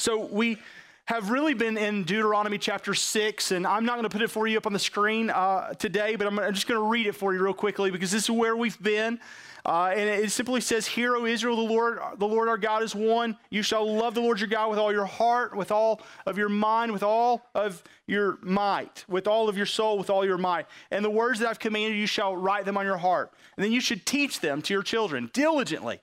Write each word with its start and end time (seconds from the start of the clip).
So 0.00 0.26
we 0.26 0.58
have 1.06 1.30
really 1.30 1.54
been 1.54 1.76
in 1.76 2.04
Deuteronomy 2.04 2.56
chapter 2.56 2.94
6, 2.94 3.50
and 3.50 3.66
I'm 3.66 3.84
not 3.84 3.94
going 3.94 4.04
to 4.04 4.08
put 4.08 4.22
it 4.22 4.30
for 4.30 4.46
you 4.46 4.56
up 4.56 4.64
on 4.64 4.72
the 4.72 4.78
screen 4.78 5.28
uh, 5.28 5.74
today, 5.74 6.14
but 6.14 6.28
I'm, 6.28 6.36
just 6.54 6.68
going 6.68 6.80
to 6.80 6.86
read 6.86 7.08
it 7.08 7.16
for 7.16 7.34
you 7.34 7.42
real 7.42 7.52
quickly 7.52 7.90
because 7.90 8.12
this 8.12 8.22
is 8.22 8.30
where 8.30 8.56
we've 8.56 8.80
been. 8.80 9.18
Uh, 9.66 9.86
and 9.86 10.08
it 10.08 10.30
simply 10.30 10.60
says, 10.60 10.86
Hear, 10.86 11.16
O 11.16 11.26
Israel, 11.26 11.56
the 11.56 11.62
Lord, 11.62 11.98
the 12.18 12.28
Lord 12.28 12.48
our 12.48 12.56
God 12.56 12.84
is 12.84 12.94
one. 12.94 13.36
You 13.50 13.62
shall 13.62 13.92
love 13.92 14.14
the 14.14 14.20
Lord 14.20 14.38
your 14.38 14.48
God 14.48 14.70
with 14.70 14.78
all 14.78 14.92
your 14.92 15.04
heart, 15.04 15.56
with 15.56 15.72
all 15.72 16.00
of 16.26 16.38
your 16.38 16.48
mind, 16.48 16.92
with 16.92 17.02
all 17.02 17.44
of 17.56 17.82
your 18.06 18.38
might, 18.40 19.04
with 19.08 19.26
all 19.26 19.48
of 19.48 19.56
your 19.56 19.66
soul, 19.66 19.98
with 19.98 20.10
all 20.10 20.24
your 20.24 20.38
might. 20.38 20.66
And 20.92 21.04
the 21.04 21.10
words 21.10 21.40
that 21.40 21.48
I've 21.48 21.58
commanded 21.58 21.98
you 21.98 22.06
shall 22.06 22.36
write 22.36 22.66
them 22.66 22.76
on 22.76 22.86
your 22.86 22.98
heart. 22.98 23.32
And 23.56 23.64
then 23.64 23.72
you 23.72 23.80
should 23.80 24.06
teach 24.06 24.38
them 24.38 24.62
to 24.62 24.72
your 24.72 24.84
children 24.84 25.28
diligently. 25.32 26.00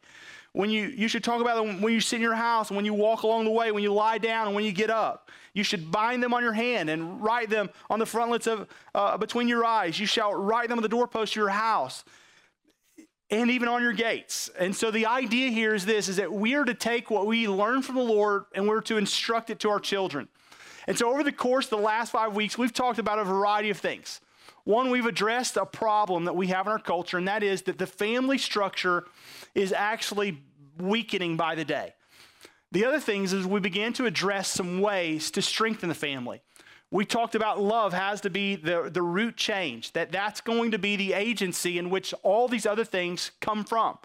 When 0.55 0.69
you, 0.69 0.87
you 0.87 1.09
should 1.09 1.21
talk 1.21 1.41
about 1.41 1.57
them 1.57 1.81
when 1.81 1.91
you 1.91 1.99
sit 1.99 2.15
in 2.15 2.21
your 2.21 2.33
house, 2.33 2.71
when 2.71 2.85
you 2.85 2.93
walk 2.93 3.23
along 3.23 3.43
the 3.43 3.51
way, 3.51 3.73
when 3.73 3.83
you 3.83 3.91
lie 3.91 4.17
down, 4.17 4.47
and 4.47 4.55
when 4.55 4.63
you 4.63 4.71
get 4.71 4.89
up. 4.89 5.29
You 5.53 5.65
should 5.65 5.91
bind 5.91 6.23
them 6.23 6.33
on 6.33 6.43
your 6.43 6.53
hand 6.53 6.89
and 6.89 7.21
write 7.21 7.49
them 7.49 7.69
on 7.89 7.99
the 7.99 8.05
frontlets 8.05 8.47
of 8.47 8.65
uh, 8.93 9.17
between 9.17 9.49
your 9.49 9.65
eyes. 9.65 9.99
You 9.99 10.05
shall 10.05 10.33
write 10.33 10.69
them 10.69 10.79
on 10.79 10.81
the 10.81 10.87
doorpost 10.87 11.33
of 11.33 11.35
your 11.35 11.49
house 11.49 12.05
and 13.29 13.51
even 13.51 13.67
on 13.67 13.81
your 13.81 13.91
gates. 13.91 14.49
And 14.57 14.73
so 14.73 14.91
the 14.91 15.07
idea 15.07 15.49
here 15.49 15.75
is 15.75 15.85
this 15.85 16.07
is 16.07 16.15
that 16.15 16.31
we 16.31 16.55
are 16.55 16.63
to 16.63 16.73
take 16.73 17.11
what 17.11 17.27
we 17.27 17.49
learn 17.49 17.81
from 17.81 17.95
the 17.95 18.03
Lord 18.03 18.45
and 18.53 18.65
we're 18.65 18.79
to 18.81 18.95
instruct 18.95 19.49
it 19.49 19.59
to 19.59 19.69
our 19.69 19.79
children. 19.81 20.29
And 20.87 20.97
so 20.97 21.11
over 21.11 21.21
the 21.21 21.33
course 21.33 21.65
of 21.65 21.71
the 21.71 21.77
last 21.85 22.13
5 22.13 22.33
weeks, 22.33 22.57
we've 22.57 22.71
talked 22.71 22.97
about 22.97 23.19
a 23.19 23.25
variety 23.25 23.71
of 23.71 23.77
things. 23.77 24.21
One, 24.65 24.89
we've 24.89 25.05
addressed 25.05 25.57
a 25.57 25.65
problem 25.65 26.25
that 26.25 26.35
we 26.35 26.47
have 26.47 26.65
in 26.65 26.71
our 26.73 26.79
culture, 26.79 27.17
and 27.17 27.27
that 27.27 27.43
is 27.43 27.61
that 27.63 27.77
the 27.77 27.87
family 27.87 28.39
structure 28.39 29.05
is 29.53 29.71
actually 29.71 30.41
weakening 30.79 31.37
by 31.37 31.55
the 31.55 31.63
day. 31.63 31.93
The 32.71 32.83
other 32.83 32.99
things 32.99 33.31
is 33.31 33.45
we 33.45 33.59
began 33.59 33.93
to 33.93 34.07
address 34.07 34.47
some 34.49 34.81
ways 34.81 35.29
to 35.31 35.41
strengthen 35.41 35.87
the 35.87 35.95
family. 35.95 36.41
We 36.89 37.05
talked 37.05 37.35
about 37.35 37.61
love 37.61 37.93
has 37.93 38.21
to 38.21 38.29
be 38.29 38.55
the, 38.55 38.89
the 38.91 39.03
root 39.03 39.37
change, 39.37 39.93
that 39.93 40.11
that's 40.11 40.41
going 40.41 40.71
to 40.71 40.79
be 40.79 40.95
the 40.95 41.13
agency 41.13 41.77
in 41.77 41.89
which 41.91 42.13
all 42.23 42.47
these 42.47 42.65
other 42.65 42.83
things 42.83 43.31
come 43.39 43.63
from. 43.65 43.97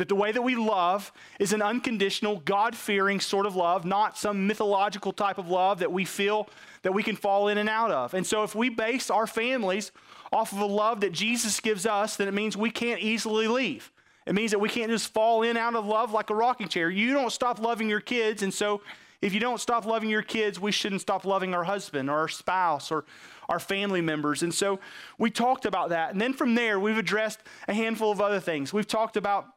That 0.00 0.08
the 0.08 0.14
way 0.14 0.32
that 0.32 0.40
we 0.40 0.56
love 0.56 1.12
is 1.38 1.52
an 1.52 1.60
unconditional, 1.60 2.40
God 2.46 2.74
fearing 2.74 3.20
sort 3.20 3.44
of 3.44 3.54
love, 3.54 3.84
not 3.84 4.16
some 4.16 4.46
mythological 4.46 5.12
type 5.12 5.36
of 5.36 5.50
love 5.50 5.80
that 5.80 5.92
we 5.92 6.06
feel 6.06 6.48
that 6.80 6.94
we 6.94 7.02
can 7.02 7.16
fall 7.16 7.48
in 7.48 7.58
and 7.58 7.68
out 7.68 7.90
of. 7.90 8.14
And 8.14 8.26
so 8.26 8.42
if 8.42 8.54
we 8.54 8.70
base 8.70 9.10
our 9.10 9.26
families 9.26 9.92
off 10.32 10.52
of 10.52 10.60
a 10.60 10.64
love 10.64 11.02
that 11.02 11.12
Jesus 11.12 11.60
gives 11.60 11.84
us, 11.84 12.16
then 12.16 12.28
it 12.28 12.32
means 12.32 12.56
we 12.56 12.70
can't 12.70 13.02
easily 13.02 13.46
leave. 13.46 13.92
It 14.24 14.34
means 14.34 14.52
that 14.52 14.58
we 14.58 14.70
can't 14.70 14.90
just 14.90 15.12
fall 15.12 15.42
in 15.42 15.58
out 15.58 15.74
of 15.74 15.84
love 15.84 16.12
like 16.12 16.30
a 16.30 16.34
rocking 16.34 16.68
chair. 16.68 16.88
You 16.88 17.12
don't 17.12 17.30
stop 17.30 17.60
loving 17.60 17.90
your 17.90 18.00
kids, 18.00 18.42
and 18.42 18.54
so 18.54 18.80
if 19.20 19.34
you 19.34 19.40
don't 19.40 19.60
stop 19.60 19.84
loving 19.84 20.08
your 20.08 20.22
kids, 20.22 20.58
we 20.58 20.72
shouldn't 20.72 21.02
stop 21.02 21.26
loving 21.26 21.52
our 21.54 21.64
husband 21.64 22.08
or 22.08 22.16
our 22.20 22.28
spouse 22.28 22.90
or 22.90 23.04
our 23.50 23.60
family 23.60 24.00
members. 24.00 24.42
And 24.42 24.54
so 24.54 24.80
we 25.18 25.30
talked 25.30 25.66
about 25.66 25.90
that. 25.90 26.12
And 26.12 26.18
then 26.22 26.32
from 26.32 26.54
there, 26.54 26.80
we've 26.80 26.96
addressed 26.96 27.40
a 27.68 27.74
handful 27.74 28.10
of 28.10 28.22
other 28.22 28.40
things. 28.40 28.72
We've 28.72 28.86
talked 28.86 29.18
about 29.18 29.48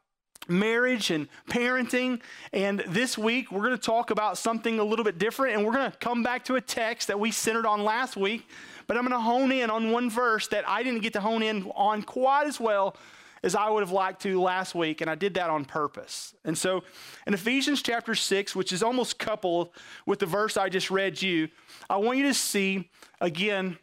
marriage 0.47 1.11
and 1.11 1.27
parenting. 1.49 2.22
And 2.52 2.83
this 2.88 3.17
week, 3.17 3.52
we're 3.52 3.63
going 3.63 3.77
to 3.77 3.77
talk 3.77 4.11
about 4.11 4.38
something 4.38 4.80
a 4.80 4.83
little 4.83 5.05
bit 5.05 5.17
different. 5.17 5.55
And 5.55 5.66
we're 5.66 5.73
going 5.73 5.91
to 5.91 5.97
come 5.97 6.23
back 6.23 6.45
to 6.45 6.55
a 6.55 6.61
text 6.61 7.08
that 7.08 7.19
we 7.19 7.31
centered 7.31 7.66
on 7.66 7.83
last 7.83 8.17
week. 8.17 8.47
But 8.88 8.97
I'm 8.97 9.03
going 9.03 9.14
to 9.14 9.19
hone 9.19 9.52
in 9.52 9.69
on 9.69 9.91
one 9.91 10.09
verse 10.09 10.47
that 10.49 10.67
I 10.67 10.83
didn't 10.83 11.02
get 11.02 11.14
to 11.14 11.21
hone 11.21 11.44
in 11.44 11.71
on 11.75 12.03
quite 12.03 12.47
as 12.47 12.59
well 12.59 12.95
as 13.44 13.55
I 13.55 13.69
would 13.69 13.81
have 13.81 13.91
liked 13.91 14.21
to 14.21 14.41
last 14.41 14.73
week, 14.73 15.02
and 15.02 15.09
I 15.09 15.16
did 15.16 15.33
that 15.33 15.49
on 15.49 15.66
purpose. 15.66 16.33
And 16.45 16.58
so 16.58 16.83
in 17.27 17.33
Ephesians 17.33 17.81
chapter 17.81 18.16
6, 18.16 18.55
which 18.55 18.71
is 18.71 18.81
almost 18.81 19.19
coupled 19.19 19.69
with 20.05 20.19
the 20.19 20.25
verse 20.25 20.55
I 20.55 20.69
just 20.69 20.89
read 20.89 21.21
you, 21.21 21.49
I 21.89 21.97
want 21.97 22.17
you 22.17 22.23
to 22.23 22.33
see 22.33 22.89
again 23.19 23.77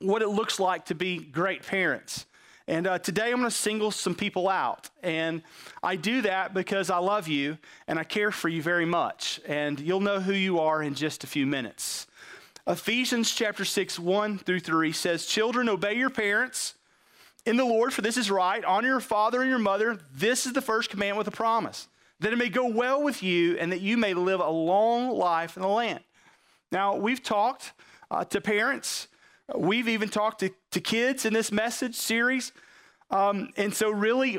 what 0.00 0.20
it 0.20 0.28
looks 0.28 0.58
like 0.58 0.86
to 0.86 0.96
be 0.96 1.18
great 1.18 1.64
parents. 1.64 2.26
And 2.68 2.86
uh, 2.86 2.98
today 2.98 3.30
I'm 3.30 3.38
going 3.38 3.44
to 3.44 3.50
single 3.50 3.90
some 3.90 4.14
people 4.14 4.48
out. 4.48 4.90
And 5.02 5.42
I 5.82 5.96
do 5.96 6.22
that 6.22 6.54
because 6.54 6.90
I 6.90 6.98
love 6.98 7.28
you 7.28 7.58
and 7.88 7.98
I 7.98 8.04
care 8.04 8.30
for 8.30 8.48
you 8.48 8.62
very 8.62 8.84
much. 8.84 9.40
And 9.46 9.80
you'll 9.80 10.00
know 10.00 10.20
who 10.20 10.32
you 10.32 10.60
are 10.60 10.82
in 10.82 10.94
just 10.94 11.24
a 11.24 11.26
few 11.26 11.46
minutes. 11.46 12.06
Ephesians 12.66 13.32
chapter 13.32 13.64
6, 13.64 13.98
1 13.98 14.38
through 14.38 14.60
3 14.60 14.92
says, 14.92 15.26
Children, 15.26 15.68
obey 15.68 15.94
your 15.94 16.10
parents 16.10 16.74
in 17.44 17.56
the 17.56 17.64
Lord, 17.64 17.92
for 17.92 18.02
this 18.02 18.16
is 18.16 18.30
right. 18.30 18.64
Honor 18.64 18.88
your 18.88 19.00
father 19.00 19.40
and 19.40 19.50
your 19.50 19.58
mother. 19.58 19.98
This 20.14 20.46
is 20.46 20.52
the 20.52 20.60
first 20.60 20.90
commandment 20.90 21.18
with 21.18 21.34
a 21.34 21.36
promise, 21.36 21.88
that 22.20 22.32
it 22.32 22.36
may 22.36 22.48
go 22.48 22.68
well 22.68 23.02
with 23.02 23.22
you 23.22 23.58
and 23.58 23.72
that 23.72 23.80
you 23.80 23.96
may 23.96 24.14
live 24.14 24.38
a 24.38 24.48
long 24.48 25.10
life 25.10 25.56
in 25.56 25.62
the 25.62 25.68
land. 25.68 26.04
Now, 26.70 26.94
we've 26.94 27.22
talked 27.22 27.72
uh, 28.10 28.24
to 28.26 28.40
parents, 28.40 29.08
we've 29.54 29.88
even 29.88 30.08
talked 30.08 30.40
to, 30.40 30.50
to 30.70 30.80
kids 30.80 31.24
in 31.24 31.32
this 31.32 31.52
message 31.52 31.94
series. 31.94 32.52
Um, 33.12 33.50
and 33.58 33.74
so, 33.74 33.90
really, 33.90 34.38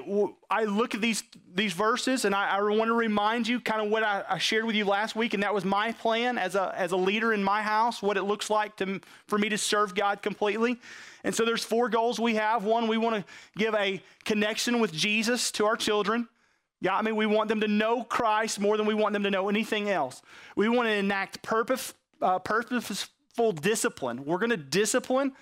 I 0.49 0.63
look 0.63 0.95
at 0.95 1.01
these, 1.01 1.23
these 1.53 1.73
verses 1.73 2.25
and 2.25 2.33
I, 2.33 2.57
I 2.57 2.61
want 2.63 2.89
to 2.89 2.95
remind 2.95 3.47
you 3.47 3.59
kind 3.59 3.85
of 3.85 3.91
what 3.91 4.03
I, 4.03 4.23
I, 4.27 4.39
shared 4.39 4.65
with 4.65 4.75
you 4.75 4.85
last 4.85 5.15
week. 5.15 5.35
And 5.35 5.43
that 5.43 5.53
was 5.53 5.63
my 5.63 5.91
plan 5.91 6.39
as 6.39 6.55
a, 6.55 6.73
as 6.75 6.91
a 6.91 6.97
leader 6.97 7.33
in 7.33 7.43
my 7.43 7.61
house, 7.61 8.01
what 8.01 8.17
it 8.17 8.23
looks 8.23 8.49
like 8.49 8.75
to, 8.77 8.99
for 9.27 9.37
me 9.37 9.49
to 9.49 9.59
serve 9.59 9.93
God 9.93 10.23
completely. 10.23 10.79
And 11.23 11.35
so, 11.35 11.45
there's 11.45 11.63
four 11.63 11.87
goals 11.87 12.19
we 12.19 12.33
have. 12.33 12.63
One, 12.63 12.87
we 12.87 12.97
want 12.97 13.15
to 13.17 13.25
give 13.55 13.75
a 13.75 14.01
connection 14.25 14.79
with 14.79 14.91
Jesus 14.91 15.51
to 15.51 15.65
our 15.65 15.77
children. 15.77 16.27
Yeah, 16.81 16.97
I 16.97 17.03
mean, 17.03 17.15
we 17.15 17.27
want 17.27 17.49
them 17.49 17.61
to 17.61 17.67
know 17.67 18.03
Christ 18.03 18.59
more 18.59 18.75
than 18.75 18.87
we 18.87 18.95
want 18.95 19.13
them 19.13 19.23
to 19.23 19.31
know 19.31 19.49
anything 19.49 19.89
else. 19.89 20.21
We 20.55 20.67
want 20.67 20.87
to 20.87 20.93
enact 20.93 21.43
purpose, 21.43 21.93
uh, 22.23 22.39
purposeful 23.35 23.51
discipline. 23.51 24.25
We're 24.25 24.38
going 24.38 24.51
to 24.51 24.57
discipline 24.57 25.33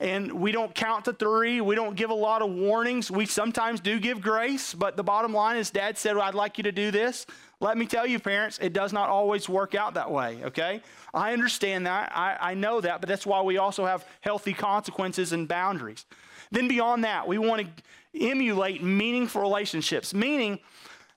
and 0.00 0.32
we 0.32 0.52
don't 0.52 0.74
count 0.74 1.04
to 1.06 1.12
three. 1.12 1.60
We 1.60 1.74
don't 1.74 1.96
give 1.96 2.10
a 2.10 2.14
lot 2.14 2.42
of 2.42 2.50
warnings. 2.50 3.10
We 3.10 3.24
sometimes 3.24 3.80
do 3.80 3.98
give 4.00 4.20
grace, 4.20 4.74
but 4.74 4.96
the 4.96 5.04
bottom 5.04 5.32
line 5.32 5.56
is 5.56 5.70
dad 5.70 5.96
said, 5.96 6.16
well, 6.16 6.24
I'd 6.24 6.34
like 6.34 6.58
you 6.58 6.64
to 6.64 6.72
do 6.72 6.90
this. 6.90 7.24
Let 7.60 7.78
me 7.78 7.86
tell 7.86 8.06
you, 8.06 8.18
parents, 8.18 8.58
it 8.60 8.72
does 8.72 8.92
not 8.92 9.08
always 9.08 9.48
work 9.48 9.74
out 9.74 9.94
that 9.94 10.10
way, 10.10 10.42
okay? 10.44 10.82
I 11.14 11.32
understand 11.32 11.86
that. 11.86 12.12
I, 12.14 12.36
I 12.40 12.54
know 12.54 12.80
that, 12.80 13.00
but 13.00 13.08
that's 13.08 13.24
why 13.24 13.40
we 13.40 13.56
also 13.56 13.86
have 13.86 14.04
healthy 14.20 14.52
consequences 14.52 15.32
and 15.32 15.48
boundaries. 15.48 16.04
Then 16.50 16.68
beyond 16.68 17.04
that, 17.04 17.26
we 17.26 17.38
want 17.38 17.62
to 17.62 18.28
emulate 18.28 18.82
meaningful 18.82 19.40
relationships, 19.40 20.12
meaning 20.12 20.58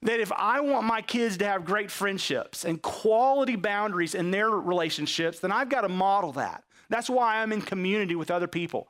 that 0.02 0.20
if 0.20 0.32
I 0.32 0.62
want 0.62 0.86
my 0.86 1.02
kids 1.02 1.38
to 1.38 1.46
have 1.46 1.66
great 1.66 1.92
friendships 1.92 2.64
and 2.64 2.82
quality 2.82 3.56
boundaries 3.56 4.16
in 4.16 4.32
their 4.32 4.50
relationships, 4.50 5.40
then 5.40 5.52
I've 5.52 5.70
got 5.70 5.82
to 5.82 5.90
model 5.90 6.32
that. 6.34 6.64
That's 6.90 7.10
why 7.10 7.42
I'm 7.42 7.52
in 7.52 7.62
community 7.62 8.16
with 8.16 8.32
other 8.32 8.48
people. 8.48 8.88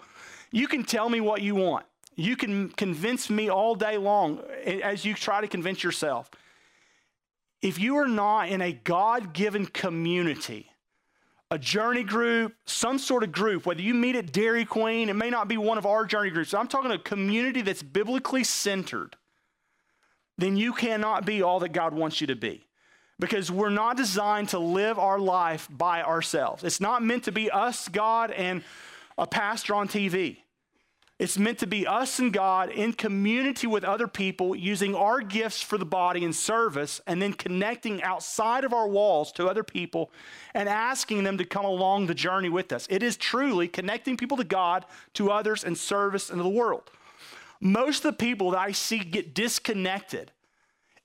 You 0.52 0.68
can 0.68 0.84
tell 0.84 1.10
me 1.10 1.20
what 1.20 1.42
you 1.42 1.56
want. 1.56 1.86
You 2.16 2.36
can 2.36 2.70
convince 2.70 3.30
me 3.30 3.50
all 3.50 3.76
day 3.76 3.98
long 3.98 4.40
as 4.66 5.06
you 5.06 5.14
try 5.14 5.42
to 5.42 5.48
convince 5.48 5.84
yourself. 5.84 6.30
If 7.62 7.80
you 7.80 7.98
are 7.98 8.08
not 8.08 8.50
in 8.50 8.62
a 8.62 8.72
God 8.72 9.34
given 9.34 9.66
community, 9.66 10.72
a 11.52 11.58
journey 11.58 12.04
group, 12.04 12.54
some 12.66 13.00
sort 13.00 13.24
of 13.24 13.32
group, 13.32 13.66
whether 13.66 13.82
you 13.82 13.94
meet 13.94 14.16
at 14.16 14.32
Dairy 14.32 14.66
Queen, 14.66 15.10
it 15.10 15.16
may 15.16 15.30
not 15.30 15.48
be 15.48 15.58
one 15.58 15.78
of 15.78 15.86
our 15.86 16.06
journey 16.06 16.30
groups. 16.30 16.54
I'm 16.54 16.68
talking 16.68 16.92
a 16.92 17.00
community 17.00 17.62
that's 17.62 17.82
biblically 17.82 18.44
centered, 18.44 19.16
then 20.42 20.58
you 20.58 20.74
cannot 20.74 21.26
be 21.26 21.42
all 21.42 21.60
that 21.60 21.74
God 21.74 21.94
wants 21.94 22.22
you 22.22 22.28
to 22.28 22.36
be 22.36 22.66
because 23.20 23.52
we're 23.52 23.70
not 23.70 23.98
designed 23.98 24.50
to 24.50 24.60
live 24.60 24.98
our 24.98 25.20
life 25.20 25.68
by 25.70 26.02
ourselves. 26.02 26.64
It's 26.64 26.80
not 26.80 27.04
meant 27.04 27.26
to 27.26 27.32
be 27.32 27.52
us, 27.52 27.88
God, 27.88 28.32
and 28.32 28.64
a 29.18 29.28
pastor 29.28 29.76
on 29.76 29.88
TV. 29.88 30.38
It's 31.20 31.38
meant 31.38 31.60
to 31.60 31.68
be 31.68 31.86
us 31.86 32.18
and 32.20 32.32
God 32.32 32.70
in 32.70 32.94
community 32.94 33.68
with 33.68 33.84
other 33.84 34.08
people, 34.08 34.56
using 34.56 34.96
our 34.96 35.20
gifts 35.20 35.62
for 35.62 35.78
the 35.78 35.86
body 35.86 36.24
and 36.24 36.34
service, 36.34 37.02
and 37.06 37.22
then 37.22 37.34
connecting 37.34 38.02
outside 38.02 38.64
of 38.64 38.72
our 38.72 38.88
walls 38.88 39.34
to 39.34 39.46
other 39.46 39.64
people 39.64 40.12
and 40.54 40.70
asking 40.70 41.26
them 41.26 41.38
to 41.38 41.44
come 41.44 41.66
along 41.66 42.08
the 42.08 42.14
journey 42.14 42.48
with 42.48 42.72
us. 42.72 42.88
It 42.90 43.04
is 43.04 43.18
truly 43.18 43.68
connecting 43.68 44.16
people 44.16 44.38
to 44.38 44.46
God, 44.46 44.86
to 45.16 45.30
others, 45.30 45.66
and 45.66 45.78
service 45.78 46.30
into 46.30 46.44
the 46.44 46.48
world. 46.48 46.90
Most 47.62 48.06
of 48.06 48.12
the 48.12 48.18
people 48.18 48.52
that 48.52 48.60
I 48.60 48.72
see 48.72 49.00
get 49.00 49.34
disconnected 49.34 50.32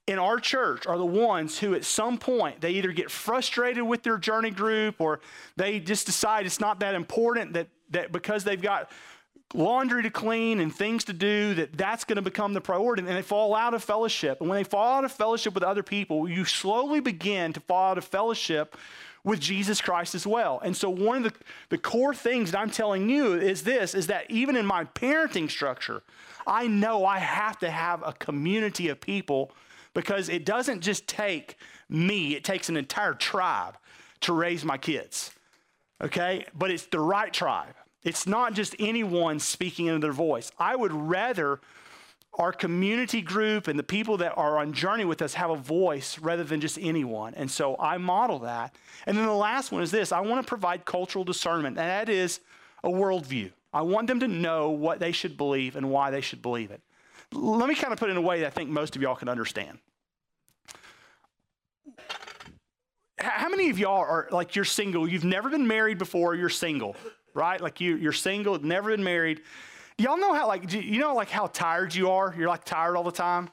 in 0.07 0.19
our 0.19 0.39
church 0.39 0.87
are 0.87 0.99
the 0.99 1.07
ones 1.07 1.59
who 1.59 1.75
at 1.75 1.85
some 1.85 2.19
point 2.19 2.61
they 2.61 2.73
either 2.73 2.93
get 2.93 3.11
frustrated 3.11 3.83
with 3.83 4.03
their 4.03 4.19
journey 4.19 4.51
group 4.51 5.01
or 5.01 5.21
they 5.57 5.81
just 5.81 6.07
decide 6.07 6.47
it's 6.47 6.61
not 6.61 6.81
that 6.81 6.95
important 6.95 7.55
that, 7.55 7.69
that 7.91 8.13
because 8.13 8.45
they've 8.45 8.61
got 8.61 8.91
laundry 9.55 10.03
to 10.03 10.11
clean 10.11 10.61
and 10.61 10.75
things 10.75 11.05
to 11.05 11.13
do 11.13 11.55
that 11.55 11.73
that's 11.77 12.05
going 12.05 12.17
to 12.17 12.23
become 12.23 12.53
the 12.53 12.61
priority 12.61 13.01
and 13.01 13.09
they 13.09 13.23
fall 13.23 13.55
out 13.55 13.73
of 13.73 13.83
fellowship. 13.83 14.41
And 14.41 14.51
when 14.51 14.59
they 14.59 14.65
fall 14.65 14.99
out 14.99 15.05
of 15.05 15.13
fellowship 15.13 15.55
with 15.55 15.63
other 15.63 15.83
people 15.83 16.29
you 16.29 16.45
slowly 16.45 17.01
begin 17.01 17.53
to 17.55 17.61
fall 17.61 17.93
out 17.93 17.99
of 17.99 18.05
fellowship 18.05 18.77
with 19.25 19.41
jesus 19.41 19.81
christ 19.81 20.15
as 20.15 20.27
well 20.27 20.61
and 20.63 20.77
so 20.77 20.89
one 20.89 21.25
of 21.25 21.33
the, 21.33 21.33
the 21.71 21.79
core 21.79 22.15
things 22.15 22.51
that 22.51 22.61
i'm 22.61 22.71
telling 22.71 23.09
you 23.09 23.35
is 23.35 23.63
this 23.63 23.95
is 23.95 24.07
that 24.07 24.31
even 24.31 24.57
in 24.57 24.67
my 24.67 24.85
parenting 24.85 25.51
structure 25.51 26.03
i 26.47 26.67
know 26.67 27.05
i 27.05 27.19
have 27.19 27.59
to 27.59 27.71
have 27.71 28.03
a 28.07 28.13
community 28.13 28.89
of 28.89 29.01
people 29.01 29.51
because 29.95 30.29
it 30.29 30.45
doesn't 30.45 30.81
just 30.81 31.07
take 31.07 31.57
me, 31.89 32.35
it 32.35 32.45
takes 32.45 32.69
an 32.69 32.77
entire 32.77 33.15
tribe 33.15 33.77
to 34.21 34.33
raise 34.33 34.65
my 34.65 34.77
kids. 34.77 35.31
Okay? 36.03 36.47
But 36.55 36.71
it's 36.71 36.87
the 36.87 37.01
right 37.01 37.33
tribe. 37.33 37.75
It's 38.03 38.27
not 38.27 38.53
just 38.53 38.75
anyone 38.79 39.39
speaking 39.39 39.87
into 39.87 40.01
their 40.01 40.13
voice. 40.13 40.53
I 40.59 40.77
would 40.77 40.93
rather 40.93 41.61
our 42.39 42.53
community 42.53 43.21
group 43.21 43.69
and 43.69 43.79
the 43.79 43.85
people 43.85 44.17
that 44.19 44.33
are 44.37 44.59
on 44.59 44.73
journey 44.73 45.05
with 45.05 45.23
us 45.23 45.35
have 45.35 45.51
a 45.51 45.57
voice 45.57 46.19
rather 46.19 46.45
than 46.45 46.61
just 46.61 46.79
anyone. 46.81 47.35
And 47.35 47.51
so 47.51 47.77
I 47.79 47.97
model 47.99 48.41
that. 48.41 48.75
And 49.07 49.17
then 49.17 49.27
the 49.27 49.33
last 49.33 49.71
one 49.71 49.83
is 49.83 49.91
this 49.91 50.13
I 50.13 50.21
want 50.21 50.45
to 50.45 50.49
provide 50.49 50.85
cultural 50.85 51.25
discernment, 51.25 51.79
and 51.79 51.89
that 51.89 52.09
is 52.09 52.41
a 52.83 52.89
worldview. 52.89 53.53
I 53.73 53.83
want 53.83 54.07
them 54.07 54.21
to 54.21 54.29
know 54.29 54.71
what 54.71 55.01
they 55.01 55.13
should 55.13 55.37
believe 55.37 55.77
and 55.77 55.91
why 55.91 56.11
they 56.11 56.21
should 56.21 56.43
believe 56.43 56.71
it. 56.71 56.81
Let 57.33 57.69
me 57.69 57.75
kind 57.75 57.93
of 57.93 57.99
put 57.99 58.09
it 58.09 58.13
in 58.13 58.19
a 58.19 58.23
way 58.23 58.41
that 58.41 58.47
I 58.47 58.51
think 58.51 58.71
most 58.71 58.95
of 58.95 59.03
y'all 59.03 59.17
can 59.17 59.29
understand. 59.29 59.79
How 63.19 63.49
many 63.49 63.71
of 63.71 63.79
y'all 63.79 64.03
are 64.03 64.29
like 64.31 64.55
you're 64.55 64.65
single? 64.65 65.09
You've 65.09 65.25
never 65.25 65.49
been 65.49 65.67
married 65.67 65.99
before, 65.99 66.35
you're 66.35 66.49
single, 66.49 66.95
right? 67.33 67.61
Like 67.61 67.81
you, 67.81 67.97
you're 67.97 68.13
single, 68.13 68.59
never 68.61 68.91
been 68.91 69.05
married. 69.05 69.43
Y'all 69.99 70.17
know 70.17 70.35
how 70.35 70.49
like 70.49 70.73
you 70.73 70.99
know 70.99 71.15
like 71.15 71.31
how 71.31 71.47
tired 71.47 71.95
you 71.95 72.11
are? 72.11 72.35
You're 72.37 72.49
like 72.49 72.65
tired 72.65 72.97
all 72.97 73.05
the 73.05 73.13
time. 73.13 73.49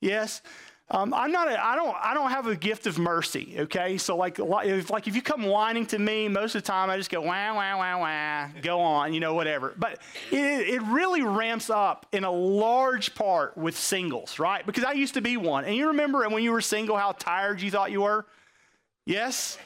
Yes. 0.00 0.42
Um, 0.90 1.12
I'm 1.12 1.30
not. 1.30 1.48
A, 1.48 1.62
I 1.62 1.74
don't. 1.76 1.94
I 2.00 2.14
don't 2.14 2.30
have 2.30 2.46
a 2.46 2.56
gift 2.56 2.86
of 2.86 2.98
mercy. 2.98 3.56
Okay. 3.58 3.98
So 3.98 4.16
like, 4.16 4.38
if, 4.38 4.90
like 4.90 5.06
if 5.06 5.14
you 5.14 5.20
come 5.20 5.44
whining 5.44 5.84
to 5.86 5.98
me, 5.98 6.28
most 6.28 6.54
of 6.54 6.62
the 6.62 6.66
time 6.66 6.88
I 6.88 6.96
just 6.96 7.10
go 7.10 7.20
wah 7.20 7.54
wah 7.54 7.76
wah 7.76 7.98
wah. 7.98 8.48
Go 8.62 8.80
on. 8.80 9.12
You 9.12 9.20
know 9.20 9.34
whatever. 9.34 9.74
But 9.76 9.98
it, 10.30 10.36
it 10.36 10.82
really 10.82 11.22
ramps 11.22 11.68
up 11.68 12.06
in 12.12 12.24
a 12.24 12.30
large 12.30 13.14
part 13.14 13.56
with 13.56 13.76
singles, 13.76 14.38
right? 14.38 14.64
Because 14.64 14.84
I 14.84 14.92
used 14.92 15.14
to 15.14 15.20
be 15.20 15.36
one, 15.36 15.66
and 15.66 15.74
you 15.74 15.88
remember 15.88 16.26
when 16.28 16.42
you 16.42 16.52
were 16.52 16.62
single 16.62 16.96
how 16.96 17.12
tired 17.12 17.60
you 17.60 17.70
thought 17.70 17.90
you 17.90 18.02
were. 18.02 18.24
Yes. 19.04 19.58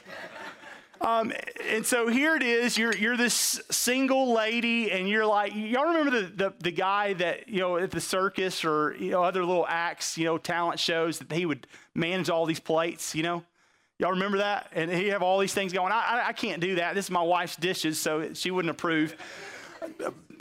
Um, 1.03 1.33
and 1.69 1.85
so 1.85 2.07
here 2.07 2.35
it 2.35 2.43
is. 2.43 2.77
You're 2.77 2.95
you're 2.95 3.17
this 3.17 3.61
single 3.69 4.33
lady, 4.33 4.89
and 4.89 5.07
you're 5.07 5.25
like, 5.25 5.53
y'all 5.53 5.85
remember 5.85 6.21
the, 6.21 6.27
the 6.27 6.53
the 6.61 6.71
guy 6.71 7.11
that 7.13 7.49
you 7.49 7.59
know 7.59 7.77
at 7.77 7.91
the 7.91 7.99
circus 7.99 8.63
or 8.63 8.95
you 8.97 9.11
know 9.11 9.21
other 9.21 9.43
little 9.43 9.65
acts, 9.67 10.17
you 10.17 10.23
know, 10.23 10.37
talent 10.37 10.79
shows 10.79 11.19
that 11.19 11.31
he 11.33 11.45
would 11.45 11.67
manage 11.93 12.29
all 12.29 12.45
these 12.45 12.61
plates, 12.61 13.13
you 13.13 13.23
know. 13.23 13.43
Y'all 13.99 14.11
remember 14.11 14.37
that? 14.37 14.69
And 14.73 14.89
he 14.89 15.09
have 15.09 15.21
all 15.21 15.39
these 15.39 15.53
things 15.53 15.71
going. 15.73 15.91
I, 15.91 15.99
I, 16.23 16.27
I 16.29 16.33
can't 16.33 16.61
do 16.61 16.75
that. 16.75 16.95
This 16.95 17.05
is 17.05 17.11
my 17.11 17.21
wife's 17.21 17.57
dishes, 17.57 17.99
so 17.99 18.33
she 18.33 18.49
wouldn't 18.49 18.71
approve 18.71 19.15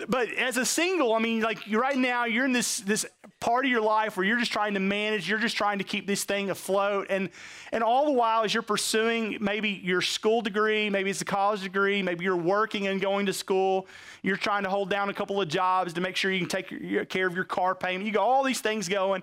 but 0.09 0.33
as 0.35 0.57
a 0.57 0.65
single, 0.65 1.15
I 1.15 1.19
mean, 1.19 1.41
like 1.41 1.59
right 1.71 1.97
now, 1.97 2.25
you're 2.25 2.45
in 2.45 2.53
this 2.53 2.79
this 2.81 3.07
part 3.41 3.65
of 3.65 3.71
your 3.71 3.81
life 3.81 4.17
where 4.17 4.25
you're 4.25 4.39
just 4.39 4.53
trying 4.53 4.75
to 4.75 4.81
manage, 4.81 5.29
you're 5.29 5.39
just 5.39 5.57
trying 5.57 5.79
to 5.79 5.85
keep 5.85 6.07
this 6.07 6.25
thing 6.25 6.51
afloat, 6.51 7.07
and 7.11 7.29
and 7.73 7.83
all 7.83 8.07
the 8.07 8.13
while 8.13 8.45
as 8.45 8.55
you're 8.55 8.63
pursuing 8.63 9.39
maybe 9.41 9.69
your 9.71 10.01
school 10.01 10.43
degree, 10.43 10.89
maybe 10.91 11.11
it's 11.11 11.21
a 11.21 11.25
college 11.25 11.63
degree, 11.63 12.03
maybe 12.03 12.25
you're 12.25 12.37
working 12.37 12.87
and 12.87 13.01
going 13.01 13.27
to 13.27 13.33
school, 13.33 13.87
you're 14.23 14.37
trying 14.37 14.63
to 14.63 14.71
hold 14.71 14.91
down 14.91 15.09
a 15.09 15.15
couple 15.15 15.41
of 15.41 15.49
jobs 15.49 15.93
to 15.95 16.01
make 16.01 16.17
sure 16.17 16.31
you 16.31 16.39
can 16.39 16.49
take 16.49 17.09
care 17.09 17.27
of 17.27 17.35
your 17.35 17.45
car 17.45 17.75
payment. 17.75 18.07
You 18.07 18.13
got 18.13 18.23
all 18.23 18.45
these 18.45 18.61
things 18.61 18.89
going, 18.89 19.23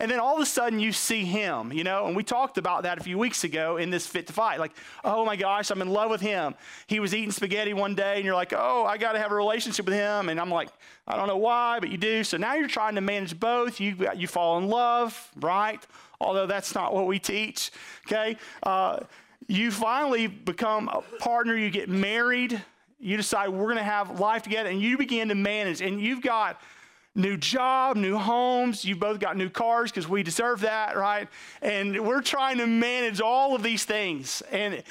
and 0.00 0.10
then 0.10 0.18
all 0.18 0.34
of 0.34 0.40
a 0.40 0.46
sudden 0.46 0.80
you 0.80 0.92
see 0.92 1.26
him, 1.26 1.72
you 1.72 1.84
know, 1.84 2.06
and 2.06 2.16
we 2.16 2.22
talked 2.22 2.56
about 2.56 2.84
that 2.84 2.98
a 2.98 3.02
few 3.02 3.18
weeks 3.18 3.44
ago 3.44 3.76
in 3.76 3.90
this 3.90 4.06
Fit 4.06 4.26
to 4.28 4.32
Fight. 4.32 4.58
Like, 4.58 4.72
oh 5.04 5.26
my 5.26 5.36
gosh, 5.36 5.70
I'm 5.70 5.82
in 5.82 5.90
love 5.90 6.10
with 6.10 6.22
him. 6.22 6.54
He 6.86 7.00
was 7.00 7.14
eating 7.14 7.30
spaghetti 7.30 7.74
one 7.74 7.94
day, 7.94 8.16
and 8.16 8.24
you're 8.24 8.34
like, 8.34 8.54
oh, 8.56 8.86
I 8.86 8.96
got 8.96 9.12
to 9.12 9.18
have 9.18 9.30
a 9.30 9.34
relationship 9.34 9.84
with 9.84 9.94
him. 9.94 10.30
And 10.30 10.40
I'm 10.40 10.50
like, 10.50 10.70
I 11.06 11.16
don't 11.16 11.28
know 11.28 11.36
why, 11.36 11.80
but 11.80 11.90
you 11.90 11.98
do. 11.98 12.24
So 12.24 12.38
now 12.38 12.54
you're 12.54 12.66
trying 12.66 12.94
to 12.94 13.02
manage 13.02 13.38
both. 13.38 13.78
You, 13.78 14.10
you 14.16 14.26
fall 14.26 14.56
in 14.56 14.68
love, 14.68 15.30
right? 15.36 15.86
Although 16.18 16.46
that's 16.46 16.74
not 16.74 16.94
what 16.94 17.06
we 17.06 17.18
teach, 17.18 17.70
okay? 18.06 18.38
Uh, 18.62 19.00
you 19.48 19.70
finally 19.70 20.26
become 20.28 20.88
a 20.88 21.02
partner, 21.18 21.54
you 21.56 21.70
get 21.70 21.90
married, 21.90 22.62
you 22.98 23.18
decide 23.18 23.48
we're 23.50 23.64
going 23.64 23.76
to 23.76 23.82
have 23.82 24.18
life 24.18 24.42
together, 24.42 24.70
and 24.70 24.80
you 24.80 24.96
begin 24.96 25.28
to 25.28 25.34
manage, 25.34 25.82
and 25.82 26.00
you've 26.00 26.22
got 26.22 26.60
new 27.14 27.36
job, 27.36 27.96
new 27.96 28.16
homes. 28.16 28.84
You 28.84 28.96
both 28.96 29.18
got 29.18 29.36
new 29.36 29.50
cars 29.50 29.90
because 29.90 30.08
we 30.08 30.22
deserve 30.22 30.60
that, 30.60 30.96
right? 30.96 31.28
And 31.62 32.06
we're 32.06 32.22
trying 32.22 32.58
to 32.58 32.66
manage 32.66 33.20
all 33.20 33.54
of 33.54 33.62
these 33.62 33.84
things. 33.84 34.42
And 34.50 34.82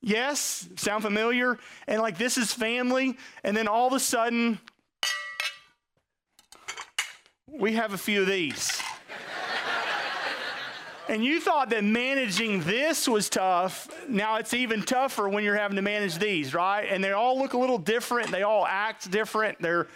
yes, 0.00 0.68
sound 0.76 1.02
familiar? 1.02 1.58
And 1.86 2.00
like 2.00 2.18
this 2.18 2.38
is 2.38 2.52
family. 2.52 3.16
And 3.44 3.56
then 3.56 3.68
all 3.68 3.86
of 3.86 3.92
a 3.92 4.00
sudden, 4.00 4.58
we 7.46 7.74
have 7.74 7.92
a 7.92 7.98
few 7.98 8.22
of 8.22 8.26
these. 8.26 8.80
and 11.08 11.24
you 11.24 11.40
thought 11.40 11.70
that 11.70 11.84
managing 11.84 12.60
this 12.62 13.08
was 13.08 13.28
tough. 13.28 13.88
Now 14.08 14.36
it's 14.36 14.52
even 14.52 14.82
tougher 14.82 15.28
when 15.28 15.44
you're 15.44 15.56
having 15.56 15.76
to 15.76 15.82
manage 15.82 16.18
these, 16.18 16.54
right? 16.54 16.86
And 16.90 17.02
they 17.02 17.12
all 17.12 17.38
look 17.38 17.52
a 17.52 17.58
little 17.58 17.78
different. 17.78 18.30
They 18.30 18.42
all 18.42 18.66
act 18.66 19.10
different. 19.10 19.60
They're 19.60 19.86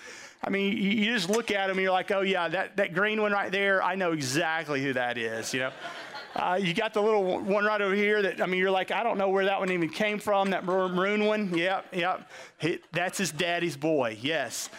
I 0.44 0.50
mean, 0.50 0.76
you, 0.76 1.12
just 1.12 1.30
look 1.30 1.50
at 1.50 1.68
them 1.68 1.76
and 1.76 1.82
you're 1.82 1.92
like, 1.92 2.10
oh, 2.10 2.22
yeah, 2.22 2.48
that, 2.48 2.76
that 2.76 2.94
green 2.94 3.22
one 3.22 3.30
right 3.32 3.52
there, 3.52 3.82
I 3.82 3.94
know 3.94 4.12
exactly 4.12 4.82
who 4.82 4.92
that 4.94 5.16
is, 5.16 5.54
you 5.54 5.60
know? 5.60 5.72
Uh, 6.34 6.58
you 6.60 6.72
got 6.72 6.94
the 6.94 7.00
little 7.00 7.40
one 7.40 7.64
right 7.64 7.80
over 7.80 7.94
here 7.94 8.22
that, 8.22 8.40
I 8.40 8.46
mean, 8.46 8.58
you're 8.58 8.70
like, 8.70 8.90
I 8.90 9.02
don't 9.02 9.18
know 9.18 9.28
where 9.28 9.44
that 9.44 9.60
one 9.60 9.70
even 9.70 9.90
came 9.90 10.18
from, 10.18 10.50
that 10.50 10.64
maroon 10.64 11.26
one. 11.26 11.56
Yep, 11.56 11.86
yep. 11.92 12.30
He, 12.58 12.80
that's 12.90 13.18
his 13.18 13.30
daddy's 13.30 13.76
boy, 13.76 14.16
yes. 14.20 14.70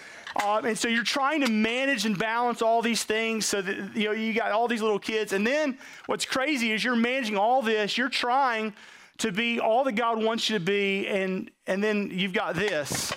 Um, 0.44 0.66
and 0.66 0.78
so 0.78 0.88
you're 0.88 1.04
trying 1.04 1.42
to 1.42 1.52
manage 1.52 2.06
and 2.06 2.18
balance 2.18 2.62
all 2.64 2.82
these 2.82 3.04
things 3.04 3.46
so 3.46 3.62
that, 3.62 3.96
you 3.96 4.06
know, 4.06 4.12
you 4.12 4.34
got 4.34 4.52
all 4.52 4.68
these 4.68 4.82
little 4.82 5.00
kids. 5.00 5.32
And 5.32 5.46
then 5.46 5.78
what's 6.08 6.26
crazy 6.26 6.72
is 6.72 6.84
you're 6.84 6.96
managing 6.96 7.38
all 7.38 7.62
this, 7.62 7.98
you're 7.98 8.10
trying 8.10 8.74
to 9.20 9.32
be 9.32 9.60
all 9.60 9.84
that 9.84 9.94
God 9.94 10.22
wants 10.22 10.50
you 10.50 10.58
to 10.58 10.66
be, 10.66 11.08
and, 11.08 11.52
and 11.68 11.84
then 11.84 12.10
you've 12.12 12.34
got 12.34 12.56
this. 12.56 13.14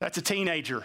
That's 0.00 0.18
a 0.18 0.22
teenager. 0.22 0.84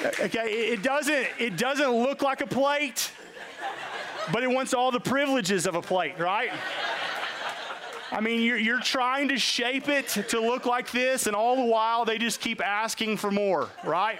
okay, 0.20 0.50
it 0.50 0.82
doesn't, 0.82 1.26
it 1.38 1.56
doesn't 1.56 1.90
look 1.90 2.22
like 2.22 2.40
a 2.40 2.46
plate, 2.46 3.10
but 4.32 4.42
it 4.42 4.48
wants 4.48 4.74
all 4.74 4.90
the 4.90 5.00
privileges 5.00 5.66
of 5.66 5.74
a 5.74 5.82
plate, 5.82 6.18
right? 6.18 6.50
I 8.12 8.20
mean, 8.20 8.42
you're, 8.42 8.58
you're 8.58 8.80
trying 8.80 9.28
to 9.28 9.38
shape 9.38 9.88
it 9.88 10.08
to 10.08 10.40
look 10.40 10.66
like 10.66 10.90
this, 10.90 11.26
and 11.26 11.36
all 11.36 11.56
the 11.56 11.64
while 11.64 12.04
they 12.04 12.18
just 12.18 12.40
keep 12.40 12.60
asking 12.60 13.16
for 13.16 13.30
more, 13.30 13.68
right? 13.84 14.18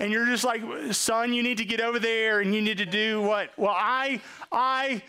And 0.00 0.12
you're 0.12 0.26
just 0.26 0.44
like, 0.44 0.62
son, 0.92 1.32
you 1.32 1.42
need 1.42 1.58
to 1.58 1.64
get 1.64 1.80
over 1.80 1.98
there 1.98 2.40
and 2.40 2.54
you 2.54 2.62
need 2.62 2.78
to 2.78 2.86
do 2.86 3.20
what? 3.20 3.50
Well, 3.56 3.74
I, 3.76 4.20
I, 4.52 5.02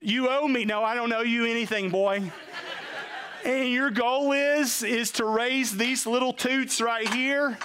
you 0.00 0.28
owe 0.28 0.46
me. 0.46 0.66
No, 0.66 0.84
I 0.84 0.94
don't 0.94 1.10
owe 1.12 1.22
you 1.22 1.46
anything, 1.46 1.88
boy. 1.88 2.30
And 3.46 3.70
your 3.70 3.92
goal 3.92 4.32
is 4.32 4.82
is 4.82 5.12
to 5.12 5.24
raise 5.24 5.76
these 5.76 6.04
little 6.04 6.32
toots 6.32 6.80
right 6.80 7.08
here 7.14 7.56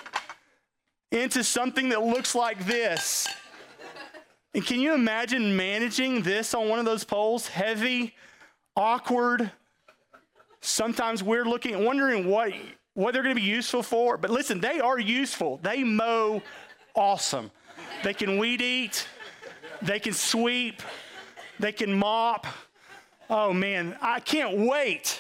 into 1.11 1.43
something 1.43 1.89
that 1.89 2.03
looks 2.03 2.35
like 2.35 2.67
this. 2.67 3.27
And 4.53 4.63
can 4.63 4.79
you 4.79 4.93
imagine 4.93 5.57
managing 5.57 6.21
this 6.21 6.53
on 6.53 6.69
one 6.69 6.77
of 6.77 6.85
those 6.85 7.03
poles? 7.03 7.47
Heavy, 7.47 8.13
awkward, 8.75 9.51
sometimes 10.59 11.23
weird 11.23 11.47
looking, 11.47 11.83
wondering 11.83 12.27
what, 12.27 12.53
what 12.93 13.15
they're 13.15 13.23
going 13.23 13.35
to 13.35 13.41
be 13.41 13.47
useful 13.47 13.81
for. 13.81 14.17
But 14.17 14.29
listen, 14.29 14.61
they 14.61 14.79
are 14.79 14.99
useful. 14.99 15.59
They 15.63 15.83
mow 15.83 16.43
awesome. 16.93 17.49
They 18.03 18.13
can 18.13 18.37
weed 18.37 18.61
eat, 18.61 19.07
they 19.81 19.99
can 19.99 20.13
sweep, 20.13 20.83
they 21.59 21.71
can 21.71 21.91
mop. 21.91 22.45
Oh 23.31 23.51
man, 23.51 23.97
I 23.99 24.19
can't 24.19 24.59
wait 24.59 25.19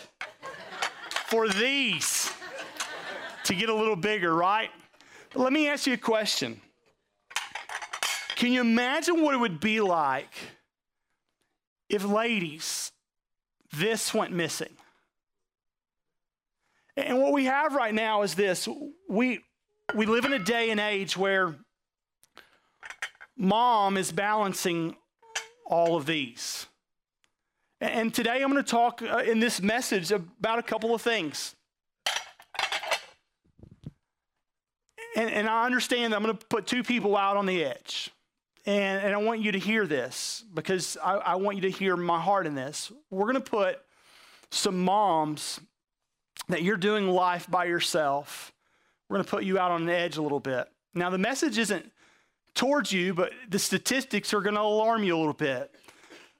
for 1.31 1.47
these 1.47 2.29
to 3.45 3.55
get 3.55 3.69
a 3.69 3.73
little 3.73 3.95
bigger, 3.95 4.35
right? 4.35 4.69
But 5.31 5.43
let 5.43 5.53
me 5.53 5.69
ask 5.69 5.87
you 5.87 5.93
a 5.93 5.97
question. 5.97 6.59
Can 8.35 8.51
you 8.51 8.59
imagine 8.59 9.21
what 9.21 9.33
it 9.33 9.37
would 9.37 9.61
be 9.61 9.79
like 9.79 10.33
if, 11.87 12.03
ladies, 12.03 12.91
this 13.71 14.13
went 14.13 14.33
missing? 14.33 14.75
And 16.97 17.21
what 17.21 17.31
we 17.31 17.45
have 17.45 17.75
right 17.75 17.93
now 17.93 18.23
is 18.23 18.35
this 18.35 18.67
we, 19.09 19.39
we 19.95 20.05
live 20.05 20.25
in 20.25 20.33
a 20.33 20.39
day 20.39 20.69
and 20.69 20.81
age 20.81 21.15
where 21.15 21.55
mom 23.37 23.95
is 23.95 24.11
balancing 24.11 24.97
all 25.65 25.95
of 25.95 26.05
these. 26.05 26.67
And 27.81 28.13
today 28.13 28.43
I'm 28.43 28.51
going 28.51 28.63
to 28.63 28.69
talk 28.69 29.01
uh, 29.01 29.23
in 29.25 29.39
this 29.39 29.59
message 29.59 30.11
about 30.11 30.59
a 30.59 30.63
couple 30.63 30.93
of 30.93 31.01
things. 31.01 31.55
And, 35.15 35.31
and 35.31 35.49
I 35.49 35.65
understand 35.65 36.13
that 36.13 36.17
I'm 36.17 36.23
going 36.23 36.37
to 36.37 36.45
put 36.45 36.67
two 36.67 36.83
people 36.83 37.17
out 37.17 37.37
on 37.37 37.47
the 37.47 37.65
edge. 37.65 38.11
And, 38.67 39.03
and 39.03 39.15
I 39.15 39.17
want 39.17 39.41
you 39.41 39.51
to 39.53 39.57
hear 39.57 39.87
this 39.87 40.45
because 40.53 40.95
I, 41.03 41.13
I 41.15 41.35
want 41.35 41.55
you 41.57 41.63
to 41.63 41.71
hear 41.71 41.97
my 41.97 42.21
heart 42.21 42.45
in 42.45 42.53
this. 42.53 42.91
We're 43.09 43.31
going 43.31 43.43
to 43.43 43.49
put 43.49 43.79
some 44.51 44.79
moms 44.79 45.59
that 46.49 46.61
you're 46.61 46.77
doing 46.77 47.07
life 47.07 47.49
by 47.49 47.65
yourself. 47.65 48.53
we're 49.09 49.15
going 49.15 49.25
to 49.25 49.31
put 49.31 49.43
you 49.43 49.57
out 49.57 49.71
on 49.71 49.85
the 49.85 49.93
edge 49.93 50.17
a 50.17 50.21
little 50.21 50.39
bit. 50.39 50.67
Now, 50.93 51.09
the 51.09 51.17
message 51.17 51.57
isn't 51.57 51.91
towards 52.53 52.91
you, 52.91 53.15
but 53.15 53.31
the 53.49 53.57
statistics 53.57 54.35
are 54.35 54.41
going 54.41 54.55
to 54.55 54.61
alarm 54.61 55.03
you 55.03 55.15
a 55.15 55.19
little 55.19 55.33
bit. 55.33 55.73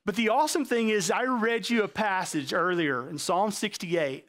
But 0.06 0.16
the 0.16 0.30
awesome 0.30 0.66
thing 0.66 0.90
is, 0.90 1.12
I 1.12 1.24
read 1.24 1.70
you 1.70 1.84
a 1.84 1.88
passage 1.88 2.54
earlier 2.54 3.08
in 3.10 3.18
Psalm 3.18 3.52
68 3.52 4.26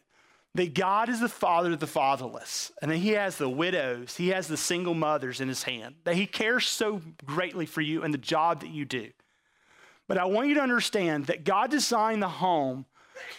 that 0.55 0.75
God 0.75 1.09
is 1.09 1.21
the 1.21 1.31
father 1.31 1.73
of 1.73 1.81
the 1.81 1.87
fatherless, 1.87 2.73
and 2.83 2.91
that 2.91 2.99
He 2.99 3.11
has 3.11 3.39
the 3.39 3.49
widows, 3.49 4.17
He 4.17 4.29
has 4.29 4.49
the 4.49 4.57
single 4.59 4.93
mothers 4.93 5.41
in 5.41 5.49
His 5.49 5.63
hand, 5.63 5.95
that 6.05 6.17
He 6.17 6.27
cares 6.27 6.67
so 6.67 7.01
greatly 7.25 7.65
for 7.65 7.81
you 7.81 8.03
and 8.03 8.13
the 8.13 8.19
job 8.19 8.61
that 8.61 8.69
you 8.71 8.85
do. 8.85 9.11
But 10.09 10.19
I 10.19 10.27
want 10.27 10.49
you 10.49 10.55
to 10.57 10.61
understand 10.61 11.27
that 11.27 11.45
God 11.45 11.71
designed 11.71 12.23
the 12.23 12.29
home 12.29 12.85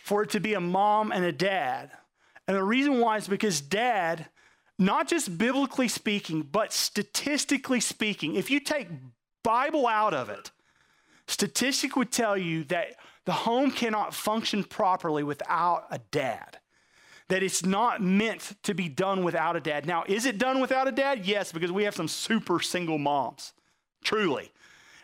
for 0.03 0.23
it 0.23 0.31
to 0.31 0.39
be 0.39 0.55
a 0.55 0.59
mom 0.59 1.11
and 1.11 1.23
a 1.23 1.31
dad. 1.31 1.91
And 2.47 2.57
the 2.57 2.63
reason 2.63 2.99
why 2.99 3.17
is 3.17 3.27
because 3.27 3.61
dad, 3.61 4.27
not 4.79 5.07
just 5.07 5.37
biblically 5.37 5.87
speaking, 5.87 6.41
but 6.41 6.73
statistically 6.73 7.79
speaking, 7.79 8.35
if 8.35 8.49
you 8.49 8.59
take 8.59 8.87
Bible 9.43 9.85
out 9.85 10.15
of 10.15 10.29
it, 10.29 10.51
statistic 11.27 11.95
would 11.95 12.11
tell 12.11 12.37
you 12.37 12.63
that 12.65 12.95
the 13.25 13.31
home 13.31 13.71
cannot 13.71 14.13
function 14.13 14.63
properly 14.63 15.23
without 15.23 15.85
a 15.91 15.99
dad 16.11 16.59
that 17.29 17.41
it's 17.41 17.65
not 17.65 18.01
meant 18.01 18.55
to 18.63 18.73
be 18.73 18.89
done 18.89 19.23
without 19.23 19.55
a 19.55 19.59
dad. 19.59 19.85
Now, 19.85 20.03
is 20.07 20.25
it 20.25 20.37
done 20.37 20.59
without 20.59 20.87
a 20.87 20.91
dad? 20.91 21.25
Yes, 21.25 21.51
because 21.51 21.71
we 21.71 21.83
have 21.83 21.95
some 21.95 22.07
super 22.07 22.59
single 22.59 22.97
moms, 22.97 23.53
truly. 24.03 24.51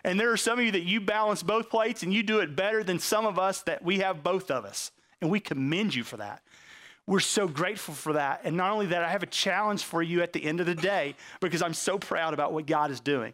And 0.03 0.19
there 0.19 0.31
are 0.31 0.38
some 0.38 0.59
of 0.59 0.65
you 0.65 0.71
that 0.71 0.83
you 0.83 1.01
balance 1.01 1.43
both 1.43 1.69
plates 1.69 2.03
and 2.03 2.13
you 2.13 2.23
do 2.23 2.39
it 2.39 2.55
better 2.55 2.83
than 2.83 2.99
some 2.99 3.25
of 3.25 3.39
us 3.39 3.61
that 3.63 3.83
we 3.83 3.99
have 3.99 4.23
both 4.23 4.51
of 4.51 4.65
us. 4.65 4.91
And 5.21 5.29
we 5.29 5.39
commend 5.39 5.95
you 5.95 6.03
for 6.03 6.17
that. 6.17 6.41
We're 7.05 7.19
so 7.19 7.47
grateful 7.47 7.95
for 7.95 8.13
that. 8.13 8.41
And 8.43 8.55
not 8.55 8.71
only 8.71 8.85
that, 8.88 9.03
I 9.03 9.09
have 9.09 9.23
a 9.23 9.27
challenge 9.27 9.83
for 9.83 10.03
you 10.03 10.21
at 10.21 10.31
the 10.31 10.45
end 10.45 10.59
of 10.59 10.67
the 10.67 10.75
day 10.75 11.15
because 11.41 11.61
I'm 11.61 11.73
so 11.73 11.97
proud 11.97 12.33
about 12.33 12.53
what 12.53 12.67
God 12.67 12.91
is 12.91 12.99
doing. 12.99 13.33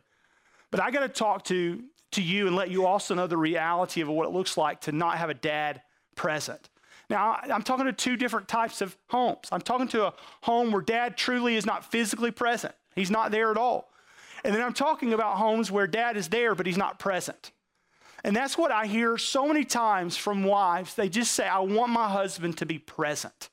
But 0.71 0.79
I 0.79 0.91
got 0.91 1.01
to 1.01 1.09
talk 1.09 1.43
to, 1.45 1.83
to 2.15 2.21
you 2.21 2.47
and 2.47 2.55
let 2.55 2.69
you 2.69 2.85
also 2.85 3.13
know 3.15 3.27
the 3.27 3.37
reality 3.37 4.01
of 4.01 4.07
what 4.07 4.27
it 4.27 4.31
looks 4.33 4.57
like 4.57 4.81
to 4.81 4.91
not 4.91 5.17
have 5.17 5.29
a 5.29 5.33
dad 5.33 5.81
present. 6.15 6.69
Now, 7.09 7.39
I'm 7.43 7.61
talking 7.61 7.85
to 7.85 7.93
two 7.93 8.17
different 8.17 8.47
types 8.47 8.81
of 8.81 8.97
homes. 9.09 9.47
I'm 9.51 9.61
talking 9.61 9.87
to 9.89 10.07
a 10.07 10.13
home 10.41 10.71
where 10.71 10.81
dad 10.81 11.17
truly 11.17 11.55
is 11.55 11.65
not 11.65 11.89
physically 11.91 12.31
present, 12.31 12.73
he's 12.95 13.11
not 13.11 13.31
there 13.31 13.51
at 13.51 13.57
all. 13.57 13.91
And 14.43 14.53
then 14.53 14.61
I'm 14.61 14.73
talking 14.73 15.13
about 15.13 15.37
homes 15.37 15.71
where 15.71 15.87
dad 15.87 16.17
is 16.17 16.29
there, 16.29 16.53
but 16.53 16.67
he's 16.67 16.77
not 16.77 16.99
present. 16.99 17.51
And 18.23 18.35
that's 18.35 18.57
what 18.57 18.71
I 18.71 18.85
hear 18.85 19.17
so 19.17 19.47
many 19.47 19.63
times 19.63 20.17
from 20.17 20.43
wives. 20.43 20.95
They 20.95 21.09
just 21.09 21.31
say, 21.33 21.47
I 21.47 21.59
want 21.59 21.91
my 21.91 22.09
husband 22.09 22.57
to 22.57 22.65
be 22.65 22.79
present. 22.79 23.49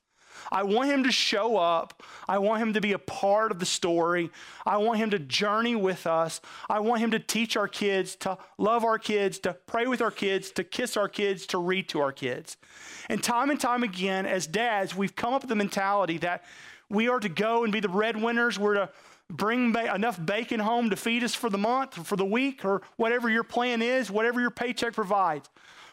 I 0.50 0.62
want 0.62 0.90
him 0.90 1.04
to 1.04 1.12
show 1.12 1.56
up. 1.56 2.02
I 2.28 2.38
want 2.38 2.62
him 2.62 2.72
to 2.74 2.80
be 2.80 2.92
a 2.92 2.98
part 2.98 3.52
of 3.52 3.58
the 3.58 3.66
story. 3.66 4.30
I 4.66 4.78
want 4.78 4.98
him 4.98 5.10
to 5.10 5.18
journey 5.18 5.76
with 5.76 6.06
us. 6.06 6.40
I 6.68 6.80
want 6.80 7.00
him 7.00 7.10
to 7.12 7.18
teach 7.18 7.56
our 7.56 7.68
kids, 7.68 8.16
to 8.16 8.38
love 8.58 8.84
our 8.84 8.98
kids, 8.98 9.38
to 9.40 9.54
pray 9.66 9.86
with 9.86 10.00
our 10.00 10.10
kids, 10.10 10.50
to 10.52 10.64
kiss 10.64 10.96
our 10.96 11.08
kids, 11.08 11.46
to 11.46 11.58
read 11.58 11.88
to 11.90 12.00
our 12.00 12.12
kids. 12.12 12.56
And 13.08 13.22
time 13.22 13.50
and 13.50 13.60
time 13.60 13.82
again, 13.82 14.26
as 14.26 14.46
dads, 14.46 14.96
we've 14.96 15.14
come 15.14 15.34
up 15.34 15.42
with 15.42 15.48
the 15.48 15.54
mentality 15.56 16.18
that 16.18 16.44
we 16.88 17.08
are 17.08 17.20
to 17.20 17.28
go 17.28 17.64
and 17.64 17.72
be 17.72 17.80
the 17.80 17.88
breadwinners. 17.88 18.58
We're 18.58 18.74
to 18.74 18.90
bring 19.30 19.72
ba- 19.72 19.94
enough 19.94 20.24
bacon 20.24 20.60
home 20.60 20.90
to 20.90 20.96
feed 20.96 21.24
us 21.24 21.34
for 21.34 21.48
the 21.48 21.58
month 21.58 21.98
or 21.98 22.04
for 22.04 22.16
the 22.16 22.24
week 22.24 22.64
or 22.64 22.82
whatever 22.96 23.30
your 23.30 23.44
plan 23.44 23.82
is, 23.82 24.10
whatever 24.10 24.40
your 24.40 24.50
paycheck 24.50 24.92
provides. 24.92 25.48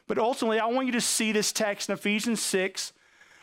But 0.08 0.18
ultimately, 0.18 0.60
I 0.60 0.66
want 0.66 0.88
you 0.88 0.94
to 0.94 1.02
see 1.02 1.32
this 1.32 1.52
text 1.52 1.90
in 1.90 1.94
Ephesians 1.94 2.42
6 2.42 2.94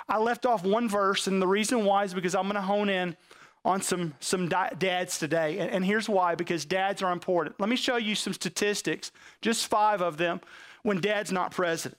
I 0.08 0.18
left 0.18 0.46
off 0.46 0.64
one 0.64 0.88
verse, 0.88 1.26
and 1.26 1.42
the 1.42 1.46
reason 1.46 1.84
why 1.84 2.04
is 2.04 2.14
because 2.14 2.34
I'm 2.34 2.44
going 2.44 2.54
to 2.54 2.60
hone 2.60 2.88
in 2.88 3.16
on 3.64 3.82
some, 3.82 4.14
some 4.20 4.48
dads 4.48 5.18
today. 5.18 5.58
And, 5.58 5.70
and 5.70 5.84
here's 5.84 6.08
why 6.08 6.36
because 6.36 6.64
dads 6.64 7.02
are 7.02 7.12
important. 7.12 7.58
Let 7.58 7.68
me 7.68 7.76
show 7.76 7.96
you 7.96 8.14
some 8.14 8.32
statistics, 8.32 9.10
just 9.42 9.66
five 9.66 10.00
of 10.00 10.16
them, 10.16 10.40
when 10.82 11.00
dad's 11.00 11.32
not 11.32 11.50
present, 11.50 11.96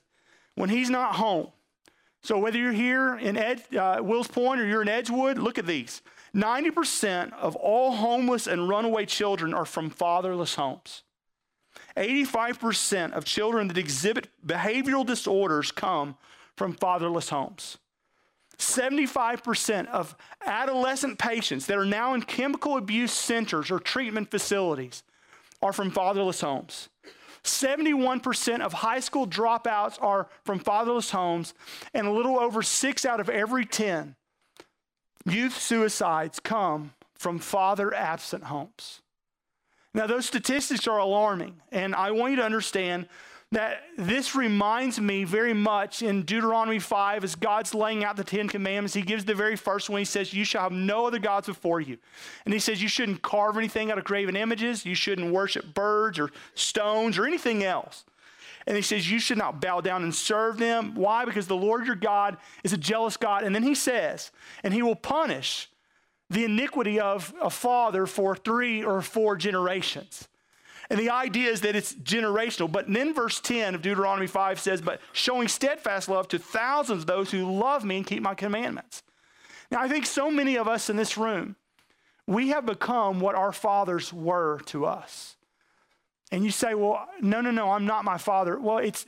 when 0.55 0.69
he's 0.69 0.89
not 0.89 1.15
home. 1.15 1.49
So 2.23 2.37
whether 2.37 2.57
you're 2.57 2.71
here 2.71 3.17
in 3.17 3.37
Ed, 3.37 3.63
uh, 3.75 3.99
Wills 4.01 4.27
Point 4.27 4.61
or 4.61 4.65
you're 4.65 4.81
in 4.81 4.89
Edgewood, 4.89 5.37
look 5.37 5.57
at 5.57 5.65
these. 5.65 6.01
90% 6.33 7.33
of 7.33 7.55
all 7.55 7.91
homeless 7.91 8.47
and 8.47 8.69
runaway 8.69 9.05
children 9.05 9.53
are 9.53 9.65
from 9.65 9.89
fatherless 9.89 10.55
homes. 10.55 11.03
85% 11.95 13.11
of 13.11 13.25
children 13.25 13.67
that 13.67 13.77
exhibit 13.77 14.29
behavioral 14.45 15.05
disorders 15.05 15.71
come 15.71 16.15
from 16.55 16.73
fatherless 16.73 17.29
homes. 17.29 17.77
75% 18.59 19.87
of 19.87 20.15
adolescent 20.45 21.19
patients 21.19 21.67
that 21.67 21.77
are 21.77 21.85
now 21.85 22.13
in 22.13 22.21
chemical 22.21 22.77
abuse 22.77 23.11
centers 23.11 23.69
or 23.69 23.79
treatment 23.79 24.31
facilities 24.31 25.03
are 25.61 25.73
from 25.73 25.91
fatherless 25.91 26.41
homes. 26.41 26.89
71% 27.43 28.61
of 28.61 28.73
high 28.73 28.99
school 28.99 29.27
dropouts 29.27 30.01
are 30.01 30.27
from 30.43 30.59
fatherless 30.59 31.11
homes, 31.11 31.53
and 31.93 32.07
a 32.07 32.11
little 32.11 32.39
over 32.39 32.61
six 32.61 33.05
out 33.05 33.19
of 33.19 33.29
every 33.29 33.65
10 33.65 34.15
youth 35.25 35.57
suicides 35.57 36.39
come 36.39 36.93
from 37.15 37.39
father 37.39 37.93
absent 37.93 38.45
homes. 38.45 39.01
Now, 39.93 40.07
those 40.07 40.25
statistics 40.25 40.87
are 40.87 40.99
alarming, 40.99 41.61
and 41.71 41.95
I 41.95 42.11
want 42.11 42.31
you 42.31 42.37
to 42.37 42.45
understand 42.45 43.07
that 43.53 43.83
this 43.97 44.35
reminds 44.35 44.99
me 44.99 45.23
very 45.23 45.53
much 45.53 46.01
in 46.01 46.23
Deuteronomy 46.23 46.79
5 46.79 47.23
as 47.23 47.35
God's 47.35 47.73
laying 47.73 48.03
out 48.03 48.17
the 48.17 48.23
Ten 48.23 48.49
Commandments. 48.49 48.93
He 48.93 49.01
gives 49.01 49.23
the 49.23 49.33
very 49.33 49.55
first 49.55 49.89
one. 49.89 49.99
He 49.99 50.05
says, 50.05 50.33
You 50.33 50.43
shall 50.43 50.63
have 50.63 50.73
no 50.73 51.07
other 51.07 51.19
gods 51.19 51.47
before 51.47 51.79
you. 51.79 51.97
And 52.43 52.53
he 52.53 52.59
says, 52.59 52.81
You 52.81 52.89
shouldn't 52.89 53.21
carve 53.21 53.57
anything 53.57 53.89
out 53.89 53.97
of 53.97 54.03
graven 54.03 54.35
images. 54.35 54.85
You 54.85 54.95
shouldn't 54.95 55.31
worship 55.31 55.73
birds 55.73 56.19
or 56.19 56.29
stones 56.55 57.17
or 57.17 57.25
anything 57.25 57.63
else. 57.63 58.03
And 58.65 58.75
he 58.75 58.81
says, 58.81 59.09
You 59.09 59.17
should 59.17 59.37
not 59.37 59.61
bow 59.61 59.79
down 59.79 60.03
and 60.03 60.13
serve 60.13 60.57
them. 60.57 60.93
Why? 60.95 61.23
Because 61.23 61.47
the 61.47 61.55
Lord 61.55 61.85
your 61.85 61.95
God 61.95 62.35
is 62.65 62.73
a 62.73 62.77
jealous 62.77 63.15
God. 63.15 63.43
And 63.45 63.55
then 63.55 63.63
he 63.63 63.75
says, 63.75 64.31
And 64.61 64.73
he 64.73 64.81
will 64.81 64.95
punish 64.95 65.69
the 66.29 66.43
iniquity 66.43 66.99
of 66.99 67.33
a 67.41 67.49
father 67.49 68.05
for 68.05 68.35
three 68.35 68.83
or 68.83 69.01
four 69.01 69.37
generations. 69.37 70.27
And 70.89 70.99
the 70.99 71.09
idea 71.09 71.51
is 71.51 71.61
that 71.61 71.75
it's 71.75 71.93
generational. 71.93 72.71
But 72.71 72.91
then 72.91 73.13
verse 73.13 73.39
10 73.39 73.75
of 73.75 73.81
Deuteronomy 73.81 74.27
5 74.27 74.59
says, 74.59 74.81
But 74.81 75.01
showing 75.11 75.47
steadfast 75.47 76.07
love 76.07 76.27
to 76.29 76.39
thousands 76.39 77.03
of 77.03 77.07
those 77.07 77.31
who 77.31 77.51
love 77.51 77.83
me 77.83 77.97
and 77.97 78.07
keep 78.07 78.23
my 78.23 78.35
commandments. 78.35 79.03
Now, 79.69 79.81
I 79.81 79.87
think 79.87 80.05
so 80.05 80.31
many 80.31 80.57
of 80.57 80.67
us 80.67 80.89
in 80.89 80.95
this 80.95 81.17
room, 81.17 81.55
we 82.25 82.49
have 82.49 82.65
become 82.65 83.19
what 83.19 83.35
our 83.35 83.51
fathers 83.51 84.13
were 84.13 84.59
to 84.67 84.85
us. 84.85 85.35
And 86.31 86.43
you 86.43 86.51
say, 86.51 86.73
Well, 86.73 87.07
no, 87.21 87.41
no, 87.41 87.51
no, 87.51 87.71
I'm 87.71 87.85
not 87.85 88.05
my 88.05 88.17
father. 88.17 88.59
Well, 88.59 88.77
it's 88.77 89.05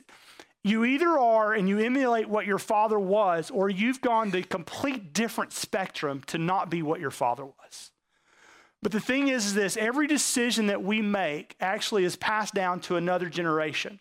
you 0.62 0.84
either 0.84 1.08
are 1.08 1.54
and 1.54 1.68
you 1.68 1.78
emulate 1.78 2.28
what 2.28 2.46
your 2.46 2.58
father 2.58 2.98
was, 2.98 3.50
or 3.50 3.70
you've 3.70 4.02
gone 4.02 4.30
the 4.30 4.42
complete 4.42 5.14
different 5.14 5.52
spectrum 5.52 6.22
to 6.26 6.36
not 6.36 6.68
be 6.68 6.82
what 6.82 7.00
your 7.00 7.10
father 7.10 7.46
was. 7.46 7.90
But 8.82 8.92
the 8.92 9.00
thing 9.00 9.28
is, 9.28 9.46
is 9.46 9.54
this 9.54 9.76
every 9.76 10.06
decision 10.06 10.68
that 10.68 10.82
we 10.82 11.02
make 11.02 11.54
actually 11.60 12.04
is 12.04 12.16
passed 12.16 12.54
down 12.54 12.80
to 12.80 12.96
another 12.96 13.28
generation. 13.28 14.00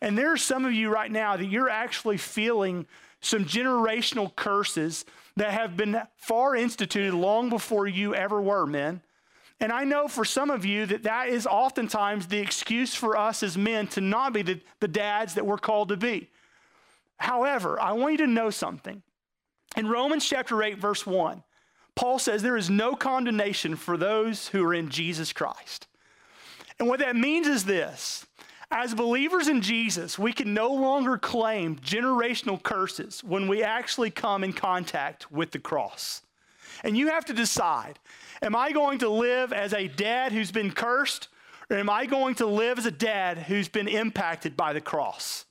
And 0.00 0.16
there 0.16 0.32
are 0.32 0.36
some 0.36 0.64
of 0.64 0.72
you 0.72 0.90
right 0.90 1.10
now 1.10 1.36
that 1.36 1.46
you're 1.46 1.70
actually 1.70 2.18
feeling 2.18 2.86
some 3.20 3.44
generational 3.44 4.34
curses 4.34 5.04
that 5.36 5.52
have 5.52 5.76
been 5.76 6.00
far 6.16 6.54
instituted 6.54 7.14
long 7.14 7.48
before 7.48 7.86
you 7.86 8.14
ever 8.14 8.40
were, 8.40 8.66
men. 8.66 9.02
And 9.58 9.72
I 9.72 9.84
know 9.84 10.08
for 10.08 10.24
some 10.24 10.50
of 10.50 10.64
you 10.64 10.86
that 10.86 11.02
that 11.02 11.28
is 11.28 11.46
oftentimes 11.46 12.26
the 12.26 12.38
excuse 12.38 12.94
for 12.94 13.16
us 13.16 13.42
as 13.42 13.58
men 13.58 13.86
to 13.88 14.00
not 14.00 14.32
be 14.32 14.42
the, 14.42 14.60
the 14.80 14.88
dads 14.88 15.34
that 15.34 15.44
we're 15.44 15.58
called 15.58 15.90
to 15.90 15.98
be. 15.98 16.30
However, 17.18 17.78
I 17.78 17.92
want 17.92 18.12
you 18.12 18.18
to 18.18 18.26
know 18.26 18.48
something. 18.48 19.02
In 19.76 19.86
Romans 19.86 20.26
chapter 20.26 20.62
8, 20.62 20.78
verse 20.78 21.06
1, 21.06 21.42
Paul 21.94 22.18
says 22.18 22.42
there 22.42 22.56
is 22.56 22.70
no 22.70 22.94
condemnation 22.94 23.76
for 23.76 23.96
those 23.96 24.48
who 24.48 24.64
are 24.64 24.74
in 24.74 24.88
Jesus 24.88 25.32
Christ. 25.32 25.86
And 26.78 26.88
what 26.88 27.00
that 27.00 27.16
means 27.16 27.46
is 27.46 27.64
this 27.64 28.26
as 28.72 28.94
believers 28.94 29.48
in 29.48 29.62
Jesus, 29.62 30.18
we 30.18 30.32
can 30.32 30.54
no 30.54 30.72
longer 30.72 31.18
claim 31.18 31.76
generational 31.76 32.62
curses 32.62 33.22
when 33.24 33.48
we 33.48 33.64
actually 33.64 34.10
come 34.10 34.44
in 34.44 34.52
contact 34.52 35.30
with 35.32 35.50
the 35.50 35.58
cross. 35.58 36.22
And 36.84 36.96
you 36.96 37.08
have 37.08 37.24
to 37.26 37.32
decide 37.32 37.98
am 38.42 38.54
I 38.54 38.72
going 38.72 39.00
to 39.00 39.08
live 39.08 39.52
as 39.52 39.74
a 39.74 39.88
dad 39.88 40.32
who's 40.32 40.52
been 40.52 40.70
cursed, 40.70 41.28
or 41.68 41.76
am 41.76 41.90
I 41.90 42.06
going 42.06 42.36
to 42.36 42.46
live 42.46 42.78
as 42.78 42.86
a 42.86 42.90
dad 42.90 43.38
who's 43.38 43.68
been 43.68 43.88
impacted 43.88 44.56
by 44.56 44.72
the 44.72 44.80
cross? 44.80 45.44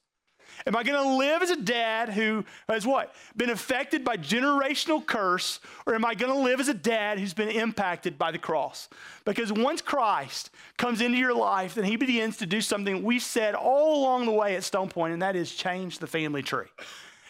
Am 0.66 0.76
I 0.76 0.84
going 0.84 1.02
to 1.02 1.18
live 1.18 1.42
as 1.42 1.50
a 1.50 1.62
dad 1.62 2.10
who 2.10 2.44
has 2.68 2.86
what? 2.86 3.16
Been 3.36 3.50
affected 3.50 4.04
by 4.04 4.18
generational 4.18 5.06
curse, 5.06 5.60
or 5.86 5.96
am 5.96 6.06
I 6.06 6.16
going 6.16 6.32
to 6.32 6.40
live 6.40 6.60
as 6.60 6.68
a 6.68 6.74
dad 6.74 7.20
who's 7.20 7.34
been 7.34 7.50
impacted 7.50 8.18
by 8.18 8.32
the 8.32 8.38
cross? 8.38 8.90
Because 9.26 9.52
once 9.52 9.82
Christ 9.82 10.52
comes 10.78 11.02
into 11.02 11.18
your 11.18 11.34
life, 11.34 11.76
then 11.76 11.86
he 11.86 11.96
begins 11.96 12.38
to 12.38 12.46
do 12.46 12.62
something 12.62 13.04
we've 13.04 13.22
said 13.22 13.56
all 13.56 14.02
along 14.02 14.26
the 14.26 14.32
way 14.32 14.56
at 14.56 14.64
Stone 14.64 14.90
Point, 14.90 15.14
and 15.14 15.22
that 15.22 15.36
is 15.36 15.56
change 15.56 16.00
the 16.00 16.08
family 16.08 16.44
tree. 16.44 16.68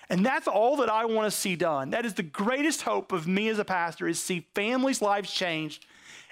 And 0.09 0.25
that's 0.25 0.47
all 0.47 0.77
that 0.77 0.89
I 0.89 1.05
want 1.05 1.31
to 1.31 1.37
see 1.37 1.55
done. 1.55 1.91
That 1.91 2.05
is 2.05 2.15
the 2.15 2.23
greatest 2.23 2.81
hope 2.81 3.11
of 3.11 3.27
me 3.27 3.47
as 3.49 3.59
a 3.59 3.65
pastor 3.65 4.07
is 4.07 4.19
see 4.19 4.47
families' 4.55 5.03
lives 5.03 5.31
changed 5.31 5.85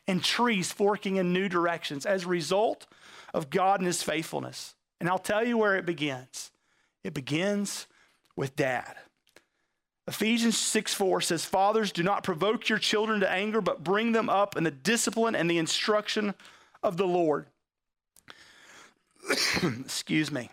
and 0.07 0.23
trees 0.23 0.71
forking 0.71 1.17
in 1.17 1.31
new 1.31 1.47
directions 1.47 2.05
as 2.05 2.23
a 2.23 2.27
result 2.27 2.87
of 3.33 3.49
God 3.51 3.79
and 3.79 3.85
his 3.87 4.01
faithfulness. 4.01 4.73
And 4.99 5.07
I'll 5.07 5.19
tell 5.19 5.45
you 5.45 5.57
where 5.57 5.75
it 5.75 5.85
begins. 5.85 6.51
It 7.07 7.13
begins 7.13 7.87
with 8.35 8.57
dad. 8.57 8.93
Ephesians 10.09 10.57
6 10.57 10.93
4 10.93 11.21
says, 11.21 11.45
Fathers, 11.45 11.93
do 11.93 12.03
not 12.03 12.21
provoke 12.21 12.67
your 12.67 12.79
children 12.79 13.21
to 13.21 13.31
anger, 13.31 13.61
but 13.61 13.81
bring 13.81 14.11
them 14.11 14.29
up 14.29 14.57
in 14.57 14.65
the 14.65 14.71
discipline 14.71 15.33
and 15.33 15.49
the 15.49 15.57
instruction 15.57 16.35
of 16.83 16.97
the 16.97 17.07
Lord. 17.07 17.45
Excuse 19.63 20.33
me. 20.33 20.49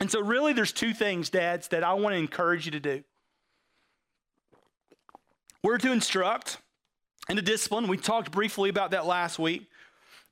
And 0.00 0.10
so, 0.10 0.20
really, 0.20 0.52
there's 0.52 0.72
two 0.72 0.92
things, 0.92 1.30
dads, 1.30 1.68
that 1.68 1.84
I 1.84 1.94
want 1.94 2.14
to 2.14 2.18
encourage 2.18 2.64
you 2.66 2.72
to 2.72 2.80
do. 2.80 3.04
We're 5.62 5.78
to 5.78 5.92
instruct 5.92 6.58
and 7.28 7.36
to 7.38 7.42
discipline. 7.44 7.86
We 7.86 7.96
talked 7.96 8.32
briefly 8.32 8.70
about 8.70 8.90
that 8.90 9.06
last 9.06 9.38
week. 9.38 9.68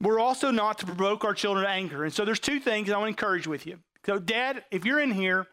We're 0.00 0.18
also 0.18 0.50
not 0.50 0.78
to 0.78 0.86
provoke 0.86 1.24
our 1.24 1.34
children 1.34 1.64
to 1.64 1.70
anger. 1.70 2.02
And 2.02 2.12
so, 2.12 2.24
there's 2.24 2.40
two 2.40 2.58
things 2.58 2.90
I 2.90 2.94
want 2.94 3.04
to 3.04 3.10
encourage 3.10 3.46
with 3.46 3.64
you. 3.64 3.78
So, 4.08 4.18
dad, 4.18 4.64
if 4.70 4.86
you're 4.86 5.00
in 5.00 5.10
here, 5.10 5.46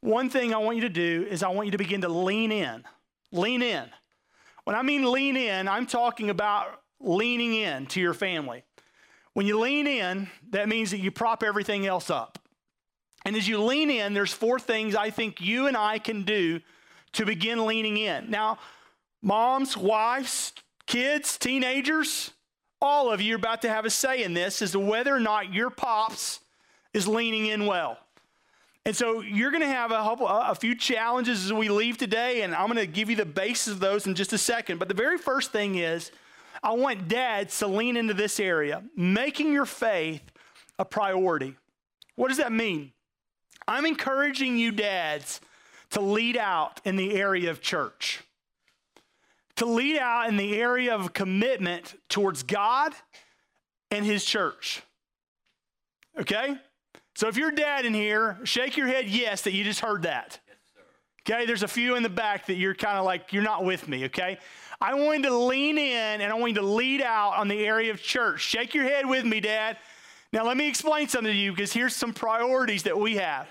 one 0.00 0.30
thing 0.30 0.52
I 0.52 0.58
want 0.58 0.78
you 0.78 0.82
to 0.82 0.88
do 0.88 1.24
is 1.30 1.44
I 1.44 1.48
want 1.50 1.66
you 1.66 1.70
to 1.70 1.78
begin 1.78 2.00
to 2.00 2.08
lean 2.08 2.50
in. 2.50 2.82
Lean 3.30 3.62
in. 3.62 3.84
When 4.64 4.74
I 4.74 4.82
mean 4.82 5.12
lean 5.12 5.36
in, 5.36 5.68
I'm 5.68 5.86
talking 5.86 6.28
about 6.28 6.80
leaning 6.98 7.54
in 7.54 7.86
to 7.86 8.00
your 8.00 8.14
family. 8.14 8.64
When 9.34 9.46
you 9.46 9.60
lean 9.60 9.86
in, 9.86 10.28
that 10.50 10.68
means 10.68 10.90
that 10.90 10.98
you 10.98 11.12
prop 11.12 11.44
everything 11.44 11.86
else 11.86 12.10
up. 12.10 12.40
And 13.24 13.36
as 13.36 13.46
you 13.46 13.62
lean 13.62 13.90
in, 13.90 14.12
there's 14.12 14.32
four 14.32 14.58
things 14.58 14.96
I 14.96 15.10
think 15.10 15.40
you 15.40 15.68
and 15.68 15.76
I 15.76 16.00
can 16.00 16.24
do 16.24 16.58
to 17.12 17.24
begin 17.24 17.64
leaning 17.64 17.96
in. 17.96 18.28
Now, 18.28 18.58
moms, 19.22 19.76
wives, 19.76 20.52
kids, 20.88 21.38
teenagers, 21.38 22.32
all 22.82 23.12
of 23.12 23.20
you 23.20 23.34
are 23.34 23.38
about 23.38 23.62
to 23.62 23.68
have 23.68 23.84
a 23.84 23.90
say 23.90 24.24
in 24.24 24.34
this 24.34 24.62
as 24.62 24.72
to 24.72 24.80
whether 24.80 25.14
or 25.14 25.20
not 25.20 25.52
your 25.54 25.70
pops 25.70 26.40
is 26.94 27.06
leaning 27.06 27.46
in 27.46 27.66
well. 27.66 27.98
And 28.84 28.96
so 28.96 29.20
you're 29.20 29.50
going 29.50 29.62
to 29.62 29.68
have 29.68 29.90
a, 29.90 29.94
a, 29.94 30.54
few 30.54 30.74
challenges 30.74 31.44
as 31.44 31.52
we 31.52 31.68
leave 31.68 31.98
today, 31.98 32.40
and 32.40 32.54
I'm 32.54 32.68
going 32.68 32.78
to 32.78 32.86
give 32.86 33.10
you 33.10 33.16
the 33.16 33.26
basis 33.26 33.74
of 33.74 33.80
those 33.80 34.06
in 34.06 34.14
just 34.14 34.32
a 34.32 34.38
second. 34.38 34.78
But 34.78 34.88
the 34.88 34.94
very 34.94 35.18
first 35.18 35.52
thing 35.52 35.74
is 35.74 36.10
I 36.62 36.72
want 36.72 37.06
dads 37.06 37.58
to 37.58 37.66
lean 37.66 37.96
into 37.96 38.14
this 38.14 38.40
area, 38.40 38.82
making 38.96 39.52
your 39.52 39.66
faith 39.66 40.22
a 40.78 40.84
priority. 40.84 41.54
What 42.16 42.28
does 42.28 42.38
that 42.38 42.50
mean? 42.50 42.92
I'm 43.66 43.84
encouraging 43.84 44.56
you, 44.56 44.72
dads, 44.72 45.42
to 45.90 46.00
lead 46.00 46.36
out 46.36 46.80
in 46.84 46.96
the 46.96 47.14
area 47.14 47.50
of 47.50 47.60
church, 47.60 48.22
to 49.56 49.66
lead 49.66 49.98
out 49.98 50.28
in 50.28 50.36
the 50.36 50.58
area 50.58 50.94
of 50.94 51.12
commitment 51.12 51.94
towards 52.08 52.42
God 52.42 52.94
and 53.90 54.04
His 54.04 54.24
church. 54.24 54.82
Okay? 56.18 56.56
So 57.18 57.26
if 57.26 57.36
you're 57.36 57.50
dad 57.50 57.84
in 57.84 57.94
here, 57.94 58.38
shake 58.44 58.76
your 58.76 58.86
head 58.86 59.08
yes 59.08 59.42
that 59.42 59.52
you 59.52 59.64
just 59.64 59.80
heard 59.80 60.02
that. 60.02 60.38
okay, 61.28 61.46
there's 61.46 61.64
a 61.64 61.68
few 61.68 61.96
in 61.96 62.04
the 62.04 62.08
back 62.08 62.46
that 62.46 62.54
you're 62.54 62.76
kind 62.76 62.96
of 62.96 63.04
like, 63.04 63.32
you're 63.32 63.42
not 63.42 63.64
with 63.64 63.88
me, 63.88 64.04
okay? 64.04 64.38
I 64.80 64.94
want 64.94 65.24
you 65.24 65.30
to 65.30 65.36
lean 65.36 65.78
in 65.78 66.20
and 66.20 66.32
I 66.32 66.36
want 66.36 66.50
you 66.50 66.60
to 66.60 66.66
lead 66.66 67.02
out 67.02 67.34
on 67.36 67.48
the 67.48 67.66
area 67.66 67.90
of 67.90 68.00
church. 68.00 68.42
Shake 68.42 68.72
your 68.72 68.84
head 68.84 69.04
with 69.04 69.24
me, 69.24 69.40
Dad. 69.40 69.78
Now, 70.32 70.46
let 70.46 70.56
me 70.56 70.68
explain 70.68 71.08
something 71.08 71.32
to 71.32 71.36
you 71.36 71.50
because 71.50 71.72
here's 71.72 71.96
some 71.96 72.14
priorities 72.14 72.84
that 72.84 72.96
we 72.96 73.16
have. 73.16 73.48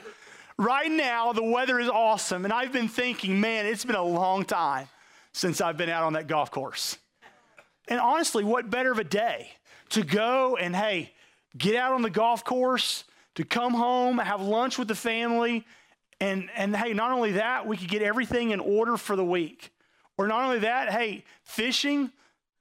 Right 0.58 0.90
now, 0.90 1.34
the 1.34 1.44
weather 1.44 1.78
is 1.78 1.90
awesome, 1.90 2.46
and 2.46 2.54
I've 2.54 2.72
been 2.72 2.88
thinking, 2.88 3.42
man, 3.42 3.66
it's 3.66 3.84
been 3.84 3.98
a 3.98 4.02
long 4.02 4.46
time 4.46 4.88
since 5.34 5.60
I've 5.60 5.76
been 5.76 5.90
out 5.90 6.06
on 6.06 6.14
that 6.14 6.28
golf 6.28 6.52
course. 6.52 6.98
And 7.90 8.00
honestly, 8.00 8.46
what 8.46 8.70
better 8.70 8.94
of 8.94 9.00
a 9.00 9.04
day 9.04 9.50
to 9.90 10.04
go 10.04 10.56
and, 10.56 10.74
hey, 10.74 11.12
get 11.58 11.76
out 11.76 11.92
on 11.92 12.02
the 12.02 12.10
golf 12.10 12.46
course, 12.46 13.04
to 13.38 13.46
come 13.46 13.76
home, 13.76 14.18
have 14.18 14.42
lunch 14.42 14.80
with 14.80 14.88
the 14.88 14.96
family, 14.96 15.64
and, 16.20 16.50
and 16.56 16.76
hey, 16.76 16.94
not 16.94 17.12
only 17.12 17.34
that, 17.34 17.68
we 17.68 17.78
could 17.78 17.88
get 17.88 18.02
everything 18.02 18.50
in 18.50 18.60
order 18.60 18.98
for 18.98 19.16
the 19.16 19.24
week. 19.24 19.72
Or 20.18 20.28
not 20.28 20.44
only 20.44 20.60
that, 20.60 20.90
hey, 20.90 21.24
fishing, 21.44 22.12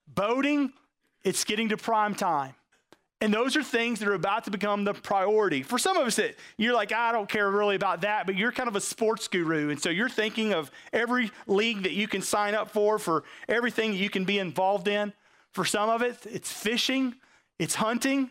boating, 0.06 0.74
it's 1.24 1.44
getting 1.44 1.70
to 1.70 1.78
prime 1.78 2.14
time. 2.14 2.52
And 3.22 3.32
those 3.32 3.56
are 3.56 3.62
things 3.62 4.00
that 4.00 4.08
are 4.08 4.14
about 4.14 4.44
to 4.44 4.50
become 4.50 4.84
the 4.84 4.92
priority. 4.92 5.62
For 5.62 5.78
some 5.78 5.96
of 5.96 6.06
us, 6.06 6.16
that 6.16 6.34
you're 6.58 6.74
like, 6.74 6.92
I 6.92 7.10
don't 7.10 7.26
care 7.28 7.50
really 7.50 7.74
about 7.74 8.02
that, 8.02 8.26
but 8.26 8.36
you're 8.36 8.52
kind 8.52 8.68
of 8.68 8.76
a 8.76 8.80
sports 8.80 9.26
guru. 9.28 9.70
And 9.70 9.80
so 9.80 9.88
you're 9.88 10.10
thinking 10.10 10.52
of 10.52 10.70
every 10.92 11.30
league 11.46 11.84
that 11.84 11.92
you 11.92 12.06
can 12.06 12.20
sign 12.20 12.54
up 12.54 12.68
for, 12.68 12.98
for 12.98 13.24
everything 13.48 13.92
that 13.92 13.96
you 13.96 14.10
can 14.10 14.26
be 14.26 14.38
involved 14.38 14.88
in. 14.88 15.14
For 15.52 15.64
some 15.64 15.88
of 15.88 16.02
it, 16.02 16.18
it's 16.26 16.52
fishing, 16.52 17.14
it's 17.58 17.76
hunting. 17.76 18.30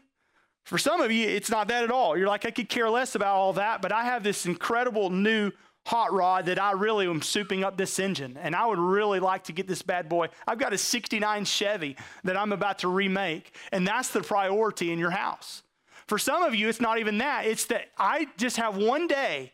For 0.66 0.80
some 0.80 1.00
of 1.00 1.12
you, 1.12 1.28
it's 1.28 1.50
not 1.52 1.68
that 1.68 1.84
at 1.84 1.92
all. 1.92 2.18
You're 2.18 2.28
like, 2.28 2.46
I 2.46 2.52
could 2.52 2.70
care 2.70 2.90
less 2.90 3.14
about 3.14 3.36
all 3.36 3.54
that, 3.54 3.82
but 3.84 3.92
I 3.92 4.04
have 4.04 4.24
this 4.24 4.48
incredible 4.48 5.12
new 5.12 5.52
hot 5.86 6.12
rod 6.12 6.48
that 6.48 6.60
I 6.60 6.72
really 6.72 7.08
am 7.08 7.22
souping 7.22 7.64
up 7.64 7.78
this 7.78 8.00
engine. 8.00 8.38
And 8.42 8.56
I 8.56 8.66
would 8.66 8.80
really 8.80 9.20
like 9.20 9.44
to 9.46 9.54
get 9.54 9.68
this 9.68 9.84
bad 9.84 10.10
boy. 10.10 10.30
I've 10.48 10.58
got 10.58 10.74
a 10.74 10.78
69 10.78 11.46
Chevy 11.46 11.96
that 12.24 12.36
I'm 12.36 12.52
about 12.52 12.80
to 12.80 12.88
remake, 12.88 13.56
and 13.72 13.88
that's 13.88 14.10
the 14.10 14.22
priority 14.22 14.92
in 14.92 14.98
your 14.98 15.12
house. 15.12 15.62
For 16.08 16.18
some 16.18 16.42
of 16.42 16.56
you, 16.56 16.68
it's 16.68 16.82
not 16.82 16.98
even 16.98 17.20
that. 17.20 17.46
It's 17.46 17.66
that 17.66 17.92
I 18.00 18.28
just 18.38 18.58
have 18.58 18.76
one 18.76 19.06
day, 19.06 19.54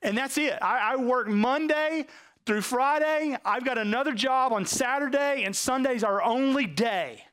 and 0.00 0.16
that's 0.16 0.38
it. 0.38 0.54
I, 0.62 0.94
I 0.94 0.96
work 0.96 1.28
Monday 1.28 2.06
through 2.46 2.62
Friday. 2.62 3.36
I've 3.44 3.66
got 3.66 3.76
another 3.76 4.14
job 4.14 4.54
on 4.54 4.64
Saturday, 4.64 5.44
and 5.44 5.54
Sunday's 5.54 6.02
our 6.02 6.22
only 6.22 6.64
day. 6.64 7.24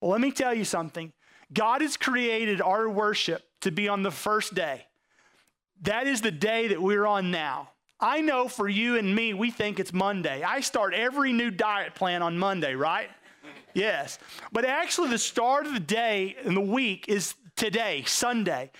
Well, 0.00 0.12
let 0.12 0.22
me 0.22 0.30
tell 0.30 0.54
you 0.54 0.64
something. 0.64 1.12
God 1.52 1.80
has 1.80 1.96
created 1.96 2.60
our 2.60 2.88
worship 2.88 3.42
to 3.62 3.70
be 3.70 3.88
on 3.88 4.02
the 4.02 4.10
first 4.10 4.54
day. 4.54 4.86
That 5.82 6.06
is 6.06 6.20
the 6.20 6.30
day 6.30 6.68
that 6.68 6.80
we're 6.80 7.06
on 7.06 7.30
now. 7.30 7.70
I 8.00 8.20
know 8.20 8.48
for 8.48 8.68
you 8.68 8.96
and 8.96 9.14
me, 9.14 9.34
we 9.34 9.50
think 9.50 9.80
it's 9.80 9.92
Monday. 9.92 10.42
I 10.42 10.60
start 10.60 10.94
every 10.94 11.32
new 11.32 11.50
diet 11.50 11.94
plan 11.94 12.22
on 12.22 12.38
Monday, 12.38 12.74
right? 12.74 13.10
Yes. 13.74 14.18
But 14.52 14.64
actually, 14.64 15.10
the 15.10 15.18
start 15.18 15.66
of 15.66 15.72
the 15.72 15.80
day 15.80 16.36
and 16.44 16.56
the 16.56 16.60
week 16.60 17.06
is 17.08 17.34
today, 17.56 18.04
Sunday. 18.06 18.70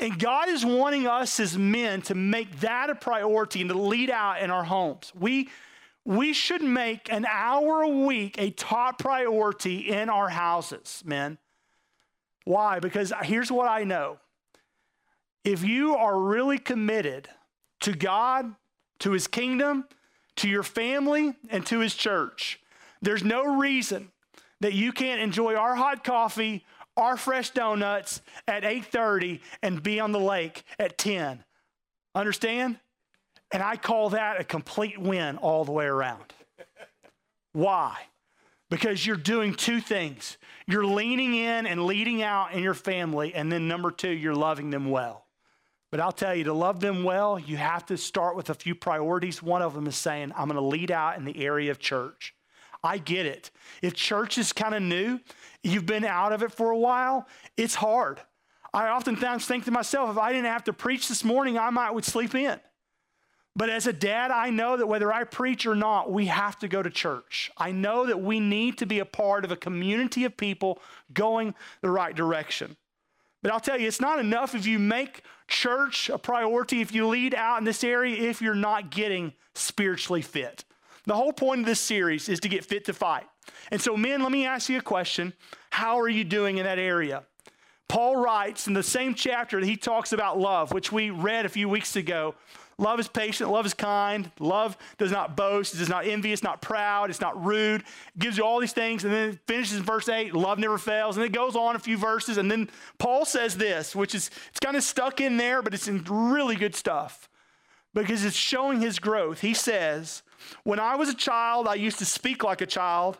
And 0.00 0.18
God 0.18 0.48
is 0.48 0.64
wanting 0.64 1.06
us 1.06 1.38
as 1.38 1.56
men 1.56 2.02
to 2.02 2.14
make 2.14 2.60
that 2.60 2.90
a 2.90 2.94
priority 2.94 3.60
and 3.60 3.70
to 3.70 3.78
lead 3.78 4.10
out 4.10 4.40
in 4.40 4.50
our 4.50 4.64
homes. 4.64 5.12
We, 5.18 5.50
we 6.04 6.32
should 6.32 6.62
make 6.62 7.12
an 7.12 7.26
hour 7.26 7.82
a 7.82 7.88
week 7.88 8.36
a 8.38 8.50
top 8.50 8.98
priority 8.98 9.90
in 9.90 10.08
our 10.08 10.28
houses, 10.28 11.02
men. 11.06 11.38
Why? 12.44 12.78
Because 12.78 13.12
here's 13.22 13.50
what 13.50 13.68
I 13.68 13.84
know 13.84 14.18
if 15.44 15.62
you 15.62 15.94
are 15.96 16.18
really 16.18 16.58
committed 16.58 17.28
to 17.80 17.92
God, 17.92 18.54
to 19.00 19.12
his 19.12 19.26
kingdom, 19.26 19.86
to 20.36 20.48
your 20.48 20.62
family, 20.62 21.34
and 21.50 21.66
to 21.66 21.80
his 21.80 21.94
church, 21.94 22.60
there's 23.02 23.22
no 23.22 23.56
reason 23.56 24.10
that 24.60 24.72
you 24.72 24.92
can't 24.92 25.20
enjoy 25.20 25.54
our 25.54 25.74
hot 25.74 26.04
coffee, 26.04 26.64
our 26.96 27.16
fresh 27.16 27.50
donuts 27.50 28.22
at 28.48 28.64
8:30 28.64 29.40
and 29.62 29.82
be 29.82 30.00
on 30.00 30.12
the 30.12 30.20
lake 30.20 30.64
at 30.78 30.96
10. 30.96 31.44
Understand? 32.14 32.78
And 33.50 33.62
I 33.62 33.76
call 33.76 34.10
that 34.10 34.40
a 34.40 34.44
complete 34.44 34.98
win 34.98 35.36
all 35.36 35.64
the 35.64 35.72
way 35.72 35.84
around. 35.84 36.32
Why? 37.52 37.96
Because 38.70 39.06
you're 39.06 39.16
doing 39.16 39.54
two 39.54 39.80
things. 39.80 40.38
You're 40.66 40.86
leaning 40.86 41.34
in 41.34 41.66
and 41.66 41.84
leading 41.84 42.22
out 42.22 42.52
in 42.52 42.62
your 42.62 42.74
family, 42.74 43.34
and 43.34 43.52
then 43.52 43.68
number 43.68 43.90
two, 43.90 44.10
you're 44.10 44.34
loving 44.34 44.70
them 44.70 44.90
well. 44.90 45.26
But 45.90 46.00
I'll 46.00 46.12
tell 46.12 46.34
you, 46.34 46.44
to 46.44 46.52
love 46.52 46.80
them 46.80 47.04
well, 47.04 47.38
you 47.38 47.56
have 47.56 47.86
to 47.86 47.96
start 47.96 48.34
with 48.34 48.50
a 48.50 48.54
few 48.54 48.74
priorities. 48.74 49.42
One 49.42 49.62
of 49.62 49.74
them 49.74 49.86
is 49.86 49.94
saying, 49.94 50.32
I'm 50.36 50.48
going 50.48 50.56
to 50.56 50.66
lead 50.66 50.90
out 50.90 51.16
in 51.16 51.24
the 51.24 51.44
area 51.44 51.70
of 51.70 51.78
church. 51.78 52.34
I 52.82 52.98
get 52.98 53.26
it. 53.26 53.50
If 53.80 53.94
church 53.94 54.36
is 54.36 54.52
kind 54.52 54.74
of 54.74 54.82
new, 54.82 55.20
you've 55.62 55.86
been 55.86 56.04
out 56.04 56.32
of 56.32 56.42
it 56.42 56.52
for 56.52 56.70
a 56.70 56.78
while, 56.78 57.26
it's 57.56 57.76
hard. 57.76 58.20
I 58.72 58.88
oftentimes 58.88 59.46
think 59.46 59.66
to 59.66 59.70
myself, 59.70 60.10
if 60.10 60.18
I 60.18 60.32
didn't 60.32 60.50
have 60.50 60.64
to 60.64 60.72
preach 60.72 61.08
this 61.08 61.22
morning, 61.22 61.56
I 61.56 61.70
might 61.70 61.92
would 61.92 62.04
sleep 62.04 62.34
in. 62.34 62.58
But 63.56 63.70
as 63.70 63.86
a 63.86 63.92
dad, 63.92 64.32
I 64.32 64.50
know 64.50 64.76
that 64.76 64.86
whether 64.86 65.12
I 65.12 65.24
preach 65.24 65.64
or 65.64 65.76
not, 65.76 66.10
we 66.10 66.26
have 66.26 66.58
to 66.58 66.68
go 66.68 66.82
to 66.82 66.90
church. 66.90 67.52
I 67.56 67.70
know 67.70 68.06
that 68.06 68.20
we 68.20 68.40
need 68.40 68.78
to 68.78 68.86
be 68.86 68.98
a 68.98 69.04
part 69.04 69.44
of 69.44 69.52
a 69.52 69.56
community 69.56 70.24
of 70.24 70.36
people 70.36 70.80
going 71.12 71.54
the 71.80 71.90
right 71.90 72.14
direction. 72.14 72.76
But 73.42 73.52
I'll 73.52 73.60
tell 73.60 73.78
you, 73.78 73.86
it's 73.86 74.00
not 74.00 74.18
enough 74.18 74.54
if 74.54 74.66
you 74.66 74.78
make 74.78 75.22
church 75.46 76.08
a 76.08 76.18
priority, 76.18 76.80
if 76.80 76.92
you 76.92 77.06
lead 77.06 77.34
out 77.34 77.58
in 77.58 77.64
this 77.64 77.84
area, 77.84 78.28
if 78.28 78.42
you're 78.42 78.54
not 78.54 78.90
getting 78.90 79.34
spiritually 79.54 80.22
fit. 80.22 80.64
The 81.04 81.14
whole 81.14 81.32
point 81.32 81.60
of 81.60 81.66
this 81.66 81.80
series 81.80 82.28
is 82.28 82.40
to 82.40 82.48
get 82.48 82.64
fit 82.64 82.86
to 82.86 82.94
fight. 82.94 83.26
And 83.70 83.80
so, 83.80 83.96
men, 83.96 84.22
let 84.22 84.32
me 84.32 84.46
ask 84.46 84.68
you 84.68 84.78
a 84.78 84.82
question. 84.82 85.34
How 85.70 86.00
are 86.00 86.08
you 86.08 86.24
doing 86.24 86.56
in 86.56 86.64
that 86.64 86.78
area? 86.78 87.22
Paul 87.88 88.16
writes 88.16 88.66
in 88.66 88.72
the 88.72 88.82
same 88.82 89.14
chapter 89.14 89.60
that 89.60 89.66
he 89.66 89.76
talks 89.76 90.12
about 90.12 90.38
love, 90.38 90.72
which 90.72 90.90
we 90.90 91.10
read 91.10 91.44
a 91.44 91.50
few 91.50 91.68
weeks 91.68 91.96
ago. 91.96 92.34
Love 92.78 92.98
is 92.98 93.08
patient, 93.08 93.50
love 93.50 93.66
is 93.66 93.74
kind, 93.74 94.30
love 94.40 94.76
does 94.98 95.12
not 95.12 95.36
boast, 95.36 95.74
it 95.74 95.78
does 95.78 95.88
not 95.88 96.06
envy, 96.06 96.32
it's 96.32 96.42
not 96.42 96.60
proud, 96.60 97.08
it's 97.08 97.20
not 97.20 97.44
rude. 97.44 97.82
It 97.82 98.18
gives 98.18 98.36
you 98.36 98.44
all 98.44 98.58
these 98.58 98.72
things, 98.72 99.04
and 99.04 99.12
then 99.12 99.30
it 99.30 99.38
finishes 99.46 99.78
in 99.78 99.84
verse 99.84 100.08
8, 100.08 100.34
love 100.34 100.58
never 100.58 100.78
fails, 100.78 101.16
and 101.16 101.24
it 101.24 101.32
goes 101.32 101.54
on 101.54 101.76
a 101.76 101.78
few 101.78 101.96
verses, 101.96 102.36
and 102.36 102.50
then 102.50 102.68
Paul 102.98 103.24
says 103.24 103.56
this, 103.56 103.94
which 103.94 104.14
is 104.14 104.30
it's 104.48 104.60
kind 104.60 104.76
of 104.76 104.82
stuck 104.82 105.20
in 105.20 105.36
there, 105.36 105.62
but 105.62 105.72
it's 105.72 105.88
really 105.88 106.56
good 106.56 106.74
stuff 106.74 107.28
because 107.94 108.24
it's 108.24 108.36
showing 108.36 108.80
his 108.80 108.98
growth. 108.98 109.40
He 109.40 109.54
says, 109.54 110.22
When 110.64 110.80
I 110.80 110.96
was 110.96 111.08
a 111.08 111.14
child, 111.14 111.66
I 111.68 111.74
used 111.74 112.00
to 112.00 112.04
speak 112.04 112.44
like 112.44 112.60
a 112.60 112.66
child, 112.66 113.18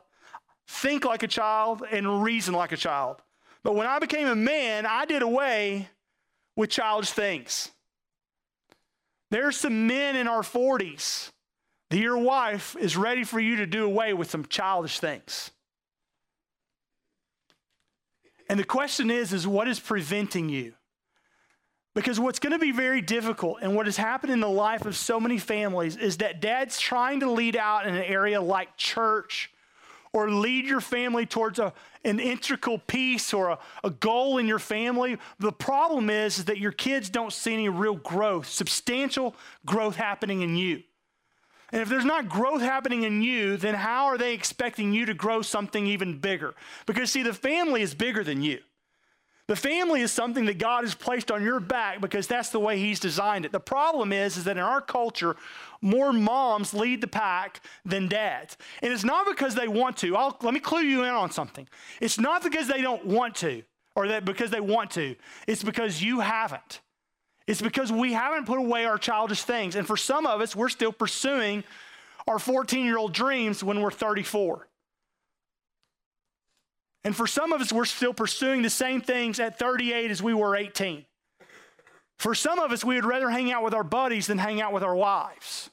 think 0.67 1.05
like 1.05 1.23
a 1.23 1.29
child, 1.29 1.83
and 1.91 2.23
reason 2.23 2.55
like 2.55 2.73
a 2.73 2.77
child. 2.77 3.23
But 3.63 3.77
when 3.77 3.87
I 3.87 3.99
became 3.99 4.29
a 4.29 4.37
man, 4.37 4.85
I 4.85 5.07
did 5.07 5.23
away 5.23 5.89
with 6.57 6.71
childish 6.71 7.11
things. 7.11 7.71
There's 9.35 9.57
some 9.57 9.89
men 9.89 10.15
in 10.15 10.29
our 10.29 10.43
40s 10.43 11.33
that 11.91 11.99
your 11.99 12.19
wife 12.19 12.77
is 12.79 12.97
ready 12.97 13.25
for 13.25 13.41
you 13.41 13.57
to 13.57 13.67
do 13.67 13.85
away 13.85 14.15
with 14.15 14.31
some 14.31 14.47
childish 14.47 15.01
things. 15.01 15.51
And 18.49 18.61
the 18.61 18.65
question 18.65 19.11
is, 19.11 19.33
is 19.33 19.45
what 19.45 19.67
is 19.67 19.81
preventing 19.81 20.49
you? 20.51 20.75
Because 21.97 22.21
what's 22.21 22.39
going 22.39 22.53
to 22.53 22.61
be 22.61 22.71
very 22.71 23.01
difficult 23.01 23.59
and 23.61 23.75
what 23.75 23.87
has 23.87 23.97
happened 23.97 24.33
in 24.33 24.39
the 24.39 24.49
life 24.49 24.87
of 24.87 24.95
so 24.95 25.19
many 25.19 25.39
families 25.39 25.97
is 25.97 26.19
that 26.19 26.41
dad's 26.41 26.79
trying 26.79 27.19
to 27.19 27.29
lead 27.29 27.57
out 27.57 27.89
in 27.89 27.97
an 27.97 28.05
area 28.05 28.41
like 28.41 28.77
church 28.77 29.51
or 30.15 30.31
lead 30.31 30.65
your 30.65 30.81
family 30.81 31.27
towards 31.27 31.59
a, 31.59 31.75
an 32.05 32.21
integral 32.21 32.79
piece 32.79 33.35
or 33.35 33.51
a, 33.51 33.59
a 33.83 33.91
goal 33.91 34.39
in 34.39 34.47
your 34.47 34.61
family. 34.61 35.19
The 35.41 35.53
problem 35.53 36.09
is, 36.09 36.39
is 36.39 36.45
that 36.47 36.59
your 36.59 36.73
kids 36.73 37.11
don't 37.11 37.33
see 37.33 37.53
any 37.53 37.69
real 37.69 37.97
growth, 37.97 38.47
substantial 38.47 39.35
growth 39.67 39.97
happening 39.97 40.43
in 40.43 40.55
you. 40.57 40.85
And 41.73 41.83
if 41.83 41.89
there's 41.89 42.05
not 42.05 42.29
growth 42.29 42.63
happening 42.63 43.03
in 43.03 43.23
you, 43.23 43.57
then 43.57 43.75
how 43.75 44.05
are 44.05 44.17
they 44.17 44.35
expecting 44.35 44.93
you 44.93 45.05
to 45.07 45.15
grow 45.15 45.43
something 45.43 45.85
even 45.89 46.21
bigger? 46.21 46.55
Because, 46.87 47.11
see, 47.11 47.25
the 47.25 47.35
family 47.35 47.83
is 47.83 47.93
bigger 47.93 48.23
than 48.23 48.41
you. 48.41 48.61
The 49.47 49.57
family 49.57 50.01
is 50.01 50.11
something 50.11 50.47
that 50.47 50.59
God 50.59 50.85
has 50.85 50.95
placed 50.95 51.31
on 51.31 51.43
your 51.43 51.61
back 51.61 52.01
because 52.01 52.27
that's 52.27 52.49
the 52.49 52.61
way 52.61 52.79
He's 52.79 52.99
designed 52.99 53.45
it. 53.45 53.53
The 53.53 53.61
problem 53.61 54.13
is, 54.13 54.39
is 54.39 54.45
that 54.45 54.57
in 54.57 54.63
our 54.63 54.81
culture, 54.81 55.37
more 55.83 56.15
moms 56.15 56.73
lead 56.73 57.03
the 57.03 57.07
pack 57.07 57.61
than 57.85 58.09
dads. 58.09 58.57
And 58.83 58.91
it's 58.91 59.05
not 59.05 59.27
because 59.27 59.55
they 59.55 59.69
want 59.69 59.99
to. 59.99 60.17
I'll, 60.17 60.37
let 60.41 60.55
me 60.55 60.61
clue 60.61 60.81
you 60.81 61.03
in 61.03 61.11
on 61.11 61.31
something. 61.31 61.69
It's 62.01 62.19
not 62.19 62.43
because 62.43 62.69
they 62.69 62.81
don't 62.81 63.05
want 63.05 63.35
to 63.37 63.63
or 63.95 64.09
that 64.09 64.25
because 64.25 64.51
they 64.51 64.61
want 64.61 64.93
to. 64.93 65.15
It's 65.47 65.63
because 65.63 66.03
you 66.03 66.21
haven't. 66.21 66.81
It's 67.47 67.61
because 67.61 67.93
we 67.93 68.15
haven't 68.15 68.47
put 68.47 68.59
away 68.59 68.87
our 68.87 68.97
childish 68.97 69.43
things. 69.43 69.77
And 69.77 69.87
for 69.87 69.99
some 69.99 70.27
of 70.27 70.41
us, 70.41 70.57
we're 70.57 70.71
still 70.71 70.93
pursuing 70.93 71.65
our 72.27 72.39
14 72.39 72.85
year 72.85 72.97
old 72.97 73.13
dreams 73.13 73.63
when 73.63 73.83
we're 73.83 73.91
34. 73.91 74.67
And 77.05 77.15
for 77.15 77.27
some 77.27 77.53
of 77.53 77.61
us, 77.61 77.73
we're 77.73 77.85
still 77.85 78.15
pursuing 78.15 78.63
the 78.63 78.71
same 78.71 79.01
things 79.01 79.39
at 79.39 79.59
38 79.59 80.11
as 80.11 80.23
we 80.23 80.33
were 80.33 80.57
18. 80.57 81.05
For 82.19 82.35
some 82.35 82.59
of 82.59 82.73
us, 82.73 82.85
we 82.85 82.95
would 82.95 83.05
rather 83.05 83.29
hang 83.29 83.53
out 83.53 83.63
with 83.63 83.75
our 83.75 83.85
buddies 83.85 84.27
than 84.27 84.39
hang 84.39 84.61
out 84.61 84.73
with 84.73 84.83
our 84.83 84.97
wives. 84.97 85.71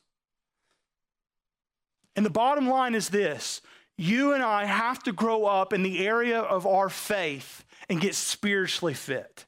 And 2.16 2.26
the 2.26 2.30
bottom 2.30 2.68
line 2.68 2.96
is 2.96 3.10
this 3.10 3.62
you 3.98 4.34
and 4.34 4.44
I 4.44 4.66
have 4.66 5.04
to 5.04 5.12
grow 5.12 5.46
up 5.46 5.74
in 5.74 5.84
the 5.84 6.06
area 6.06 6.40
of 6.40 6.66
our 6.66 6.90
faith 6.90 7.64
and 7.88 8.02
get 8.02 8.16
spiritually 8.16 8.94
fit. 8.94 9.46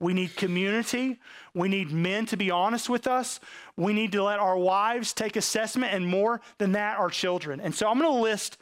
We 0.00 0.14
need 0.14 0.36
community. 0.36 1.18
We 1.54 1.68
need 1.68 1.90
men 1.90 2.24
to 2.26 2.36
be 2.36 2.50
honest 2.50 2.88
with 2.88 3.08
us. 3.08 3.40
We 3.76 3.92
need 3.92 4.12
to 4.12 4.22
let 4.22 4.38
our 4.38 4.56
wives 4.56 5.12
take 5.12 5.34
assessment, 5.34 5.92
and 5.92 6.06
more 6.06 6.40
than 6.58 6.72
that, 6.72 6.98
our 6.98 7.10
children. 7.10 7.60
And 7.60 7.74
so 7.74 7.88
I'm 7.88 7.98
going 7.98 8.12
to 8.12 8.20
list 8.20 8.58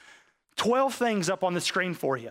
12 0.57 0.95
things 0.95 1.29
up 1.29 1.45
on 1.45 1.53
the 1.53 1.61
screen 1.61 1.93
for 1.93 2.17
you. 2.17 2.31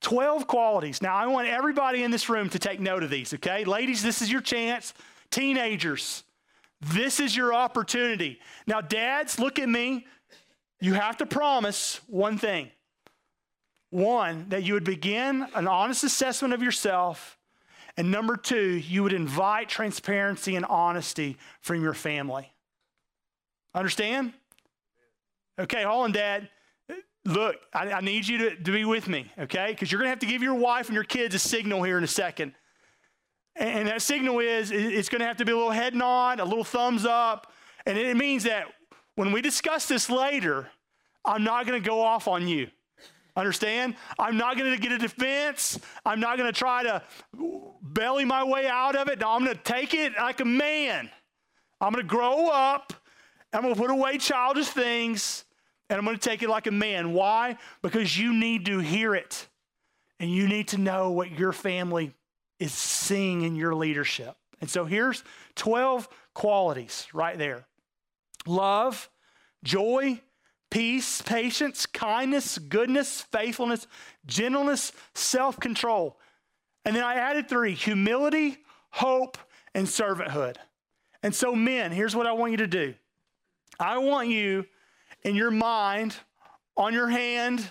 12 0.00 0.46
qualities. 0.46 1.02
Now, 1.02 1.14
I 1.14 1.26
want 1.26 1.48
everybody 1.48 2.02
in 2.02 2.10
this 2.10 2.28
room 2.28 2.48
to 2.50 2.58
take 2.58 2.80
note 2.80 3.02
of 3.02 3.10
these, 3.10 3.34
okay? 3.34 3.64
Ladies, 3.64 4.02
this 4.02 4.22
is 4.22 4.30
your 4.30 4.40
chance. 4.40 4.94
Teenagers, 5.30 6.24
this 6.80 7.20
is 7.20 7.36
your 7.36 7.52
opportunity. 7.52 8.38
Now, 8.66 8.80
dads, 8.80 9.38
look 9.38 9.58
at 9.58 9.68
me. 9.68 10.06
You 10.80 10.94
have 10.94 11.16
to 11.18 11.26
promise 11.26 12.00
one 12.06 12.38
thing 12.38 12.70
one, 13.90 14.44
that 14.50 14.64
you 14.64 14.74
would 14.74 14.84
begin 14.84 15.46
an 15.54 15.66
honest 15.66 16.04
assessment 16.04 16.52
of 16.52 16.62
yourself. 16.62 17.38
And 17.96 18.10
number 18.10 18.36
two, 18.36 18.76
you 18.76 19.02
would 19.02 19.14
invite 19.14 19.70
transparency 19.70 20.56
and 20.56 20.66
honesty 20.66 21.38
from 21.62 21.82
your 21.82 21.94
family. 21.94 22.52
Understand? 23.74 24.34
Okay, 25.58 25.84
hold 25.84 26.04
on, 26.04 26.12
Dad 26.12 26.50
look, 27.28 27.56
I, 27.72 27.92
I 27.92 28.00
need 28.00 28.26
you 28.26 28.38
to, 28.38 28.56
to 28.56 28.72
be 28.72 28.84
with 28.84 29.08
me, 29.08 29.30
okay? 29.38 29.68
Because 29.68 29.92
you're 29.92 29.98
going 29.98 30.06
to 30.06 30.10
have 30.10 30.18
to 30.20 30.26
give 30.26 30.42
your 30.42 30.54
wife 30.54 30.86
and 30.86 30.94
your 30.94 31.04
kids 31.04 31.34
a 31.34 31.38
signal 31.38 31.82
here 31.82 31.98
in 31.98 32.04
a 32.04 32.08
second. 32.08 32.54
And, 33.54 33.80
and 33.80 33.88
that 33.88 34.02
signal 34.02 34.40
is 34.40 34.70
it's 34.70 35.08
going 35.08 35.20
to 35.20 35.26
have 35.26 35.36
to 35.36 35.44
be 35.44 35.52
a 35.52 35.56
little 35.56 35.70
head 35.70 35.94
nod, 35.94 36.40
a 36.40 36.44
little 36.44 36.64
thumbs 36.64 37.04
up. 37.04 37.52
And 37.86 37.96
it 37.98 38.16
means 38.16 38.44
that 38.44 38.66
when 39.14 39.32
we 39.32 39.42
discuss 39.42 39.86
this 39.86 40.08
later, 40.08 40.68
I'm 41.24 41.44
not 41.44 41.66
going 41.66 41.80
to 41.80 41.86
go 41.86 42.00
off 42.00 42.28
on 42.28 42.48
you. 42.48 42.68
Understand? 43.36 43.94
I'm 44.18 44.36
not 44.36 44.56
going 44.58 44.72
to 44.72 44.80
get 44.80 44.90
a 44.90 44.98
defense. 44.98 45.78
I'm 46.04 46.18
not 46.18 46.38
going 46.38 46.52
to 46.52 46.58
try 46.58 46.82
to 46.82 47.02
belly 47.82 48.24
my 48.24 48.42
way 48.42 48.66
out 48.66 48.96
of 48.96 49.08
it. 49.08 49.20
No, 49.20 49.30
I'm 49.30 49.44
going 49.44 49.56
to 49.56 49.62
take 49.62 49.94
it 49.94 50.14
like 50.16 50.40
a 50.40 50.44
man. 50.44 51.08
I'm 51.80 51.92
going 51.92 52.04
to 52.04 52.08
grow 52.08 52.48
up. 52.48 52.92
I'm 53.52 53.62
going 53.62 53.74
to 53.74 53.80
put 53.80 53.90
away 53.90 54.18
childish 54.18 54.68
things. 54.68 55.44
And 55.88 55.98
I'm 55.98 56.04
going 56.04 56.18
to 56.18 56.28
take 56.28 56.42
it 56.42 56.48
like 56.48 56.66
a 56.66 56.72
man. 56.72 57.12
Why? 57.12 57.56
Because 57.82 58.18
you 58.18 58.32
need 58.34 58.66
to 58.66 58.78
hear 58.78 59.14
it. 59.14 59.46
And 60.20 60.30
you 60.30 60.48
need 60.48 60.68
to 60.68 60.78
know 60.78 61.10
what 61.10 61.30
your 61.30 61.52
family 61.52 62.12
is 62.58 62.72
seeing 62.72 63.42
in 63.42 63.54
your 63.54 63.74
leadership. 63.74 64.36
And 64.60 64.68
so 64.68 64.84
here's 64.84 65.22
12 65.54 66.08
qualities 66.34 67.06
right 67.12 67.38
there 67.38 67.66
love, 68.46 69.08
joy, 69.62 70.20
peace, 70.70 71.22
patience, 71.22 71.86
kindness, 71.86 72.58
goodness, 72.58 73.22
faithfulness, 73.22 73.86
gentleness, 74.26 74.92
self 75.14 75.58
control. 75.60 76.18
And 76.84 76.96
then 76.96 77.04
I 77.04 77.14
added 77.14 77.48
three 77.48 77.74
humility, 77.74 78.58
hope, 78.90 79.38
and 79.74 79.86
servanthood. 79.86 80.56
And 81.22 81.34
so, 81.34 81.54
men, 81.54 81.92
here's 81.92 82.14
what 82.14 82.26
I 82.26 82.32
want 82.32 82.52
you 82.52 82.58
to 82.58 82.66
do 82.66 82.94
I 83.78 83.98
want 83.98 84.28
you 84.28 84.66
in 85.22 85.34
your 85.34 85.50
mind, 85.50 86.14
on 86.76 86.92
your 86.92 87.08
hand, 87.08 87.68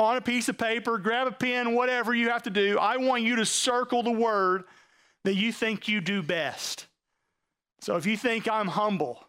on 0.00 0.16
a 0.16 0.20
piece 0.20 0.48
of 0.48 0.56
paper, 0.56 0.98
grab 0.98 1.26
a 1.26 1.32
pen, 1.32 1.74
whatever 1.74 2.14
you 2.14 2.30
have 2.30 2.44
to 2.44 2.50
do. 2.50 2.78
I 2.78 2.96
want 2.98 3.22
you 3.22 3.36
to 3.36 3.46
circle 3.46 4.02
the 4.02 4.12
word 4.12 4.64
that 5.24 5.34
you 5.34 5.52
think 5.52 5.88
you 5.88 6.00
do 6.00 6.22
best. 6.22 6.86
So 7.80 7.96
if 7.96 8.06
you 8.06 8.16
think 8.16 8.48
I'm 8.48 8.68
humble, 8.68 9.24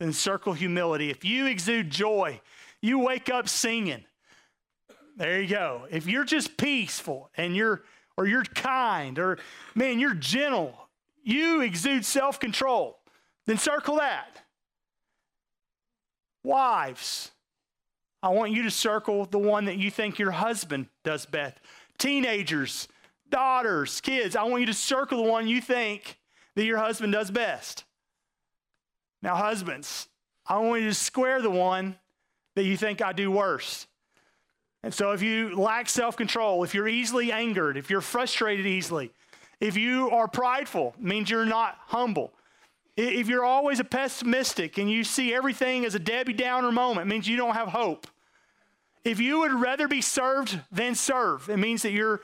then 0.00 0.12
circle 0.12 0.52
humility. 0.52 1.10
If 1.10 1.24
you 1.24 1.46
exude 1.46 1.90
joy, 1.90 2.40
you 2.80 2.98
wake 2.98 3.30
up 3.30 3.48
singing. 3.48 4.04
There 5.16 5.40
you 5.40 5.48
go. 5.48 5.86
If 5.90 6.06
you're 6.06 6.24
just 6.24 6.56
peaceful 6.56 7.30
and 7.36 7.54
you're 7.54 7.82
or 8.16 8.26
you're 8.26 8.44
kind 8.44 9.18
or 9.18 9.38
man, 9.74 10.00
you're 10.00 10.14
gentle, 10.14 10.76
you 11.22 11.60
exude 11.60 12.04
self-control, 12.04 12.98
then 13.46 13.58
circle 13.58 13.96
that. 13.96 14.41
Wives, 16.42 17.30
I 18.22 18.28
want 18.30 18.52
you 18.52 18.62
to 18.62 18.70
circle 18.70 19.26
the 19.26 19.38
one 19.38 19.64
that 19.66 19.78
you 19.78 19.90
think 19.90 20.18
your 20.18 20.30
husband 20.30 20.86
does 21.04 21.26
best. 21.26 21.58
Teenagers, 21.98 22.88
daughters, 23.30 24.00
kids, 24.00 24.36
I 24.36 24.44
want 24.44 24.60
you 24.60 24.66
to 24.66 24.74
circle 24.74 25.22
the 25.22 25.30
one 25.30 25.48
you 25.48 25.60
think 25.60 26.18
that 26.54 26.64
your 26.64 26.78
husband 26.78 27.12
does 27.12 27.30
best. 27.30 27.84
Now, 29.22 29.36
husbands, 29.36 30.08
I 30.46 30.58
want 30.58 30.82
you 30.82 30.88
to 30.88 30.94
square 30.94 31.40
the 31.40 31.50
one 31.50 31.96
that 32.56 32.64
you 32.64 32.76
think 32.76 33.00
I 33.00 33.12
do 33.12 33.30
worst. 33.30 33.86
And 34.82 34.92
so, 34.92 35.12
if 35.12 35.22
you 35.22 35.54
lack 35.54 35.88
self 35.88 36.16
control, 36.16 36.64
if 36.64 36.74
you're 36.74 36.88
easily 36.88 37.30
angered, 37.30 37.76
if 37.76 37.88
you're 37.88 38.00
frustrated 38.00 38.66
easily, 38.66 39.12
if 39.60 39.76
you 39.76 40.10
are 40.10 40.26
prideful, 40.26 40.94
means 40.98 41.30
you're 41.30 41.46
not 41.46 41.78
humble. 41.86 42.32
If 42.96 43.28
you're 43.28 43.44
always 43.44 43.80
a 43.80 43.84
pessimistic 43.84 44.76
and 44.78 44.90
you 44.90 45.02
see 45.04 45.32
everything 45.32 45.84
as 45.84 45.94
a 45.94 45.98
Debbie 45.98 46.34
Downer 46.34 46.70
moment, 46.70 47.08
means 47.08 47.26
you 47.26 47.36
don't 47.36 47.54
have 47.54 47.68
hope. 47.68 48.06
If 49.04 49.18
you 49.18 49.40
would 49.40 49.52
rather 49.52 49.88
be 49.88 50.00
served 50.00 50.60
than 50.70 50.94
serve, 50.94 51.48
it 51.48 51.56
means 51.56 51.82
that 51.82 51.92
you're 51.92 52.20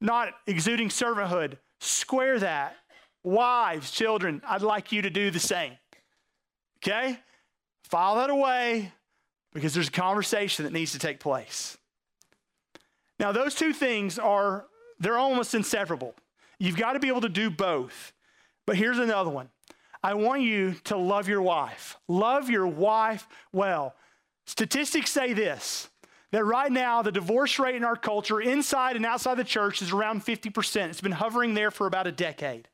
not 0.00 0.28
exuding 0.46 0.88
servanthood. 0.88 1.58
Square 1.80 2.40
that. 2.40 2.76
Wives, 3.22 3.90
children, 3.90 4.40
I'd 4.46 4.62
like 4.62 4.92
you 4.92 5.02
to 5.02 5.10
do 5.10 5.30
the 5.30 5.38
same. 5.38 5.72
Okay? 6.78 7.18
File 7.84 8.16
that 8.16 8.30
away 8.30 8.92
because 9.52 9.74
there's 9.74 9.88
a 9.88 9.92
conversation 9.92 10.64
that 10.64 10.72
needs 10.72 10.92
to 10.92 10.98
take 10.98 11.20
place. 11.20 11.76
Now, 13.18 13.32
those 13.32 13.54
two 13.54 13.72
things 13.72 14.18
are, 14.18 14.66
they're 14.98 15.18
almost 15.18 15.54
inseparable. 15.54 16.14
You've 16.58 16.76
got 16.76 16.92
to 16.92 17.00
be 17.00 17.08
able 17.08 17.22
to 17.22 17.28
do 17.28 17.50
both. 17.50 18.12
But 18.66 18.76
here's 18.76 18.98
another 18.98 19.30
one 19.30 19.48
I 20.06 20.14
want 20.14 20.42
you 20.42 20.74
to 20.84 20.96
love 20.96 21.26
your 21.26 21.42
wife. 21.42 21.96
Love 22.06 22.48
your 22.48 22.68
wife 22.68 23.26
well. 23.52 23.96
Statistics 24.46 25.10
say 25.10 25.32
this 25.32 25.88
that 26.30 26.44
right 26.44 26.70
now 26.70 27.02
the 27.02 27.10
divorce 27.10 27.58
rate 27.58 27.74
in 27.74 27.82
our 27.82 27.96
culture, 27.96 28.40
inside 28.40 28.94
and 28.94 29.04
outside 29.04 29.34
the 29.34 29.42
church, 29.42 29.82
is 29.82 29.90
around 29.90 30.24
50%. 30.24 30.90
It's 30.90 31.00
been 31.00 31.10
hovering 31.10 31.54
there 31.54 31.72
for 31.72 31.88
about 31.88 32.06
a 32.06 32.12
decade. 32.12 32.68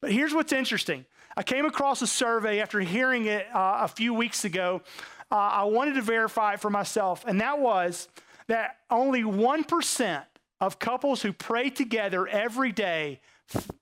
But 0.00 0.12
here's 0.12 0.32
what's 0.32 0.52
interesting 0.52 1.06
I 1.36 1.42
came 1.42 1.64
across 1.64 2.02
a 2.02 2.06
survey 2.06 2.60
after 2.60 2.78
hearing 2.78 3.24
it 3.24 3.48
uh, 3.52 3.78
a 3.80 3.88
few 3.88 4.14
weeks 4.14 4.44
ago. 4.44 4.82
Uh, 5.28 5.34
I 5.34 5.64
wanted 5.64 5.94
to 5.94 6.02
verify 6.02 6.52
it 6.52 6.60
for 6.60 6.70
myself, 6.70 7.24
and 7.26 7.40
that 7.40 7.58
was 7.58 8.06
that 8.46 8.76
only 8.90 9.24
1% 9.24 10.22
of 10.60 10.78
couples 10.78 11.22
who 11.22 11.32
pray 11.32 11.68
together 11.68 12.28
every 12.28 12.70
day 12.70 13.18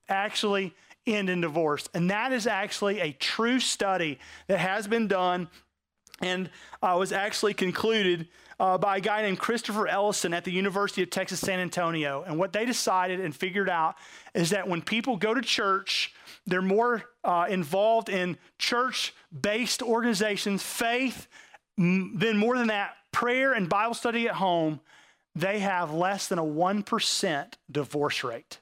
actually 0.08 0.74
end 1.14 1.30
in 1.30 1.40
divorce. 1.40 1.88
And 1.94 2.10
that 2.10 2.32
is 2.32 2.46
actually 2.46 3.00
a 3.00 3.12
true 3.12 3.60
study 3.60 4.18
that 4.46 4.58
has 4.58 4.86
been 4.86 5.08
done 5.08 5.48
and 6.20 6.50
uh, 6.82 6.96
was 6.98 7.12
actually 7.12 7.54
concluded 7.54 8.28
uh, 8.60 8.76
by 8.76 8.96
a 8.96 9.00
guy 9.00 9.22
named 9.22 9.38
Christopher 9.38 9.86
Ellison 9.86 10.34
at 10.34 10.44
the 10.44 10.50
University 10.50 11.02
of 11.02 11.10
Texas 11.10 11.40
San 11.40 11.60
Antonio. 11.60 12.24
And 12.26 12.38
what 12.38 12.52
they 12.52 12.64
decided 12.64 13.20
and 13.20 13.34
figured 13.34 13.68
out 13.68 13.96
is 14.34 14.50
that 14.50 14.68
when 14.68 14.82
people 14.82 15.16
go 15.16 15.32
to 15.32 15.40
church, 15.40 16.12
they're 16.46 16.62
more 16.62 17.04
uh, 17.22 17.46
involved 17.48 18.08
in 18.08 18.36
church 18.58 19.14
based 19.38 19.82
organizations, 19.82 20.62
faith, 20.62 21.28
m- 21.78 22.14
then 22.16 22.36
more 22.36 22.58
than 22.58 22.68
that, 22.68 22.96
prayer 23.12 23.52
and 23.52 23.68
Bible 23.68 23.94
study 23.94 24.28
at 24.28 24.34
home, 24.34 24.80
they 25.34 25.60
have 25.60 25.92
less 25.92 26.26
than 26.26 26.38
a 26.38 26.44
1% 26.44 27.52
divorce 27.70 28.24
rate. 28.24 28.58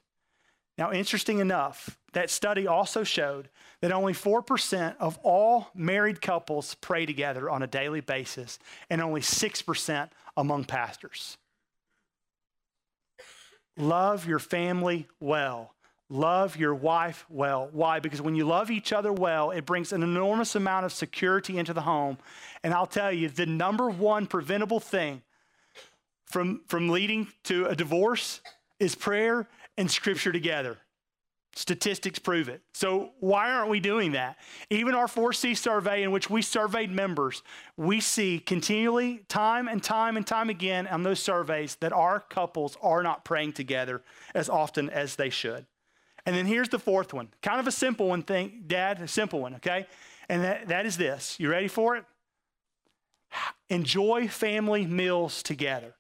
Now, 0.76 0.92
interesting 0.92 1.38
enough, 1.38 1.98
that 2.16 2.30
study 2.30 2.66
also 2.66 3.04
showed 3.04 3.50
that 3.82 3.92
only 3.92 4.14
4% 4.14 4.96
of 4.98 5.18
all 5.22 5.68
married 5.74 6.22
couples 6.22 6.74
pray 6.76 7.04
together 7.04 7.50
on 7.50 7.62
a 7.62 7.66
daily 7.66 8.00
basis, 8.00 8.58
and 8.88 9.02
only 9.02 9.20
6% 9.20 10.08
among 10.34 10.64
pastors. 10.64 11.36
Love 13.76 14.26
your 14.26 14.38
family 14.38 15.06
well. 15.20 15.74
Love 16.08 16.56
your 16.56 16.74
wife 16.74 17.26
well. 17.28 17.68
Why? 17.70 18.00
Because 18.00 18.22
when 18.22 18.34
you 18.34 18.46
love 18.46 18.70
each 18.70 18.94
other 18.94 19.12
well, 19.12 19.50
it 19.50 19.66
brings 19.66 19.92
an 19.92 20.02
enormous 20.02 20.54
amount 20.54 20.86
of 20.86 20.94
security 20.94 21.58
into 21.58 21.74
the 21.74 21.82
home. 21.82 22.16
And 22.62 22.72
I'll 22.72 22.86
tell 22.86 23.12
you, 23.12 23.28
the 23.28 23.44
number 23.44 23.90
one 23.90 24.26
preventable 24.26 24.80
thing 24.80 25.20
from, 26.24 26.62
from 26.66 26.88
leading 26.88 27.28
to 27.44 27.66
a 27.66 27.76
divorce 27.76 28.40
is 28.80 28.94
prayer 28.94 29.46
and 29.76 29.90
scripture 29.90 30.32
together. 30.32 30.78
Statistics 31.56 32.18
prove 32.18 32.50
it. 32.50 32.60
So, 32.74 33.12
why 33.20 33.50
aren't 33.50 33.70
we 33.70 33.80
doing 33.80 34.12
that? 34.12 34.36
Even 34.68 34.94
our 34.94 35.06
4C 35.06 35.56
survey, 35.56 36.02
in 36.02 36.10
which 36.10 36.28
we 36.28 36.42
surveyed 36.42 36.90
members, 36.90 37.42
we 37.78 37.98
see 37.98 38.38
continually, 38.38 39.24
time 39.28 39.66
and 39.66 39.82
time 39.82 40.18
and 40.18 40.26
time 40.26 40.50
again 40.50 40.86
on 40.86 41.02
those 41.02 41.18
surveys, 41.18 41.76
that 41.76 41.94
our 41.94 42.20
couples 42.20 42.76
are 42.82 43.02
not 43.02 43.24
praying 43.24 43.54
together 43.54 44.02
as 44.34 44.50
often 44.50 44.90
as 44.90 45.16
they 45.16 45.30
should. 45.30 45.64
And 46.26 46.36
then 46.36 46.44
here's 46.44 46.68
the 46.68 46.78
fourth 46.78 47.14
one 47.14 47.28
kind 47.40 47.58
of 47.58 47.66
a 47.66 47.72
simple 47.72 48.08
one 48.08 48.22
thing, 48.22 48.64
Dad, 48.66 49.00
a 49.00 49.08
simple 49.08 49.40
one, 49.40 49.54
okay? 49.54 49.86
And 50.28 50.44
that, 50.44 50.68
that 50.68 50.84
is 50.84 50.98
this. 50.98 51.40
You 51.40 51.48
ready 51.50 51.68
for 51.68 51.96
it? 51.96 52.04
Enjoy 53.70 54.28
family 54.28 54.84
meals 54.84 55.42
together 55.42 55.95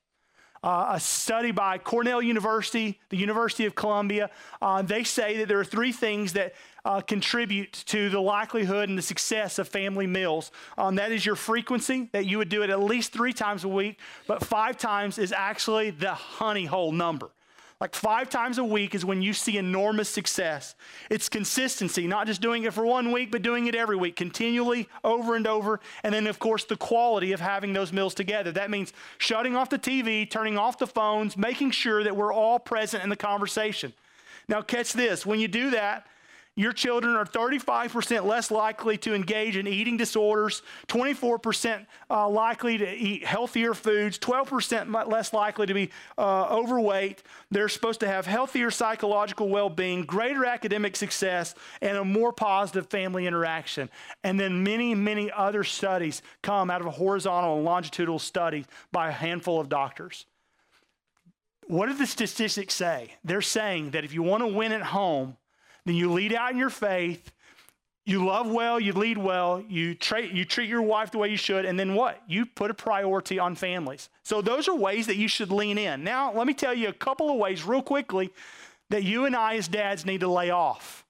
uh, 0.66 0.94
a 0.94 1.00
study 1.00 1.52
by 1.52 1.78
Cornell 1.78 2.20
University, 2.20 2.98
the 3.10 3.16
University 3.16 3.66
of 3.66 3.76
Columbia. 3.76 4.28
Uh, 4.60 4.82
they 4.82 5.04
say 5.04 5.36
that 5.36 5.46
there 5.46 5.60
are 5.60 5.64
three 5.64 5.92
things 5.92 6.32
that 6.32 6.54
uh, 6.84 7.00
contribute 7.00 7.72
to 7.86 8.10
the 8.10 8.18
likelihood 8.20 8.88
and 8.88 8.98
the 8.98 9.02
success 9.02 9.60
of 9.60 9.68
family 9.68 10.08
meals. 10.08 10.50
Um, 10.76 10.96
that 10.96 11.12
is 11.12 11.24
your 11.24 11.36
frequency, 11.36 12.08
that 12.10 12.26
you 12.26 12.38
would 12.38 12.48
do 12.48 12.64
it 12.64 12.70
at 12.70 12.82
least 12.82 13.12
three 13.12 13.32
times 13.32 13.62
a 13.62 13.68
week, 13.68 14.00
but 14.26 14.44
five 14.44 14.76
times 14.76 15.18
is 15.18 15.30
actually 15.30 15.90
the 15.90 16.14
honey 16.14 16.64
hole 16.64 16.90
number. 16.90 17.30
Like 17.78 17.94
five 17.94 18.30
times 18.30 18.56
a 18.56 18.64
week 18.64 18.94
is 18.94 19.04
when 19.04 19.20
you 19.20 19.34
see 19.34 19.58
enormous 19.58 20.08
success. 20.08 20.74
It's 21.10 21.28
consistency, 21.28 22.06
not 22.06 22.26
just 22.26 22.40
doing 22.40 22.64
it 22.64 22.72
for 22.72 22.86
one 22.86 23.12
week, 23.12 23.30
but 23.30 23.42
doing 23.42 23.66
it 23.66 23.74
every 23.74 23.96
week, 23.96 24.16
continually 24.16 24.88
over 25.04 25.36
and 25.36 25.46
over. 25.46 25.80
And 26.02 26.14
then, 26.14 26.26
of 26.26 26.38
course, 26.38 26.64
the 26.64 26.76
quality 26.76 27.32
of 27.32 27.40
having 27.40 27.74
those 27.74 27.92
meals 27.92 28.14
together. 28.14 28.50
That 28.50 28.70
means 28.70 28.94
shutting 29.18 29.56
off 29.56 29.68
the 29.68 29.78
TV, 29.78 30.28
turning 30.28 30.56
off 30.56 30.78
the 30.78 30.86
phones, 30.86 31.36
making 31.36 31.72
sure 31.72 32.02
that 32.02 32.16
we're 32.16 32.32
all 32.32 32.58
present 32.58 33.02
in 33.04 33.10
the 33.10 33.16
conversation. 33.16 33.92
Now, 34.48 34.62
catch 34.62 34.94
this 34.94 35.26
when 35.26 35.38
you 35.38 35.48
do 35.48 35.70
that, 35.70 36.06
your 36.56 36.72
children 36.72 37.14
are 37.16 37.26
35% 37.26 38.24
less 38.24 38.50
likely 38.50 38.96
to 38.98 39.14
engage 39.14 39.58
in 39.58 39.66
eating 39.66 39.98
disorders, 39.98 40.62
24% 40.88 41.84
uh, 42.10 42.28
likely 42.28 42.78
to 42.78 42.90
eat 42.90 43.26
healthier 43.26 43.74
foods, 43.74 44.18
12% 44.18 45.06
less 45.06 45.34
likely 45.34 45.66
to 45.66 45.74
be 45.74 45.90
uh, 46.16 46.48
overweight. 46.48 47.22
They're 47.50 47.68
supposed 47.68 48.00
to 48.00 48.08
have 48.08 48.24
healthier 48.24 48.70
psychological 48.70 49.50
well 49.50 49.68
being, 49.68 50.06
greater 50.06 50.46
academic 50.46 50.96
success, 50.96 51.54
and 51.82 51.98
a 51.98 52.04
more 52.04 52.32
positive 52.32 52.88
family 52.88 53.26
interaction. 53.26 53.90
And 54.24 54.40
then 54.40 54.62
many, 54.62 54.94
many 54.94 55.30
other 55.30 55.62
studies 55.62 56.22
come 56.42 56.70
out 56.70 56.80
of 56.80 56.86
a 56.86 56.90
horizontal 56.90 57.56
and 57.56 57.66
longitudinal 57.66 58.18
study 58.18 58.64
by 58.92 59.10
a 59.10 59.12
handful 59.12 59.60
of 59.60 59.68
doctors. 59.68 60.24
What 61.66 61.88
do 61.88 61.94
the 61.94 62.06
statistics 62.06 62.72
say? 62.72 63.12
They're 63.24 63.42
saying 63.42 63.90
that 63.90 64.04
if 64.04 64.14
you 64.14 64.22
want 64.22 64.42
to 64.42 64.46
win 64.46 64.72
at 64.72 64.82
home, 64.82 65.36
then 65.86 65.94
you 65.94 66.12
lead 66.12 66.34
out 66.34 66.50
in 66.50 66.58
your 66.58 66.68
faith. 66.68 67.32
You 68.04 68.24
love 68.24 68.48
well, 68.48 68.78
you 68.78 68.92
lead 68.92 69.18
well, 69.18 69.64
you, 69.68 69.94
tra- 69.94 70.26
you 70.26 70.44
treat 70.44 70.68
your 70.68 70.82
wife 70.82 71.10
the 71.10 71.18
way 71.18 71.28
you 71.28 71.36
should, 71.36 71.64
and 71.64 71.78
then 71.78 71.94
what? 71.94 72.22
You 72.28 72.46
put 72.46 72.70
a 72.70 72.74
priority 72.74 73.40
on 73.40 73.56
families. 73.56 74.10
So, 74.22 74.40
those 74.40 74.68
are 74.68 74.76
ways 74.76 75.06
that 75.06 75.16
you 75.16 75.26
should 75.26 75.50
lean 75.50 75.76
in. 75.76 76.04
Now, 76.04 76.32
let 76.32 76.46
me 76.46 76.54
tell 76.54 76.72
you 76.72 76.88
a 76.88 76.92
couple 76.92 77.30
of 77.30 77.36
ways, 77.36 77.64
real 77.64 77.82
quickly, 77.82 78.30
that 78.90 79.02
you 79.02 79.24
and 79.24 79.34
I, 79.34 79.56
as 79.56 79.66
dads, 79.66 80.06
need 80.06 80.20
to 80.20 80.28
lay 80.28 80.50
off. 80.50 81.04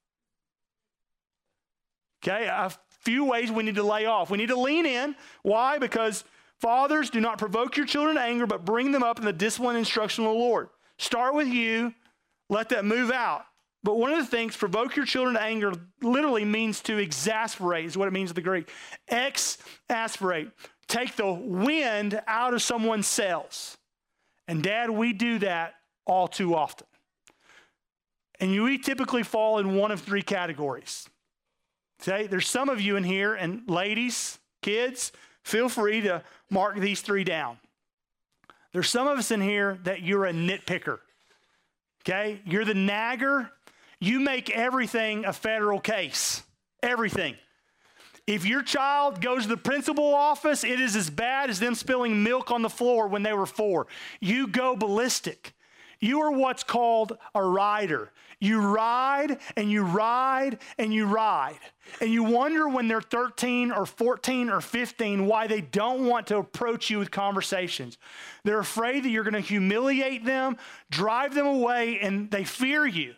Okay, 2.24 2.46
a 2.46 2.72
few 3.00 3.24
ways 3.24 3.50
we 3.50 3.62
need 3.62 3.74
to 3.74 3.82
lay 3.82 4.06
off. 4.06 4.30
We 4.30 4.38
need 4.38 4.48
to 4.48 4.58
lean 4.58 4.86
in. 4.86 5.16
Why? 5.42 5.78
Because 5.78 6.24
fathers, 6.60 7.10
do 7.10 7.20
not 7.20 7.38
provoke 7.38 7.76
your 7.76 7.86
children 7.86 8.16
to 8.16 8.22
anger, 8.22 8.46
but 8.46 8.64
bring 8.64 8.90
them 8.92 9.02
up 9.02 9.18
in 9.18 9.26
the 9.26 9.34
discipline 9.34 9.76
and 9.76 9.80
instruction 9.80 10.24
of 10.24 10.32
the 10.32 10.38
Lord. 10.38 10.70
Start 10.98 11.34
with 11.34 11.48
you, 11.48 11.92
let 12.48 12.70
that 12.70 12.86
move 12.86 13.10
out. 13.10 13.44
But 13.86 13.98
one 13.98 14.12
of 14.12 14.18
the 14.18 14.26
things, 14.26 14.56
provoke 14.56 14.96
your 14.96 15.04
children 15.04 15.36
to 15.36 15.40
anger, 15.40 15.72
literally 16.02 16.44
means 16.44 16.80
to 16.80 16.98
exasperate, 16.98 17.84
is 17.84 17.96
what 17.96 18.08
it 18.08 18.10
means 18.10 18.32
in 18.32 18.34
the 18.34 18.40
Greek. 18.40 18.68
Exasperate. 19.06 20.50
Take 20.88 21.14
the 21.14 21.32
wind 21.32 22.20
out 22.26 22.52
of 22.52 22.62
someone's 22.62 23.06
sails. 23.06 23.78
And 24.48 24.60
dad, 24.60 24.90
we 24.90 25.12
do 25.12 25.38
that 25.38 25.74
all 26.04 26.26
too 26.26 26.56
often. 26.56 26.88
And 28.40 28.52
you, 28.52 28.76
typically 28.78 29.22
fall 29.22 29.60
in 29.60 29.76
one 29.76 29.92
of 29.92 30.00
three 30.00 30.20
categories. 30.20 31.08
Okay, 32.02 32.26
there's 32.26 32.48
some 32.48 32.68
of 32.68 32.80
you 32.80 32.96
in 32.96 33.04
here, 33.04 33.36
and 33.36 33.70
ladies, 33.70 34.40
kids, 34.62 35.12
feel 35.44 35.68
free 35.68 36.00
to 36.00 36.24
mark 36.50 36.76
these 36.80 37.02
three 37.02 37.22
down. 37.22 37.58
There's 38.72 38.90
some 38.90 39.06
of 39.06 39.16
us 39.16 39.30
in 39.30 39.40
here 39.40 39.78
that 39.84 40.02
you're 40.02 40.26
a 40.26 40.32
nitpicker. 40.32 40.98
Okay, 42.02 42.40
you're 42.44 42.64
the 42.64 42.74
nagger 42.74 43.52
you 44.00 44.20
make 44.20 44.50
everything 44.50 45.24
a 45.24 45.32
federal 45.32 45.80
case. 45.80 46.42
Everything. 46.82 47.36
If 48.26 48.44
your 48.44 48.62
child 48.62 49.20
goes 49.20 49.42
to 49.44 49.48
the 49.48 49.56
principal 49.56 50.12
office, 50.12 50.64
it 50.64 50.80
is 50.80 50.96
as 50.96 51.08
bad 51.08 51.48
as 51.48 51.60
them 51.60 51.76
spilling 51.76 52.24
milk 52.24 52.50
on 52.50 52.62
the 52.62 52.68
floor 52.68 53.06
when 53.06 53.22
they 53.22 53.32
were 53.32 53.46
four. 53.46 53.86
You 54.20 54.48
go 54.48 54.74
ballistic. 54.74 55.54
You 56.00 56.20
are 56.22 56.32
what's 56.32 56.64
called 56.64 57.16
a 57.34 57.42
rider. 57.42 58.10
You 58.38 58.60
ride 58.60 59.38
and 59.56 59.70
you 59.70 59.82
ride 59.82 60.58
and 60.76 60.92
you 60.92 61.06
ride. 61.06 61.60
And 62.00 62.10
you 62.10 62.24
wonder 62.24 62.68
when 62.68 62.88
they're 62.88 63.00
13 63.00 63.70
or 63.70 63.86
14 63.86 64.50
or 64.50 64.60
15 64.60 65.26
why 65.26 65.46
they 65.46 65.62
don't 65.62 66.06
want 66.06 66.26
to 66.26 66.38
approach 66.38 66.90
you 66.90 66.98
with 66.98 67.10
conversations. 67.10 67.96
They're 68.44 68.58
afraid 68.58 69.04
that 69.04 69.08
you're 69.08 69.24
going 69.24 69.34
to 69.34 69.40
humiliate 69.40 70.24
them, 70.24 70.58
drive 70.90 71.34
them 71.34 71.46
away, 71.46 72.00
and 72.00 72.30
they 72.30 72.44
fear 72.44 72.86
you 72.86 73.14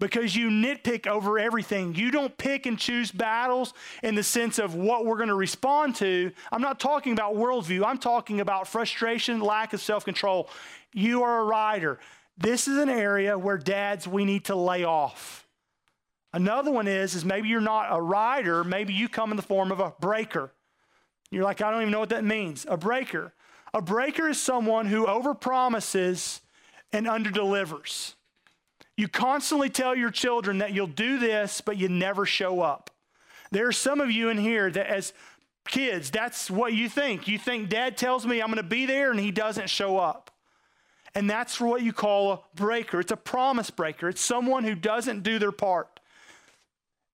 because 0.00 0.34
you 0.34 0.48
nitpick 0.48 1.06
over 1.06 1.38
everything. 1.38 1.94
You 1.94 2.10
don't 2.10 2.36
pick 2.36 2.66
and 2.66 2.76
choose 2.76 3.12
battles 3.12 3.74
in 4.02 4.16
the 4.16 4.22
sense 4.24 4.58
of 4.58 4.74
what 4.74 5.04
we're 5.06 5.18
going 5.18 5.28
to 5.28 5.34
respond 5.34 5.94
to. 5.96 6.32
I'm 6.50 6.62
not 6.62 6.80
talking 6.80 7.12
about 7.12 7.34
worldview, 7.34 7.84
I'm 7.86 7.98
talking 7.98 8.40
about 8.40 8.66
frustration, 8.66 9.40
lack 9.40 9.72
of 9.72 9.80
self 9.80 10.04
control. 10.04 10.50
You 10.92 11.22
are 11.22 11.40
a 11.40 11.44
rider. 11.44 12.00
This 12.36 12.66
is 12.66 12.78
an 12.78 12.88
area 12.88 13.38
where 13.38 13.58
dads, 13.58 14.08
we 14.08 14.24
need 14.24 14.46
to 14.46 14.56
lay 14.56 14.82
off. 14.82 15.46
Another 16.32 16.72
one 16.72 16.88
is, 16.88 17.14
is 17.14 17.24
maybe 17.24 17.48
you're 17.48 17.60
not 17.60 17.88
a 17.90 18.00
rider, 18.00 18.64
maybe 18.64 18.94
you 18.94 19.08
come 19.08 19.30
in 19.30 19.36
the 19.36 19.42
form 19.42 19.70
of 19.70 19.78
a 19.78 19.92
breaker. 20.00 20.52
You're 21.30 21.44
like, 21.44 21.60
I 21.60 21.70
don't 21.70 21.82
even 21.82 21.92
know 21.92 22.00
what 22.00 22.08
that 22.08 22.24
means. 22.24 22.66
A 22.68 22.76
breaker. 22.76 23.34
A 23.74 23.82
breaker 23.82 24.28
is 24.28 24.40
someone 24.40 24.86
who 24.86 25.06
overpromises 25.06 26.40
and 26.92 27.06
underdelivers. 27.06 28.14
You 28.96 29.08
constantly 29.08 29.70
tell 29.70 29.94
your 29.94 30.10
children 30.10 30.58
that 30.58 30.72
you'll 30.72 30.86
do 30.86 31.18
this, 31.18 31.60
but 31.60 31.78
you 31.78 31.88
never 31.88 32.26
show 32.26 32.60
up. 32.60 32.90
There 33.50 33.66
are 33.66 33.72
some 33.72 34.00
of 34.00 34.10
you 34.10 34.28
in 34.28 34.38
here 34.38 34.70
that, 34.70 34.86
as 34.86 35.12
kids, 35.66 36.10
that's 36.10 36.50
what 36.50 36.72
you 36.72 36.88
think. 36.88 37.26
You 37.26 37.38
think 37.38 37.68
dad 37.68 37.96
tells 37.96 38.26
me 38.26 38.40
I'm 38.40 38.48
going 38.48 38.56
to 38.56 38.62
be 38.62 38.86
there 38.86 39.10
and 39.10 39.18
he 39.18 39.30
doesn't 39.30 39.70
show 39.70 39.98
up. 39.98 40.30
And 41.14 41.28
that's 41.28 41.60
what 41.60 41.82
you 41.82 41.92
call 41.92 42.32
a 42.32 42.40
breaker. 42.54 43.00
It's 43.00 43.10
a 43.10 43.16
promise 43.16 43.70
breaker, 43.70 44.08
it's 44.08 44.20
someone 44.20 44.64
who 44.64 44.74
doesn't 44.74 45.22
do 45.22 45.38
their 45.38 45.52
part. 45.52 46.00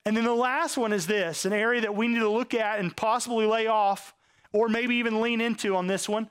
And 0.04 0.16
then 0.16 0.24
the 0.24 0.34
last 0.34 0.76
one 0.76 0.92
is 0.92 1.06
this 1.06 1.44
an 1.44 1.52
area 1.52 1.80
that 1.80 1.96
we 1.96 2.06
need 2.06 2.20
to 2.20 2.28
look 2.28 2.54
at 2.54 2.78
and 2.78 2.96
possibly 2.96 3.46
lay 3.46 3.66
off, 3.66 4.14
or 4.52 4.68
maybe 4.68 4.96
even 4.96 5.20
lean 5.20 5.40
into 5.40 5.74
on 5.74 5.86
this 5.86 6.08
one, 6.08 6.30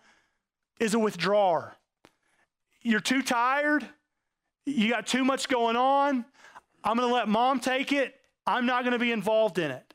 is 0.80 0.94
a 0.94 1.00
withdrawer. 1.00 1.76
You're 2.82 3.00
too 3.00 3.22
tired, 3.22 3.86
you 4.66 4.90
got 4.90 5.08
too 5.08 5.24
much 5.24 5.48
going 5.48 5.76
on. 5.76 6.26
I'm 6.84 6.98
going 6.98 7.10
to 7.10 7.14
let 7.14 7.28
mom 7.28 7.60
take 7.60 7.92
it. 7.92 8.16
I'm 8.46 8.66
not 8.66 8.84
going 8.84 8.94
to 8.94 9.00
be 9.00 9.12
involved 9.12 9.58
in 9.58 9.72
it. 9.72 9.94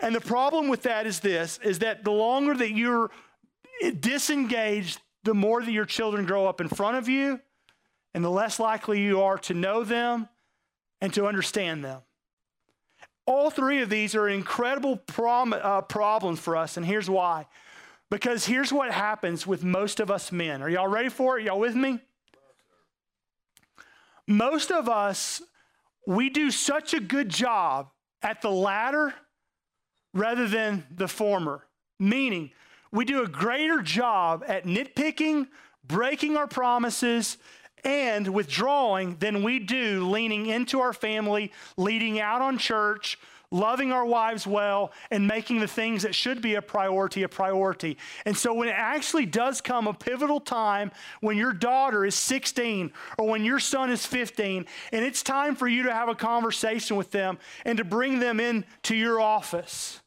And 0.00 0.14
the 0.14 0.20
problem 0.20 0.68
with 0.68 0.82
that 0.82 1.06
is 1.06 1.20
this 1.20 1.58
is 1.62 1.78
that 1.80 2.04
the 2.04 2.10
longer 2.10 2.54
that 2.54 2.72
you're 2.72 3.10
disengaged, 4.00 5.00
the 5.24 5.34
more 5.34 5.62
that 5.62 5.72
your 5.72 5.84
children 5.84 6.26
grow 6.26 6.46
up 6.46 6.60
in 6.60 6.68
front 6.68 6.96
of 6.96 7.08
you, 7.08 7.40
and 8.14 8.24
the 8.24 8.30
less 8.30 8.60
likely 8.60 9.00
you 9.00 9.22
are 9.22 9.38
to 9.38 9.54
know 9.54 9.84
them 9.84 10.28
and 11.00 11.14
to 11.14 11.26
understand 11.26 11.84
them. 11.84 12.02
All 13.24 13.50
three 13.50 13.80
of 13.80 13.88
these 13.88 14.14
are 14.14 14.28
incredible 14.28 14.96
prom- 14.96 15.52
uh, 15.54 15.82
problems 15.82 16.40
for 16.40 16.56
us, 16.56 16.76
and 16.76 16.84
here's 16.84 17.08
why. 17.08 17.46
Because 18.10 18.44
here's 18.44 18.72
what 18.72 18.92
happens 18.92 19.46
with 19.46 19.64
most 19.64 20.00
of 20.00 20.10
us 20.10 20.32
men. 20.32 20.60
Are 20.60 20.68
y'all 20.68 20.88
ready 20.88 21.08
for 21.08 21.38
it? 21.38 21.46
Y'all 21.46 21.58
with 21.58 21.74
me? 21.74 22.00
Most 24.32 24.72
of 24.72 24.88
us, 24.88 25.42
we 26.06 26.30
do 26.30 26.50
such 26.50 26.94
a 26.94 27.00
good 27.00 27.28
job 27.28 27.90
at 28.22 28.40
the 28.40 28.50
latter 28.50 29.12
rather 30.14 30.48
than 30.48 30.86
the 30.90 31.06
former. 31.06 31.66
Meaning, 32.00 32.50
we 32.90 33.04
do 33.04 33.22
a 33.22 33.28
greater 33.28 33.82
job 33.82 34.42
at 34.48 34.64
nitpicking, 34.64 35.48
breaking 35.84 36.38
our 36.38 36.46
promises, 36.46 37.36
and 37.84 38.26
withdrawing 38.28 39.16
than 39.16 39.42
we 39.42 39.58
do 39.58 40.08
leaning 40.08 40.46
into 40.46 40.80
our 40.80 40.94
family, 40.94 41.52
leading 41.76 42.18
out 42.18 42.40
on 42.40 42.56
church, 42.56 43.18
loving 43.52 43.92
our 43.92 44.04
wives 44.04 44.46
well, 44.46 44.90
and 45.10 45.28
making 45.28 45.60
the 45.60 45.68
things 45.68 46.02
that 46.02 46.14
should 46.14 46.42
be 46.42 46.56
a 46.56 46.62
priority 46.62 47.22
a 47.22 47.28
priority. 47.28 47.96
And 48.26 48.36
so, 48.36 48.52
when 48.52 48.68
it 48.68 48.74
actually 48.76 49.26
does 49.26 49.60
come 49.60 49.86
a 49.86 49.94
pivotal 49.94 50.40
time 50.40 50.90
when 51.20 51.36
your 51.36 51.52
daughter 51.52 52.04
is 52.04 52.16
16 52.16 52.92
or 53.18 53.28
when 53.28 53.44
your 53.44 53.60
son 53.60 53.90
is 53.90 54.04
15, 54.04 54.66
and 54.92 55.04
it's 55.04 55.22
time 55.22 55.54
for 55.54 55.68
you 55.68 55.84
to 55.84 55.92
have 55.92 56.08
a 56.08 56.14
conversation 56.14 56.96
with 56.96 57.10
them 57.12 57.38
and 57.64 57.78
to 57.78 57.84
bring 57.84 58.18
them 58.18 58.40
into 58.40 58.96
your 58.96 59.20
office 59.20 60.00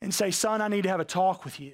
and 0.00 0.14
say, 0.14 0.30
Son, 0.30 0.62
I 0.62 0.68
need 0.68 0.82
to 0.82 0.88
have 0.88 1.00
a 1.00 1.04
talk 1.04 1.44
with 1.44 1.60
you. 1.60 1.72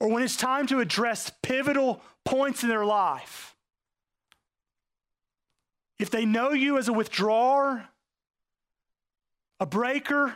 Or 0.00 0.08
when 0.08 0.22
it's 0.22 0.36
time 0.36 0.66
to 0.68 0.80
address 0.80 1.30
pivotal 1.42 2.02
points 2.24 2.62
in 2.62 2.68
their 2.68 2.84
life, 2.84 3.54
if 6.00 6.10
they 6.10 6.24
know 6.24 6.52
you 6.52 6.78
as 6.78 6.88
a 6.88 6.94
withdrawer, 6.94 7.86
a 9.60 9.66
breaker, 9.66 10.34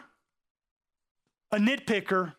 a 1.51 1.57
nitpicker, 1.57 2.35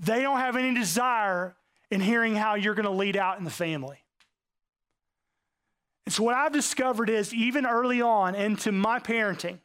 they 0.00 0.20
don't 0.20 0.38
have 0.40 0.56
any 0.56 0.74
desire 0.74 1.54
in 1.90 2.00
hearing 2.00 2.34
how 2.34 2.56
you're 2.56 2.74
going 2.74 2.86
to 2.86 2.90
lead 2.90 3.16
out 3.16 3.38
in 3.38 3.44
the 3.44 3.50
family. 3.50 3.98
And 6.06 6.12
so, 6.12 6.24
what 6.24 6.34
I've 6.34 6.52
discovered 6.52 7.08
is, 7.08 7.32
even 7.32 7.64
early 7.64 8.02
on 8.02 8.34
into 8.34 8.72
my 8.72 8.98
parenting, 8.98 9.58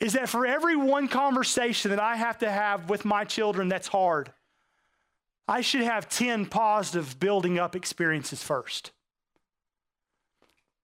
is 0.00 0.14
that 0.14 0.28
for 0.28 0.44
every 0.44 0.74
one 0.74 1.06
conversation 1.06 1.92
that 1.92 2.00
I 2.00 2.16
have 2.16 2.38
to 2.38 2.50
have 2.50 2.90
with 2.90 3.04
my 3.04 3.24
children 3.24 3.68
that's 3.68 3.88
hard, 3.88 4.32
I 5.46 5.60
should 5.60 5.82
have 5.82 6.08
10 6.08 6.46
positive 6.46 7.20
building 7.20 7.60
up 7.60 7.76
experiences 7.76 8.42
first. 8.42 8.90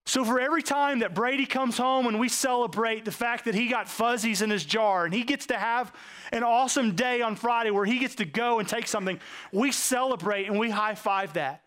So, 0.06 0.22
for 0.22 0.38
every 0.38 0.62
time 0.62 0.98
that 0.98 1.14
Brady 1.14 1.46
comes 1.46 1.78
home 1.78 2.06
and 2.06 2.20
we 2.20 2.28
celebrate 2.28 3.06
the 3.06 3.10
fact 3.10 3.46
that 3.46 3.54
he 3.54 3.68
got 3.68 3.88
fuzzies 3.88 4.42
in 4.42 4.50
his 4.50 4.64
jar 4.64 5.06
and 5.06 5.14
he 5.14 5.22
gets 5.22 5.46
to 5.46 5.56
have 5.56 5.94
an 6.30 6.42
awesome 6.42 6.94
day 6.94 7.22
on 7.22 7.36
Friday 7.36 7.70
where 7.70 7.86
he 7.86 7.98
gets 7.98 8.16
to 8.16 8.26
go 8.26 8.58
and 8.58 8.68
take 8.68 8.86
something, 8.86 9.18
we 9.50 9.72
celebrate 9.72 10.46
and 10.46 10.58
we 10.58 10.68
high 10.68 10.94
five 10.94 11.32
that. 11.32 11.62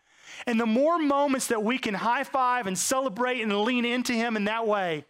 And 0.46 0.60
the 0.60 0.68
more 0.68 1.00
moments 1.00 1.48
that 1.48 1.64
we 1.64 1.80
can 1.80 1.96
high 1.96 2.24
five 2.24 2.68
and 2.68 2.78
celebrate 2.78 3.42
and 3.42 3.62
lean 3.62 3.86
into 3.86 4.14
him 4.14 4.38
in 4.38 4.44
that 4.46 4.68
way, 4.68 5.06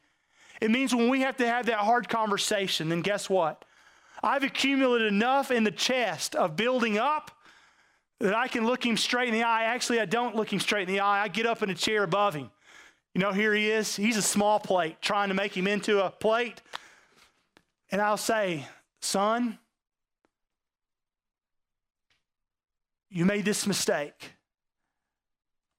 it 0.62 0.72
means 0.72 0.96
when 0.96 1.10
we 1.10 1.22
have 1.22 1.36
to 1.38 1.48
have 1.48 1.66
that 1.66 1.80
hard 1.80 2.08
conversation, 2.08 2.88
then 2.88 3.02
guess 3.02 3.30
what? 3.30 3.66
I've 4.24 4.44
accumulated 4.44 5.12
enough 5.12 5.52
in 5.52 5.66
the 5.66 5.72
chest 5.72 6.34
of 6.34 6.56
building 6.56 6.98
up 6.98 7.32
that 8.20 8.34
I 8.34 8.48
can 8.48 8.66
look 8.66 8.86
him 8.86 8.96
straight 8.96 9.28
in 9.28 9.34
the 9.34 9.44
eye. 9.44 9.66
Actually, 9.66 10.00
I 10.00 10.06
don't 10.06 10.36
look 10.36 10.52
him 10.52 10.60
straight 10.60 10.88
in 10.88 10.94
the 10.96 11.02
eye. 11.02 11.24
I 11.24 11.28
get 11.28 11.46
up 11.46 11.62
in 11.62 11.70
a 11.70 11.76
chair 11.76 12.04
above 12.04 12.34
him. 12.34 12.50
You 13.14 13.22
know, 13.22 13.32
here 13.32 13.54
he 13.54 13.70
is. 13.70 13.96
He's 13.96 14.18
a 14.18 14.22
small 14.22 14.60
plate, 14.60 15.02
trying 15.02 15.30
to 15.30 15.34
make 15.34 15.56
him 15.56 15.68
into 15.68 16.04
a 16.04 16.10
plate. 16.10 16.62
And 17.90 18.02
I'll 18.02 18.18
say, 18.18 18.66
Son, 19.02 19.58
you 23.10 23.26
made 23.26 23.46
this 23.46 23.66
mistake. 23.66 24.34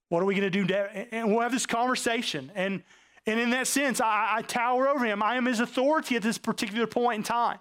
What 0.09 0.23
are 0.23 0.27
we 0.27 0.35
going 0.35 0.51
to 0.51 0.65
do? 0.65 0.75
And 0.75 1.31
we'll 1.31 1.41
have 1.41 1.53
this 1.53 1.67
conversation. 1.67 2.51
And 2.55 2.83
and 3.29 3.39
in 3.39 3.51
that 3.51 3.67
sense, 3.67 4.01
I, 4.01 4.37
I 4.37 4.43
tower 4.43 4.89
over 4.89 5.05
him. 5.05 5.23
I 5.23 5.37
am 5.37 5.45
his 5.45 5.61
authority 5.61 6.17
at 6.17 6.23
this 6.23 6.39
particular 6.39 6.87
point 6.87 7.19
in 7.19 7.23
time. 7.25 7.59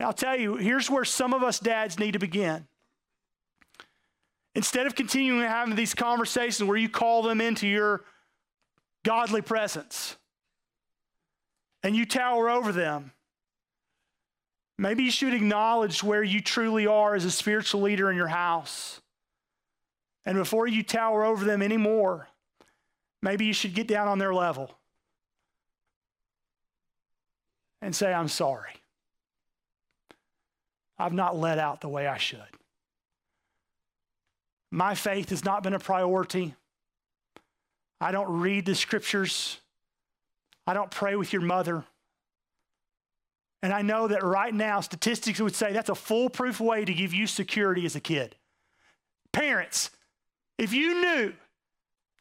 And 0.00 0.06
I'll 0.06 0.12
tell 0.12 0.36
you, 0.36 0.56
here's 0.56 0.90
where 0.90 1.04
some 1.04 1.32
of 1.32 1.44
us 1.44 1.60
dads 1.60 1.96
need 1.96 2.14
to 2.14 2.18
begin. 2.18 2.66
Instead 4.56 4.88
of 4.88 4.96
continuing 4.96 5.42
having 5.42 5.76
these 5.76 5.94
conversations 5.94 6.66
where 6.66 6.76
you 6.76 6.88
call 6.88 7.22
them 7.22 7.40
into 7.40 7.68
your 7.68 8.02
godly 9.04 9.42
presence 9.42 10.16
and 11.82 11.94
you 11.94 12.04
tower 12.04 12.50
over 12.50 12.72
them, 12.72 13.12
maybe 14.76 15.04
you 15.04 15.10
should 15.12 15.34
acknowledge 15.34 16.02
where 16.02 16.22
you 16.22 16.40
truly 16.40 16.86
are 16.86 17.14
as 17.14 17.24
a 17.24 17.30
spiritual 17.30 17.82
leader 17.82 18.10
in 18.10 18.16
your 18.16 18.26
house. 18.26 19.00
And 20.26 20.36
before 20.36 20.66
you 20.66 20.82
tower 20.82 21.24
over 21.24 21.44
them 21.44 21.62
anymore, 21.62 22.28
Maybe 23.24 23.46
you 23.46 23.54
should 23.54 23.72
get 23.72 23.88
down 23.88 24.06
on 24.06 24.18
their 24.18 24.34
level 24.34 24.70
and 27.80 27.96
say, 27.96 28.12
I'm 28.12 28.28
sorry. 28.28 28.74
I've 30.98 31.14
not 31.14 31.34
let 31.34 31.58
out 31.58 31.80
the 31.80 31.88
way 31.88 32.06
I 32.06 32.18
should. 32.18 32.38
My 34.70 34.94
faith 34.94 35.30
has 35.30 35.42
not 35.42 35.62
been 35.62 35.72
a 35.72 35.78
priority. 35.78 36.54
I 38.04 38.12
don't 38.12 38.40
read 38.40 38.66
the 38.66 38.74
scriptures. 38.74 39.58
I 40.66 40.74
don't 40.74 40.90
pray 40.90 41.16
with 41.16 41.32
your 41.32 41.40
mother. 41.40 41.84
And 43.62 43.72
I 43.72 43.80
know 43.80 44.08
that 44.08 44.22
right 44.22 44.52
now, 44.52 44.82
statistics 44.82 45.40
would 45.40 45.54
say 45.54 45.72
that's 45.72 45.88
a 45.88 45.94
foolproof 45.94 46.60
way 46.60 46.84
to 46.84 46.92
give 46.92 47.14
you 47.14 47.26
security 47.26 47.86
as 47.86 47.96
a 47.96 48.00
kid. 48.00 48.36
Parents, 49.32 49.90
if 50.58 50.74
you 50.74 51.00
knew 51.00 51.32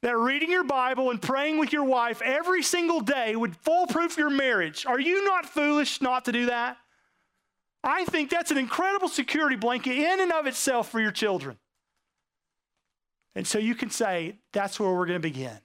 that 0.04 0.18
reading 0.18 0.50
your 0.50 0.64
Bible 0.64 1.12
and 1.12 1.22
praying 1.22 1.60
with 1.60 1.74
your 1.74 1.84
wife 1.84 2.22
every 2.22 2.64
single 2.64 3.02
day 3.02 3.36
would 3.36 3.54
foolproof 3.58 4.18
your 4.18 4.30
marriage. 4.30 4.86
Are 4.86 5.02
you 5.02 5.26
not 5.26 5.46
foolish 5.46 6.02
not 6.02 6.24
to 6.26 6.32
do 6.32 6.46
that? 6.46 6.78
I 7.84 8.06
think 8.06 8.30
that's 8.30 8.52
an 8.52 8.58
incredible 8.58 9.10
security 9.10 9.58
blanket 9.58 9.98
in 9.98 10.22
and 10.22 10.32
of 10.32 10.48
itself 10.48 10.90
for 10.90 11.02
your 11.02 11.12
children. 11.12 11.58
And 13.36 13.46
so 13.46 13.60
you 13.60 13.76
can 13.76 13.90
say, 13.90 14.38
that's 14.54 14.80
where 14.80 14.94
we're 14.94 15.08
going 15.08 15.22
to 15.22 15.28
begin. 15.28 15.60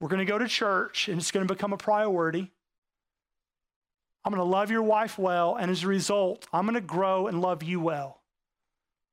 We're 0.00 0.08
going 0.08 0.24
to 0.26 0.30
go 0.30 0.38
to 0.38 0.48
church 0.48 1.08
and 1.08 1.20
it's 1.20 1.30
going 1.30 1.46
to 1.46 1.54
become 1.54 1.72
a 1.72 1.76
priority. 1.76 2.50
I'm 4.24 4.32
going 4.32 4.44
to 4.44 4.50
love 4.50 4.70
your 4.70 4.82
wife 4.82 5.18
well, 5.18 5.56
and 5.56 5.70
as 5.70 5.82
a 5.82 5.88
result, 5.88 6.46
I'm 6.52 6.66
going 6.66 6.74
to 6.74 6.80
grow 6.80 7.26
and 7.26 7.40
love 7.40 7.62
you 7.62 7.80
well. 7.80 8.20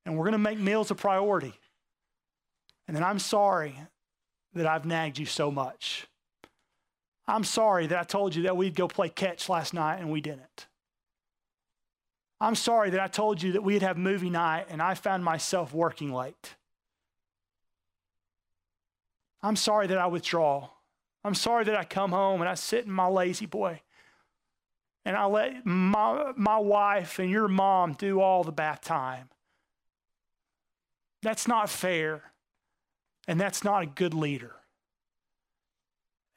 And 0.05 0.17
we're 0.17 0.25
going 0.25 0.33
to 0.33 0.37
make 0.37 0.59
meals 0.59 0.91
a 0.91 0.95
priority. 0.95 1.53
And 2.87 2.95
then 2.95 3.03
I'm 3.03 3.19
sorry 3.19 3.77
that 4.53 4.65
I've 4.65 4.85
nagged 4.85 5.17
you 5.17 5.25
so 5.25 5.49
much. 5.49 6.07
I'm 7.27 7.43
sorry 7.43 7.87
that 7.87 7.99
I 7.99 8.03
told 8.03 8.35
you 8.35 8.43
that 8.43 8.55
we'd 8.55 8.75
go 8.75 8.87
play 8.87 9.09
catch 9.09 9.49
last 9.49 9.73
night 9.73 9.99
and 9.99 10.11
we 10.11 10.21
didn't. 10.21 10.67
I'm 12.39 12.55
sorry 12.55 12.89
that 12.91 12.99
I 12.99 13.07
told 13.07 13.41
you 13.41 13.53
that 13.53 13.63
we'd 13.63 13.81
have 13.81 13.97
movie 13.97 14.29
night 14.29 14.67
and 14.69 14.81
I 14.81 14.93
found 14.93 15.23
myself 15.23 15.73
working 15.73 16.13
late. 16.13 16.55
I'm 19.41 19.55
sorry 19.55 19.87
that 19.87 19.97
I 19.97 20.07
withdraw. 20.07 20.69
I'm 21.27 21.35
sorry 21.35 21.65
that 21.65 21.75
I 21.75 21.83
come 21.83 22.11
home 22.11 22.39
and 22.39 22.49
I 22.49 22.53
sit 22.53 22.85
in 22.85 22.91
my 22.91 23.05
La-Z-Boy 23.05 23.81
and 25.03 25.17
I 25.17 25.25
let 25.25 25.65
my, 25.65 26.31
my 26.37 26.57
wife 26.57 27.19
and 27.19 27.29
your 27.29 27.49
mom 27.49 27.93
do 27.93 28.21
all 28.21 28.45
the 28.45 28.51
bath 28.51 28.81
time. 28.81 29.29
That's 31.21 31.47
not 31.47 31.69
fair. 31.69 32.23
And 33.27 33.39
that's 33.39 33.63
not 33.63 33.83
a 33.83 33.87
good 33.87 34.13
leader. 34.13 34.55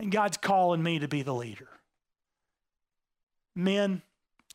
And 0.01 0.11
God's 0.11 0.37
calling 0.37 0.83
me 0.83 0.99
to 0.99 1.07
be 1.07 1.23
the 1.23 1.35
leader. 1.35 1.69
Men, 3.55 4.03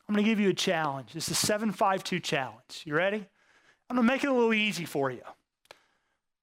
I'm 0.08 0.16
going 0.16 0.26
to 0.26 0.30
give 0.30 0.42
you 0.42 0.50
a 0.50 0.54
challenge. 0.54 1.16
It's 1.16 1.30
a 1.30 1.36
752 1.36 2.20
challenge. 2.20 2.84
You 2.84 2.94
ready? 2.94 3.26
I'm 3.90 3.96
going 3.96 4.06
to 4.06 4.14
make 4.14 4.26
it 4.26 4.28
a 4.28 4.34
little 4.34 4.54
easy 4.54 4.84
for 4.84 5.10
you. 5.12 5.22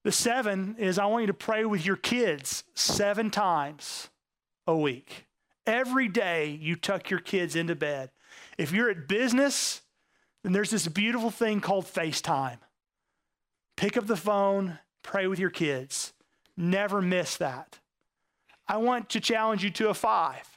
The 0.03 0.11
seven 0.11 0.75
is 0.77 0.99
I 0.99 1.05
want 1.05 1.23
you 1.23 1.27
to 1.27 1.33
pray 1.33 1.65
with 1.65 1.85
your 1.85 1.95
kids 1.95 2.63
seven 2.75 3.31
times 3.31 4.09
a 4.67 4.75
week. 4.75 5.25
Every 5.65 6.09
day 6.09 6.57
you 6.61 6.75
tuck 6.75 7.09
your 7.09 7.21
kids 7.21 7.55
into 7.55 7.75
bed. 7.75 8.11
If 8.57 8.73
you're 8.73 8.89
at 8.89 9.07
business, 9.07 9.81
then 10.43 10.51
there's 10.51 10.71
this 10.71 10.87
beautiful 10.87 11.31
thing 11.31 11.61
called 11.61 11.85
FaceTime. 11.85 12.57
Pick 13.77 13.95
up 13.95 14.07
the 14.07 14.17
phone, 14.17 14.79
pray 15.03 15.27
with 15.27 15.39
your 15.39 15.49
kids. 15.49 16.13
Never 16.57 17.01
miss 17.01 17.37
that. 17.37 17.79
I 18.67 18.77
want 18.77 19.09
to 19.11 19.19
challenge 19.19 19.63
you 19.63 19.69
to 19.71 19.89
a 19.89 19.93
five. 19.93 20.47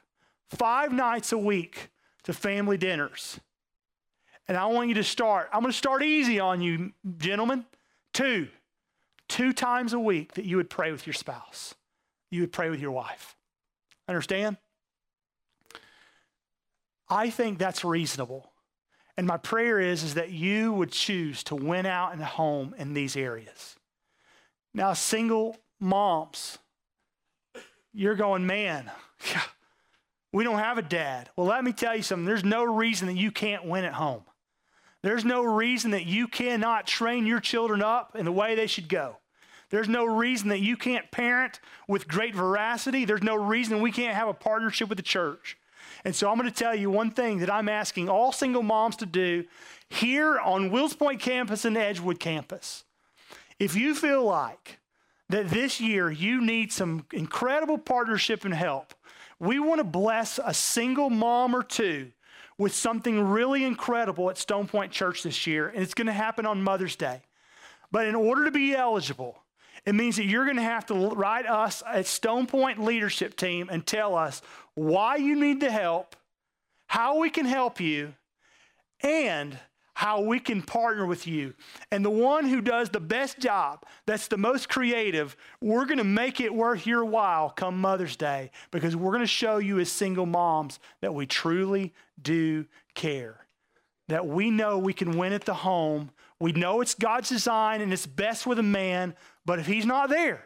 Five 0.51 0.93
nights 0.93 1.33
a 1.33 1.39
week 1.39 1.91
to 2.25 2.33
family 2.33 2.77
dinners. 2.77 3.41
And 4.49 4.57
I 4.57 4.67
want 4.67 4.89
you 4.89 4.95
to 4.97 5.05
start. 5.05 5.49
I'm 5.53 5.61
going 5.61 5.73
to 5.73 5.79
start 5.79 6.03
easy 6.03 6.39
on 6.39 6.61
you, 6.61 6.93
gentlemen. 7.19 7.65
Two. 8.13 8.49
Two 9.29 9.53
times 9.53 9.93
a 9.93 9.99
week 9.99 10.35
that 10.35 10.45
you 10.45 10.57
would 10.57 10.71
pray 10.71 10.93
with 10.93 11.07
your 11.07 11.15
spouse, 11.15 11.75
you 12.31 12.43
would 12.43 12.53
pray 12.53 12.71
with 12.71 12.81
your 12.81 12.93
wife. 12.93 13.37
Understand? 14.09 14.57
I 17.09 17.31
think 17.31 17.59
that's 17.59 17.85
reasonable. 17.85 18.51
And 19.17 19.27
my 19.27 19.37
prayer 19.37 19.81
is, 19.81 20.03
is 20.03 20.15
that 20.15 20.31
you 20.31 20.73
would 20.73 20.93
choose 20.93 21.43
to 21.45 21.55
win 21.55 21.87
out 21.87 22.13
in 22.13 22.19
the 22.19 22.25
home 22.25 22.75
in 22.79 22.93
these 22.93 23.17
areas. 23.17 23.77
Now, 24.75 24.93
single 24.93 25.57
moms, 25.81 26.59
you're 27.95 28.15
going, 28.15 28.47
man, 28.47 28.91
we 30.33 30.45
don't 30.45 30.59
have 30.59 30.77
a 30.77 30.83
dad. 30.83 31.31
Well, 31.35 31.47
let 31.47 31.65
me 31.65 31.73
tell 31.73 31.97
you 31.97 32.03
something. 32.03 32.27
There's 32.27 32.45
no 32.45 32.65
reason 32.65 33.09
that 33.09 33.17
you 33.17 33.31
can't 33.31 33.65
win 33.65 33.85
at 33.85 33.95
home. 33.95 34.23
There's 35.07 35.25
no 35.25 35.45
reason 35.45 35.93
that 35.93 36.07
you 36.07 36.27
cannot 36.27 36.85
train 36.85 37.27
your 37.27 37.39
children 37.39 37.81
up 37.81 38.17
in 38.17 38.25
the 38.25 38.33
way 38.33 38.57
they 38.57 38.67
should 38.67 38.89
go. 38.89 39.19
There's 39.71 39.89
no 39.89 40.05
reason 40.05 40.49
that 40.49 40.59
you 40.59 40.77
can't 40.77 41.13
parent 41.13 41.61
with 41.87 42.09
great 42.09 42.35
veracity. 42.35 43.05
There's 43.05 43.23
no 43.23 43.37
reason 43.37 43.81
we 43.81 43.93
can't 43.93 44.17
have 44.17 44.27
a 44.27 44.35
partnership 44.35 44.89
with 44.89 44.99
the 44.99 45.05
church. 45.05 45.57
And 46.05 46.13
so 46.13 46.29
I'm 46.29 46.37
going 46.37 46.51
to 46.51 46.55
tell 46.57 46.75
you 46.75 46.91
one 46.91 47.13
thing 47.13 47.39
that 47.39 47.55
I'm 47.55 47.69
asking 47.69 48.09
all 48.09 48.33
single 48.33 48.65
moms 48.65 48.97
to 48.97 49.07
do 49.07 49.45
here 49.89 50.41
on 50.41 50.73
Wills 50.73 50.95
Point 50.95 51.21
campus 51.21 51.65
and 51.65 51.79
Edgewood 51.79 52.19
campus. 52.19 52.83
If 53.61 53.77
you 53.77 53.95
feel 53.95 54.25
like 54.25 54.81
that 55.29 55.51
this 55.51 55.81
year 55.81 56.11
you 56.11 56.45
need 56.45 56.73
some 56.73 57.07
incredible 57.13 57.79
partnership 57.79 58.45
and 58.45 58.55
help, 58.55 58.93
we 59.39 59.61
want 59.61 59.79
to 59.79 59.85
bless 59.85 60.41
a 60.45 60.53
single 60.53 61.11
mom 61.11 61.55
or 61.55 61.63
two 61.63 62.11
with 62.59 62.75
something 62.75 63.23
really 63.23 63.65
incredible 63.65 64.31
at 64.31 64.39
Stone 64.39 64.67
Point 64.69 64.93
Church 64.93 65.23
this 65.23 65.47
year, 65.47 65.69
and 65.69 65.83
it's 65.83 65.95
going 65.95 66.07
to 66.07 66.13
happen 66.13 66.47
on 66.47 66.63
Mother's 66.63 66.97
Day. 66.97 67.23
But 67.93 68.07
in 68.07 68.15
order 68.15 68.45
to 68.47 68.51
be 68.51 68.75
eligible, 68.75 69.43
it 69.85 69.95
means 69.95 70.17
that 70.17 70.25
you're 70.25 70.45
going 70.45 70.57
to 70.57 70.63
have 70.63 70.87
to 70.87 71.11
write 71.11 71.47
us 71.47 71.83
a 71.87 72.03
Stone 72.03 72.47
Point 72.47 72.83
leadership 72.83 73.37
team 73.37 73.69
and 73.71 73.87
tell 73.87 74.17
us 74.17 74.43
why 74.75 75.17
you 75.17 75.39
need 75.39 75.61
the 75.61 75.71
help, 75.71 76.17
how 76.87 77.19
we 77.19 77.31
can 77.31 77.47
help 77.47 77.81
you, 77.81 78.15
and 79.03 79.59
how 79.97 80.21
we 80.21 80.39
can 80.39 80.61
partner 80.61 81.07
with 81.07 81.27
you. 81.27 81.55
And 81.91 82.05
the 82.05 82.11
one 82.11 82.45
who 82.45 82.61
does 82.61 82.91
the 82.91 83.01
best 83.01 83.39
job, 83.39 83.83
that's 84.05 84.29
the 84.29 84.37
most 84.37 84.69
creative, 84.69 85.35
we're 85.63 85.87
going 85.87 85.97
to 85.97 86.05
make 86.05 86.39
it 86.39 86.55
worth 86.55 86.87
your 86.87 87.03
while 87.03 87.49
come 87.49 87.81
Mother's 87.81 88.15
Day 88.15 88.51
because 88.71 88.95
we're 88.95 89.13
going 89.13 89.23
to 89.23 89.27
show 89.27 89.57
you 89.57 89.81
as 89.81 89.91
single 89.91 90.27
moms 90.27 90.81
that 91.01 91.15
we 91.15 91.25
truly 91.25 91.95
do 92.21 92.67
care. 92.95 93.47
That 94.09 94.27
we 94.27 94.51
know 94.51 94.77
we 94.77 94.93
can 94.93 95.17
win 95.17 95.33
at 95.33 95.47
the 95.47 95.55
home. 95.55 96.11
We 96.39 96.53
know 96.53 96.83
it's 96.83 96.95
God's 96.95 97.31
design 97.31 97.81
and 97.81 97.91
it's 97.91 98.05
best 98.05 98.47
with 98.47 98.59
a 98.59 98.63
man, 98.63 99.15
but 99.47 99.61
if 99.61 99.67
he's 99.67 99.87
not 99.87 100.11
there, 100.11 100.45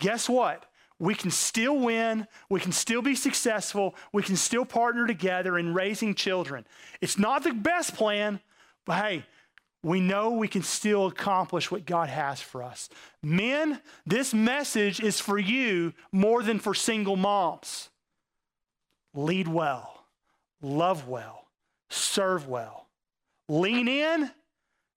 guess 0.00 0.28
what? 0.28 0.66
We 0.98 1.14
can 1.14 1.30
still 1.30 1.78
win. 1.78 2.26
We 2.50 2.60
can 2.60 2.72
still 2.72 3.00
be 3.00 3.14
successful. 3.14 3.94
We 4.12 4.22
can 4.22 4.36
still 4.36 4.66
partner 4.66 5.06
together 5.06 5.58
in 5.58 5.72
raising 5.72 6.14
children. 6.14 6.66
It's 7.00 7.18
not 7.18 7.42
the 7.42 7.54
best 7.54 7.94
plan, 7.94 8.40
but 8.84 9.04
hey, 9.04 9.24
we 9.82 10.00
know 10.00 10.30
we 10.30 10.48
can 10.48 10.62
still 10.62 11.06
accomplish 11.06 11.70
what 11.70 11.84
God 11.84 12.08
has 12.08 12.40
for 12.40 12.62
us. 12.62 12.88
Men, 13.22 13.80
this 14.06 14.32
message 14.32 15.00
is 15.00 15.18
for 15.18 15.38
you 15.38 15.92
more 16.12 16.42
than 16.42 16.60
for 16.60 16.72
single 16.72 17.16
moms. 17.16 17.90
Lead 19.14 19.48
well, 19.48 20.04
love 20.60 21.08
well, 21.08 21.46
serve 21.90 22.48
well, 22.48 22.86
lean 23.48 23.88
in, 23.88 24.30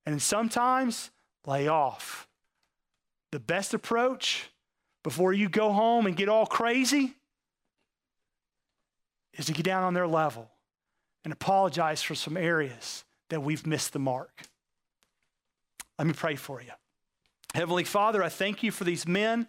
and 0.06 0.22
sometimes 0.22 1.10
lay 1.46 1.66
off. 1.66 2.28
The 3.32 3.40
best 3.40 3.74
approach 3.74 4.48
before 5.02 5.32
you 5.32 5.48
go 5.48 5.72
home 5.72 6.06
and 6.06 6.16
get 6.16 6.28
all 6.28 6.46
crazy 6.46 7.14
is 9.34 9.46
to 9.46 9.52
get 9.52 9.64
down 9.64 9.82
on 9.82 9.94
their 9.94 10.06
level 10.06 10.48
and 11.24 11.32
apologize 11.32 12.02
for 12.02 12.14
some 12.14 12.36
areas 12.36 13.04
that 13.30 13.42
we've 13.42 13.66
missed 13.66 13.92
the 13.92 13.98
mark. 13.98 14.42
Let 15.98 16.06
me 16.06 16.12
pray 16.12 16.36
for 16.36 16.60
you. 16.60 16.72
Heavenly 17.54 17.84
Father, 17.84 18.22
I 18.22 18.28
thank 18.28 18.62
you 18.62 18.70
for 18.70 18.84
these 18.84 19.06
men. 19.06 19.48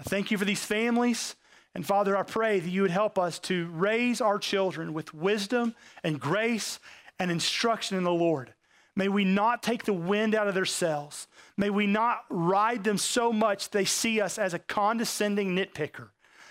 I 0.00 0.02
thank 0.02 0.30
you 0.30 0.38
for 0.38 0.44
these 0.44 0.64
families. 0.64 1.36
And 1.74 1.86
Father, 1.86 2.16
I 2.16 2.22
pray 2.22 2.58
that 2.58 2.68
you 2.68 2.82
would 2.82 2.90
help 2.90 3.18
us 3.18 3.38
to 3.40 3.68
raise 3.68 4.20
our 4.20 4.38
children 4.38 4.92
with 4.92 5.14
wisdom 5.14 5.74
and 6.02 6.18
grace 6.18 6.80
and 7.18 7.30
instruction 7.30 7.96
in 7.96 8.04
the 8.04 8.10
Lord. 8.10 8.54
May 8.96 9.08
we 9.08 9.24
not 9.24 9.62
take 9.62 9.84
the 9.84 9.92
wind 9.92 10.34
out 10.34 10.48
of 10.48 10.54
their 10.54 10.64
sails. 10.64 11.28
May 11.56 11.70
we 11.70 11.86
not 11.86 12.24
ride 12.28 12.82
them 12.82 12.98
so 12.98 13.32
much 13.32 13.70
they 13.70 13.84
see 13.84 14.20
us 14.20 14.38
as 14.38 14.54
a 14.54 14.58
condescending 14.58 15.54
nitpicker. 15.54 16.08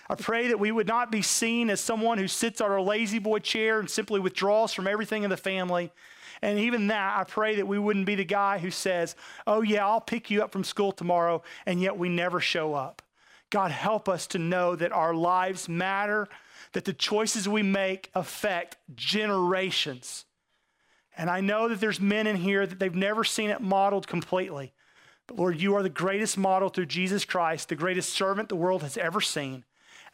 I 0.09 0.15
pray 0.15 0.47
that 0.47 0.59
we 0.59 0.71
would 0.71 0.87
not 0.87 1.11
be 1.11 1.21
seen 1.21 1.69
as 1.69 1.81
someone 1.81 2.17
who 2.17 2.27
sits 2.27 2.61
on 2.61 2.71
our 2.71 2.81
La-Z-Boy 2.81 3.39
chair 3.39 3.79
and 3.79 3.89
simply 3.89 4.19
withdraws 4.19 4.73
from 4.73 4.87
everything 4.87 5.23
in 5.23 5.29
the 5.29 5.37
family. 5.37 5.91
And 6.41 6.59
even 6.59 6.87
that, 6.87 7.17
I 7.17 7.23
pray 7.23 7.55
that 7.55 7.67
we 7.67 7.79
wouldn't 7.79 8.05
be 8.05 8.15
the 8.15 8.23
guy 8.23 8.59
who 8.59 8.71
says, 8.71 9.15
Oh, 9.45 9.61
yeah, 9.61 9.85
I'll 9.85 10.01
pick 10.01 10.29
you 10.29 10.43
up 10.43 10.51
from 10.51 10.63
school 10.63 10.91
tomorrow, 10.91 11.43
and 11.65 11.81
yet 11.81 11.97
we 11.97 12.09
never 12.09 12.39
show 12.39 12.73
up. 12.73 13.01
God, 13.49 13.71
help 13.71 14.07
us 14.07 14.27
to 14.27 14.39
know 14.39 14.75
that 14.75 14.91
our 14.91 15.13
lives 15.13 15.67
matter, 15.67 16.27
that 16.73 16.85
the 16.85 16.93
choices 16.93 17.47
we 17.47 17.63
make 17.63 18.11
affect 18.13 18.77
generations. 18.95 20.25
And 21.17 21.29
I 21.29 21.41
know 21.41 21.67
that 21.69 21.79
there's 21.79 21.99
men 21.99 22.27
in 22.27 22.35
here 22.35 22.67
that 22.67 22.77
they've 22.77 22.93
never 22.93 23.23
seen 23.23 23.49
it 23.49 23.61
modeled 23.61 24.07
completely. 24.07 24.73
But 25.25 25.37
Lord, 25.37 25.59
you 25.59 25.75
are 25.75 25.83
the 25.83 25.89
greatest 25.89 26.37
model 26.37 26.69
through 26.69 26.85
Jesus 26.85 27.25
Christ, 27.25 27.69
the 27.69 27.75
greatest 27.75 28.13
servant 28.13 28.49
the 28.49 28.55
world 28.55 28.83
has 28.83 28.97
ever 28.97 29.19
seen. 29.19 29.65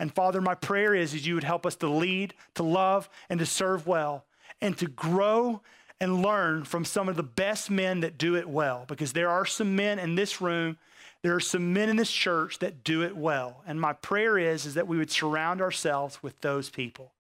And 0.04 0.14
Father, 0.14 0.42
my 0.42 0.54
prayer 0.54 0.94
is, 0.94 1.14
is 1.14 1.26
you 1.26 1.36
would 1.36 1.46
help 1.46 1.66
us 1.66 1.78
to 1.78 1.88
lead, 1.88 2.34
to 2.56 2.64
love, 2.64 3.10
and 3.30 3.40
to 3.40 3.46
serve 3.46 3.88
well, 3.88 4.26
and 4.60 4.78
to 4.80 4.86
grow 4.86 5.62
and 6.02 6.22
learn 6.22 6.66
from 6.66 6.84
some 6.84 7.08
of 7.08 7.16
the 7.16 7.24
best 7.24 7.72
men 7.72 8.02
that 8.02 8.18
do 8.18 8.36
it 8.36 8.50
well. 8.50 8.84
Because 8.86 9.14
there 9.14 9.30
are 9.30 9.46
some 9.46 9.78
men 9.78 10.00
in 10.00 10.16
this 10.16 10.42
room, 10.42 10.78
there 11.22 11.34
are 11.34 11.40
some 11.40 11.72
men 11.72 11.88
in 11.88 11.96
this 11.96 12.12
church 12.12 12.60
that 12.60 12.84
do 12.84 13.02
it 13.02 13.16
well. 13.16 13.64
And 13.66 13.80
my 13.80 13.94
prayer 13.94 14.38
is, 14.38 14.66
is 14.66 14.74
that 14.74 14.90
we 14.90 14.98
would 14.98 15.10
surround 15.10 15.62
ourselves 15.62 16.22
with 16.22 16.38
those 16.42 16.70
people. 16.70 17.14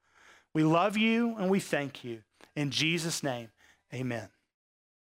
We 0.53 0.65
love 0.65 0.97
you 0.97 1.37
and 1.37 1.49
we 1.49 1.61
thank 1.61 2.03
you. 2.03 2.23
In 2.53 2.69
Jesus' 2.69 3.23
name. 3.23 3.47
Amen. 3.93 4.27